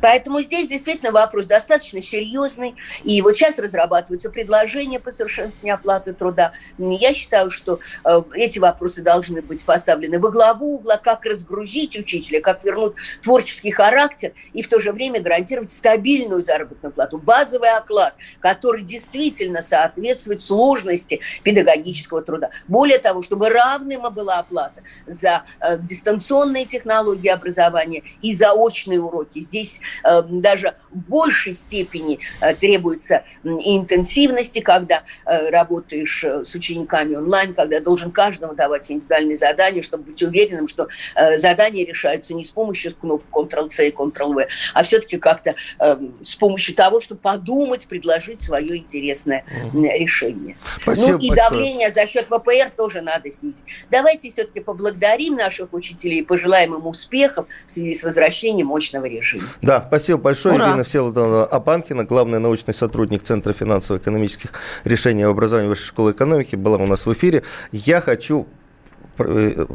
Поэтому 0.00 0.40
здесь 0.42 0.68
действительно 0.68 1.12
вопрос 1.12 1.46
достаточно 1.46 2.02
серьезный. 2.02 2.74
И 3.04 3.20
вот 3.22 3.34
сейчас 3.34 3.58
разрабатываются 3.58 4.30
предложения 4.30 5.00
по 5.00 5.10
совершенствованию 5.10 5.74
оплаты 5.74 6.12
труда. 6.12 6.52
Я 6.78 7.14
считаю, 7.14 7.50
что 7.50 7.80
э, 8.04 8.22
эти 8.34 8.58
вопросы 8.58 9.02
должны 9.02 9.42
быть 9.42 9.64
поставлены 9.64 10.18
во 10.18 10.30
главу 10.30 10.76
угла, 10.76 10.96
как 10.96 11.24
разгрузить 11.24 11.96
учителя, 11.96 12.40
как 12.40 12.64
вернуть 12.64 12.94
творческий 13.22 13.70
характер 13.70 14.32
и 14.52 14.62
в 14.62 14.68
то 14.68 14.80
же 14.80 14.92
время 14.92 15.20
гарантировать 15.20 15.70
стабильную 15.70 16.42
заработную 16.42 16.92
плату, 16.92 17.18
базовый 17.18 17.70
оклад, 17.70 18.14
который 18.40 18.82
действительно 18.82 19.62
соответствует 19.62 20.42
сложности 20.42 21.20
педагогического 21.42 22.22
труда. 22.22 22.50
Более 22.68 22.98
того, 22.98 23.22
чтобы 23.22 23.48
равныма 23.48 24.10
была 24.10 24.38
оплата 24.38 24.82
за 25.06 25.44
э, 25.60 25.78
дистанционные 25.78 26.66
технологии 26.66 27.28
образования 27.28 28.02
и 28.20 28.32
заочные 28.34 29.00
уроки. 29.00 29.40
Здесь 29.40 29.71
э, 30.04 30.22
даже 30.22 30.74
в 30.90 30.98
большей 30.98 31.54
степени 31.54 32.18
э, 32.40 32.54
требуется 32.54 33.24
интенсивности, 33.44 34.60
когда 34.60 35.04
э, 35.24 35.50
работаешь 35.50 36.24
э, 36.24 36.44
с 36.44 36.54
учениками 36.54 37.14
онлайн, 37.14 37.54
когда 37.54 37.80
должен 37.80 38.10
каждому 38.10 38.54
давать 38.54 38.90
индивидуальные 38.90 39.36
задания, 39.36 39.82
чтобы 39.82 40.04
быть 40.04 40.22
уверенным, 40.22 40.68
что 40.68 40.88
задания 41.36 41.86
решаются 41.86 42.34
не 42.34 42.44
с 42.44 42.50
помощью 42.50 42.94
кнопок 42.94 43.26
Ctrl-C 43.32 43.88
и 43.88 43.90
Ctrl-V, 43.90 44.46
а 44.74 44.82
все-таки 44.82 45.18
как-то 45.18 45.54
э, 45.78 45.96
с 46.20 46.34
помощью 46.34 46.74
того, 46.74 47.00
чтобы 47.00 47.20
подумать, 47.20 47.86
предложить 47.86 48.40
свое 48.40 48.76
интересное 48.76 49.44
решение. 49.74 50.56
Спасибо 50.80 51.12
ну 51.12 51.18
и 51.18 51.28
большое. 51.28 51.50
давление 51.50 51.90
за 51.90 52.06
счет 52.06 52.26
ВПР 52.26 52.70
тоже 52.76 53.00
надо 53.00 53.30
снизить. 53.30 53.64
Давайте 53.90 54.30
все-таки 54.30 54.60
поблагодарим 54.60 55.34
наших 55.34 55.72
учителей 55.72 56.20
и 56.20 56.22
пожелаем 56.22 56.74
им 56.74 56.86
успехов 56.86 57.46
в 57.66 57.70
связи 57.70 57.94
с 57.94 58.02
возвращением 58.02 58.68
мощного 58.68 59.06
режима. 59.06 59.44
Да, 59.62 59.84
спасибо 59.86 60.18
большое. 60.18 60.56
Ура. 60.56 60.70
Ирина 60.70 60.84
Всеволодовна 60.84 61.44
Апанкина, 61.44 62.04
главный 62.04 62.40
научный 62.40 62.74
сотрудник 62.74 63.22
Центра 63.22 63.52
финансово-экономических 63.52 64.50
решений 64.82 65.22
образования 65.22 65.68
Высшей 65.68 65.86
школы 65.86 66.10
экономики, 66.10 66.56
была 66.56 66.78
у 66.78 66.86
нас 66.86 67.06
в 67.06 67.12
эфире. 67.12 67.44
Я 67.70 68.00
хочу 68.00 68.48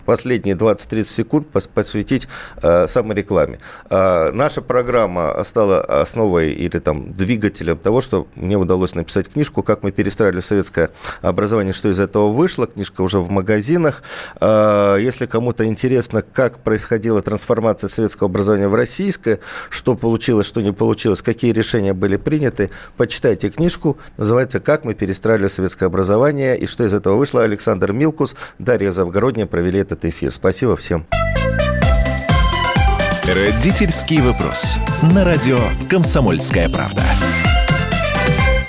последние 0.06 0.56
20-30 0.56 1.06
секунд 1.06 1.48
пос- 1.52 1.70
посвятить 1.74 2.28
э, 2.62 2.88
саморекламе. 2.88 3.60
Э, 3.90 4.32
наша 4.32 4.62
программа 4.62 5.44
стала 5.44 5.82
основой 5.82 6.52
или 6.52 6.80
там 6.80 7.14
двигателем 7.14 7.78
того, 7.78 8.02
что 8.02 8.28
мне 8.36 8.58
удалось 8.58 8.96
написать 8.96 9.30
книжку 9.32 9.64
«Как 9.64 9.84
мы 9.84 9.92
перестраивали 9.92 10.42
советское 10.42 10.90
образование, 11.22 11.74
что 11.74 11.90
из 11.90 12.00
этого 12.00 12.30
вышло». 12.30 12.68
Книжка 12.68 13.02
уже 13.02 13.20
в 13.20 13.30
магазинах. 13.30 14.04
Э, 14.40 14.98
если 15.00 15.26
кому-то 15.26 15.66
интересно, 15.66 16.22
как 16.22 16.60
происходила 16.60 17.22
трансформация 17.22 17.88
советского 17.88 18.30
образования 18.30 18.68
в 18.68 18.76
российское, 18.76 19.40
что 19.70 19.96
получилось, 19.96 20.48
что 20.48 20.62
не 20.62 20.74
получилось, 20.74 21.22
какие 21.22 21.52
решения 21.52 21.94
были 21.94 22.18
приняты, 22.18 22.70
почитайте 22.98 23.50
книжку. 23.50 23.98
Называется 24.18 24.60
«Как 24.60 24.86
мы 24.86 24.94
перестраивали 24.94 25.48
советское 25.48 25.86
образование 25.86 26.58
и 26.58 26.66
что 26.66 26.84
из 26.84 26.94
этого 26.94 27.16
вышло». 27.16 27.44
Александр 27.44 27.92
Милкус, 27.94 28.36
Дарья 28.60 28.92
Завгородняя 29.28 29.46
провели 29.46 29.80
этот 29.80 30.06
эфир. 30.06 30.32
Спасибо 30.32 30.78
всем. 30.78 31.06
Родительский 33.26 34.22
вопрос. 34.22 34.78
На 35.14 35.26
радио 35.26 35.60
«Комсомольская 35.90 36.70
правда». 36.70 37.04